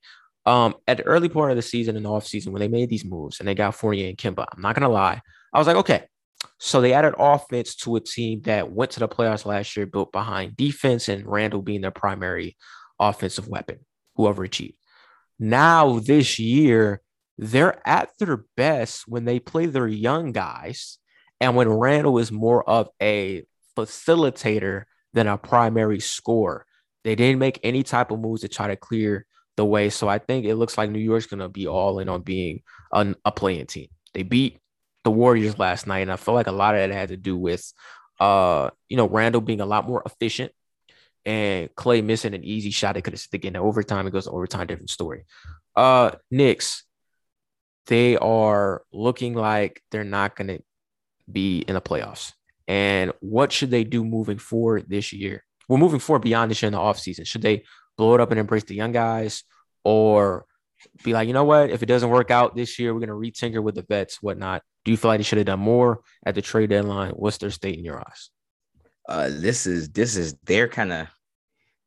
[0.47, 3.05] Um, at the early part of the season and the offseason, when they made these
[3.05, 5.21] moves and they got Fournier and Kemba, I'm not gonna lie,
[5.53, 6.05] I was like, okay.
[6.59, 10.13] So they added offense to a team that went to the playoffs last year, built
[10.13, 12.57] behind defense and Randle being their primary
[13.01, 13.81] offensive weapon,
[14.15, 14.77] whoever achieved.
[15.39, 17.01] Now, this year,
[17.39, 20.99] they're at their best when they play their young guys
[21.41, 23.45] and when Randle is more of a
[23.77, 26.67] facilitator than a primary scorer.
[27.03, 29.25] They didn't make any type of moves to try to clear
[29.57, 29.89] the way.
[29.89, 32.63] So I think it looks like New York's going to be all in on being
[32.93, 33.89] a, a playing team.
[34.13, 34.59] They beat
[35.05, 37.37] the Warriors last night, and I feel like a lot of that had to do
[37.37, 37.73] with,
[38.19, 40.53] uh, you know, Randle being a lot more efficient
[41.25, 44.07] and Clay missing an easy shot that could have stick in overtime.
[44.07, 45.25] It goes to overtime, different story.
[45.77, 46.85] Uh, Knicks,
[47.87, 50.63] they are looking like they're not going to
[51.31, 52.33] be in the playoffs.
[52.67, 55.45] And what should they do moving forward this year?
[55.69, 57.27] We're moving forward beyond this year in the offseason.
[57.27, 57.65] Should they
[57.97, 59.45] blow it up and embrace the young guys
[59.85, 60.47] or
[61.05, 61.71] be like, you know what?
[61.71, 64.63] If it doesn't work out this year, we're going to retinker with the vets, whatnot.
[64.85, 67.11] Do you feel like they should have done more at the trade deadline?
[67.11, 68.31] What's their state in your eyes?
[69.11, 71.09] Uh, this is this is they're kind of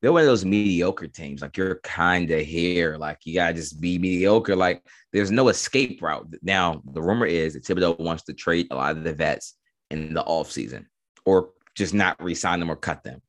[0.02, 1.42] they're one of those mediocre teams.
[1.42, 4.56] Like you're kind of here, like you gotta just be mediocre.
[4.56, 6.28] Like there's no escape route.
[6.42, 9.56] Now the rumor is that Thibodeau wants to trade a lot of the vets
[9.90, 10.86] in the offseason
[11.26, 13.22] or just not resign them or cut them.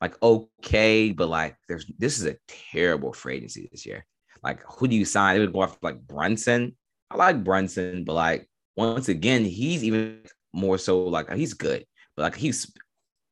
[0.00, 4.06] Like, okay, but like there's this is a terrible free agency this year.
[4.42, 5.36] Like, who do you sign?
[5.36, 6.74] They would go after like Brunson.
[7.10, 10.22] I like Brunson, but like once again, he's even
[10.54, 11.84] more so like he's good,
[12.16, 12.72] but like he's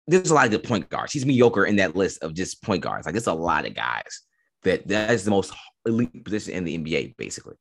[0.07, 1.13] there's a lot of good point guards.
[1.13, 3.07] He's mediocre in that list of just point guards.
[3.07, 4.23] Like it's a lot of guys
[4.63, 5.53] that that is the most
[5.87, 7.55] elite position in the NBA, basically.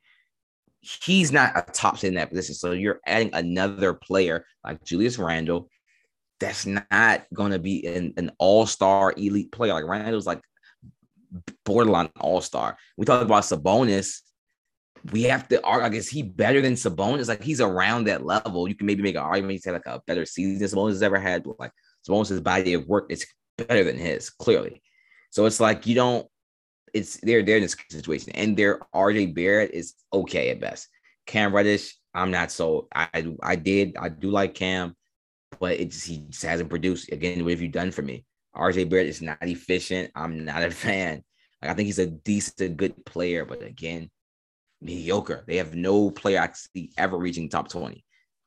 [0.81, 2.55] He's not a top in that position.
[2.55, 5.69] So you're adding another player like Julius Randle.
[6.39, 9.73] That's not going to be an, an all-star elite player.
[9.73, 10.41] Like Randle's like
[11.65, 12.77] borderline all-star.
[12.97, 14.21] We talk about Sabonis.
[15.11, 17.27] We have to argue, like, is he better than Sabonis?
[17.27, 18.67] Like he's around that level.
[18.67, 21.19] You can maybe make an argument, he's had like a better season Sabonis has ever
[21.19, 21.71] had, but like
[22.07, 23.25] Sabonis' body of work is
[23.57, 24.81] better than his, clearly.
[25.31, 26.27] So it's like you don't
[26.93, 30.87] it's they're they're in this situation, and their RJ Barrett is okay at best.
[31.25, 34.95] Cam Reddish, I'm not so I I did I do like Cam,
[35.59, 37.11] but it just he just hasn't produced.
[37.11, 38.25] Again, what have you done for me?
[38.55, 40.11] RJ Barrett is not efficient.
[40.15, 41.23] I'm not a fan.
[41.61, 44.09] Like I think he's a decent, good player, but again,
[44.81, 45.43] mediocre.
[45.47, 48.03] They have no player I see ever reaching top 20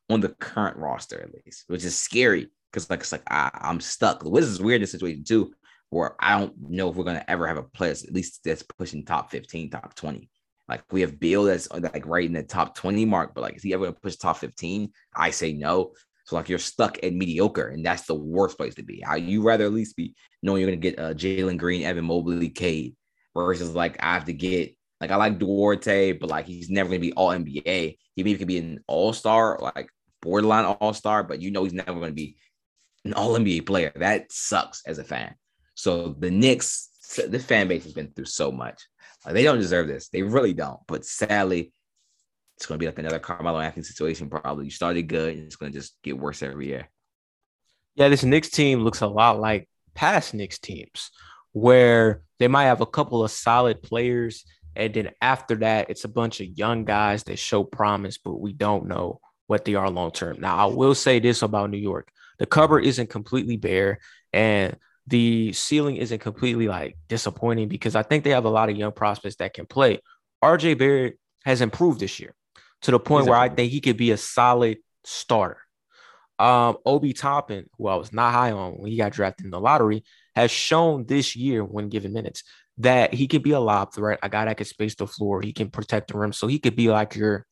[0.09, 3.79] on the current roster, at least, which is scary because like it's like I, I'm
[3.79, 4.23] stuck.
[4.23, 5.53] The Wizards weird in this situation too
[5.93, 9.05] where I don't know if we're gonna ever have a player at least that's pushing
[9.05, 10.29] top 15, top 20.
[10.67, 13.63] Like we have Beal that's like right in the top 20 mark, but like is
[13.63, 14.91] he ever gonna push top 15?
[15.15, 15.93] I say no.
[16.25, 19.01] So like you're stuck at mediocre, and that's the worst place to be.
[19.01, 22.49] How you rather at least be knowing you're gonna get uh, Jalen Green, Evan Mobley,
[22.49, 22.95] Cade,
[23.35, 26.99] versus like I have to get like I like Duarte, but like he's never gonna
[26.99, 27.97] be all NBA.
[28.15, 29.89] He maybe could be an all star, like
[30.21, 32.37] borderline all star, but you know he's never gonna be
[33.05, 33.91] an all NBA player.
[33.95, 35.35] That sucks as a fan.
[35.75, 36.89] So the Knicks,
[37.27, 38.81] the fan base has been through so much.
[39.25, 40.09] They don't deserve this.
[40.09, 40.79] They really don't.
[40.87, 41.71] But sadly,
[42.57, 44.29] it's going to be like another Carmelo Anthony situation.
[44.29, 46.89] Probably you started good, and it's going to just get worse every year.
[47.95, 51.11] Yeah, this Knicks team looks a lot like past Knicks teams,
[51.51, 56.09] where they might have a couple of solid players, and then after that, it's a
[56.09, 60.11] bunch of young guys that show promise, but we don't know what they are long
[60.11, 60.39] term.
[60.39, 63.99] Now, I will say this about New York: the cupboard isn't completely bare,
[64.31, 68.77] and the ceiling isn't completely like disappointing because I think they have a lot of
[68.77, 69.99] young prospects that can play.
[70.43, 72.33] RJ Barrett has improved this year
[72.83, 75.57] to the point where I think he could be a solid starter.
[76.39, 79.59] Um, Obi Toppin, who I was not high on when he got drafted in the
[79.59, 80.03] lottery,
[80.35, 82.43] has shown this year when given minutes
[82.79, 85.53] that he can be a lob threat, a guy that can space the floor, he
[85.53, 87.45] can protect the rim, so he could be like your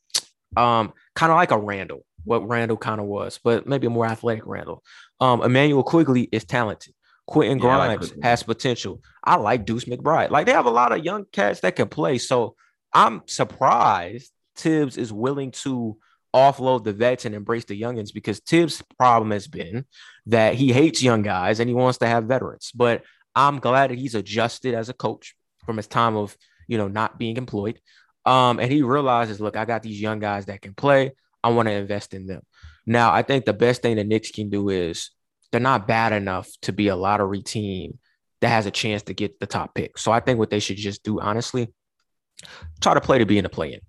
[0.58, 4.06] um kind of like a Randle, what Randle kind of was, but maybe a more
[4.06, 4.84] athletic Randle.
[5.20, 6.94] Um, Immanuel Quickley is talented.
[7.28, 9.02] Quentin yeah, Grimes like has potential.
[9.24, 10.32] I like Deuce McBride.
[10.32, 12.18] Like they have a lot of young cats that can play.
[12.18, 12.56] So
[12.94, 15.98] I'm surprised Thibs is willing to
[16.36, 19.86] offload the vets and embrace the youngins because Thibs' problem has been
[20.28, 22.72] that he hates young guys and he wants to have veterans.
[22.74, 23.04] But
[23.36, 25.36] I'm glad that he's adjusted as a coach
[25.66, 26.36] from his time of
[26.68, 27.80] you know not being employed.
[28.26, 31.14] Um, and he realizes, look, I got these young guys that can play.
[31.44, 32.42] I want to invest in them.
[32.86, 35.12] Now, I think the best thing the Knicks can do is
[35.52, 38.00] they're not bad enough to be a lottery team
[38.42, 39.98] that has a chance to get the top pick.
[39.98, 41.74] So I think what they should just do, honestly,
[42.82, 43.82] try to play to be in the play-in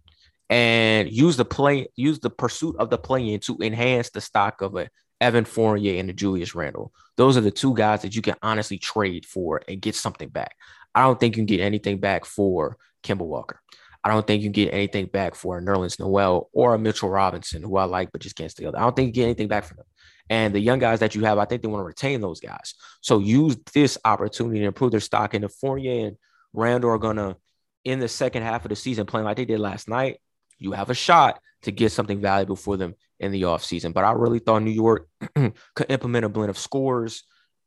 [0.51, 4.77] and use the play, use the pursuit of the play-in to enhance the stock of
[4.77, 4.89] a
[5.21, 6.93] Evan Fournier and the Julius Randle.
[7.17, 10.57] Those are the two guys that you can honestly trade for and get something back.
[10.95, 13.61] I don't think you can get anything back for Kemba Walker.
[14.05, 17.63] I don't think you get anything back for a Nerlens Noel or a Mitchell Robinson,
[17.63, 18.67] who I like but just can't stay.
[18.67, 19.87] I don't think you get anything back from them.
[20.29, 22.75] And the young guys that you have, I think they want to retain those guys.
[23.01, 25.35] So use this opportunity to improve their stock.
[25.35, 26.17] And if Fournier and
[26.53, 27.37] Randle are going to,
[27.85, 30.19] in the second half of the season, playing like they did last night,
[30.59, 33.93] you have a shot to get something valuable for them in the offseason.
[33.93, 37.25] But I really thought New York could implement a blend of scores.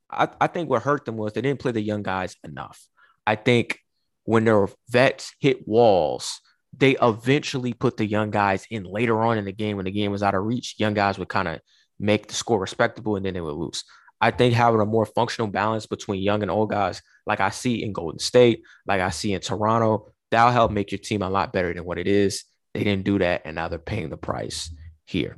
[0.09, 2.81] I, I think what hurt them was they didn't play the young guys enough.
[3.27, 3.80] I think
[4.26, 6.42] when their vets hit walls,
[6.78, 10.12] they eventually put the young guys in later on in the game when the game
[10.12, 10.76] was out of reach.
[10.78, 11.62] Young guys would kind of
[12.00, 13.84] make the score respectable, and then they would lose.
[14.20, 17.84] I think having a more functional balance between young and old guys, like I see
[17.84, 21.54] in Golden State, like I see in Toronto, that'll help make your team a lot
[21.54, 22.44] better than what it is.
[22.74, 24.74] They didn't do that, and now they're paying the price
[25.06, 25.38] here.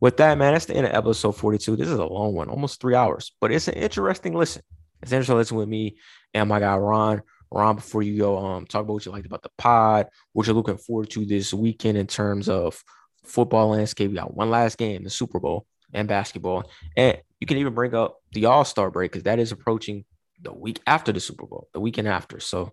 [0.00, 1.76] With that, man, that's the end of episode 42.
[1.76, 4.62] This is a long one, almost three hours, but it's an interesting listen.
[5.02, 5.98] It's interesting listen with me
[6.34, 7.22] and my guy Ron.
[7.50, 10.56] Ron, before you go, um, talk about what you liked about the pod, what you're
[10.56, 12.82] looking forward to this weekend in terms of
[13.24, 14.10] football landscape.
[14.10, 16.70] We got one last game, the Super Bowl and basketball.
[16.96, 20.04] And you can even bring up the All Star break because that is approaching
[20.40, 22.40] the week after the Super Bowl, the weekend after.
[22.40, 22.72] So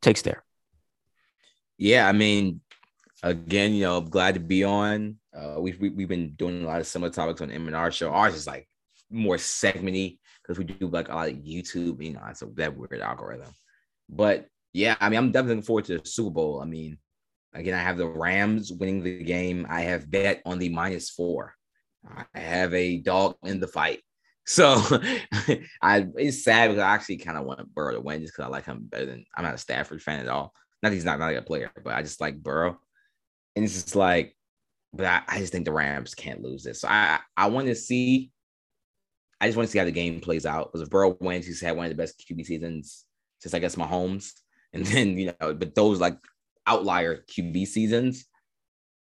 [0.00, 0.42] takes there.
[1.76, 2.60] Yeah, I mean,
[3.22, 5.16] again, you know, glad to be on.
[5.36, 7.90] Uh, we've we, have been doing a lot of similar topics on M and R
[7.90, 8.10] show.
[8.10, 8.68] Ours is like
[9.10, 12.02] more segmenty because we do like a lot of YouTube.
[12.02, 13.52] You know, it's a that weird algorithm.
[14.08, 16.60] But yeah, I mean, I'm definitely looking forward to the Super Bowl.
[16.60, 16.98] I mean,
[17.54, 19.66] again, I have the Rams winning the game.
[19.68, 21.54] I have bet on the minus four.
[22.34, 24.00] I have a dog in the fight.
[24.46, 24.74] So
[25.80, 28.48] I it's sad because I actually kind of want Burrow to win just because I
[28.48, 30.52] like him better than I'm not a Stafford fan at all.
[30.82, 32.78] Not he's not, not like a player, but I just like Burrow.
[33.56, 34.36] And it's just like,
[34.92, 36.82] but I, I just think the Rams can't lose this.
[36.82, 38.32] So I I want to see.
[39.40, 40.70] I just want to see how the game plays out.
[40.70, 43.03] Because if Burrow wins, he's had one of the best QB seasons
[43.44, 44.32] since I guess Mahomes.
[44.74, 46.16] And then, you know, but those like
[46.66, 48.24] outlier QB seasons.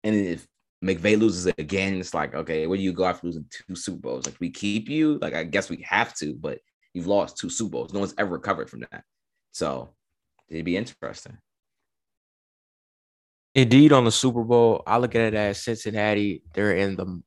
[0.02, 0.46] And if
[0.82, 3.98] McVay loses it again, it's like, okay, where do you go after losing two Super
[3.98, 4.24] Bowls?
[4.24, 5.18] Like, we keep you?
[5.20, 6.60] Like, I guess we have to, but
[6.94, 7.92] you've lost two Super Bowls.
[7.92, 9.04] No one's ever recovered from that.
[9.52, 9.90] So
[10.48, 11.36] it'd be interesting.
[13.54, 17.22] Indeed, on the Super Bowl, I look at it as Cincinnati, they're in the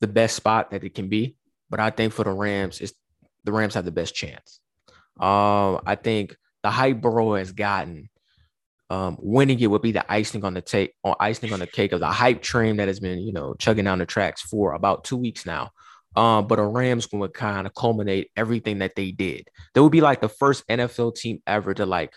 [0.00, 1.36] the best spot that it can be.
[1.68, 2.94] But I think for the Rams, it's
[3.44, 4.58] the Rams have the best chance.
[5.18, 8.08] Um, I think the hype Burrow has gotten
[8.90, 11.92] um, winning it would be the icing on the take or icing on the cake
[11.92, 15.04] of the hype train that has been, you know, chugging down the tracks for about
[15.04, 15.70] two weeks now.
[16.16, 19.48] Um, but a Rams would kind of culminate everything that they did.
[19.74, 22.14] They would be like the first NFL team ever to like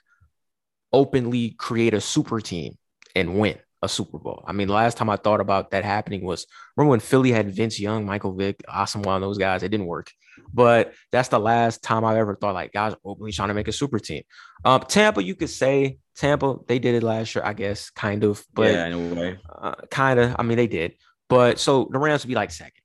[0.91, 2.77] openly create a super team
[3.15, 4.43] and win a Super Bowl.
[4.47, 7.79] I mean, last time I thought about that happening was remember when Philly had Vince
[7.79, 9.61] Young, Michael Vick, Asomugha those guys.
[9.61, 10.09] It didn't work.
[10.53, 13.71] But that's the last time I've ever thought like guys openly trying to make a
[13.71, 14.23] super team.
[14.65, 18.43] Um, Tampa, you could say Tampa, they did it last year, I guess, kind of.
[18.53, 19.39] But yeah, in a way.
[19.49, 20.35] Uh, kind of.
[20.37, 20.95] I mean, they did.
[21.29, 22.81] But so the Rams would be like second.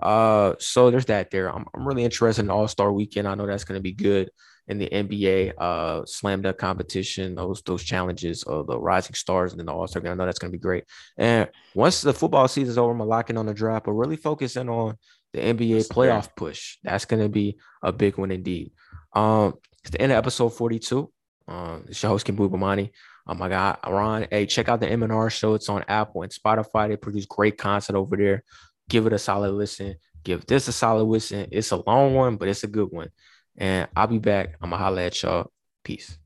[0.00, 1.48] Uh, so there's that there.
[1.48, 3.28] I'm, I'm really interested in All Star Weekend.
[3.28, 4.30] I know that's going to be good
[4.68, 9.58] in the NBA uh slam dunk competition, those those challenges of the rising stars and
[9.58, 10.12] then the All Star game.
[10.12, 10.84] I know that's gonna be great.
[11.16, 14.96] And once the football season's over, I'm locking on the draft, but really focusing on
[15.32, 16.78] the NBA playoff push.
[16.82, 18.72] That's gonna be a big one indeed.
[19.12, 21.10] Um, it's the end of episode 42.
[21.48, 22.90] Um, it's your host Kim Bubamani.
[23.26, 24.26] Oh my God, Ron.
[24.30, 25.54] Hey, check out the M&R show.
[25.54, 26.88] It's on Apple and Spotify.
[26.88, 28.42] They produce great content over there.
[28.88, 29.96] Give it a solid listen.
[30.24, 31.48] Give this a solid listen.
[31.52, 33.10] It's a long one, but it's a good one.
[33.56, 34.56] And I'll be back.
[34.60, 35.52] I'm going to holler at y'all.
[35.84, 36.18] Peace.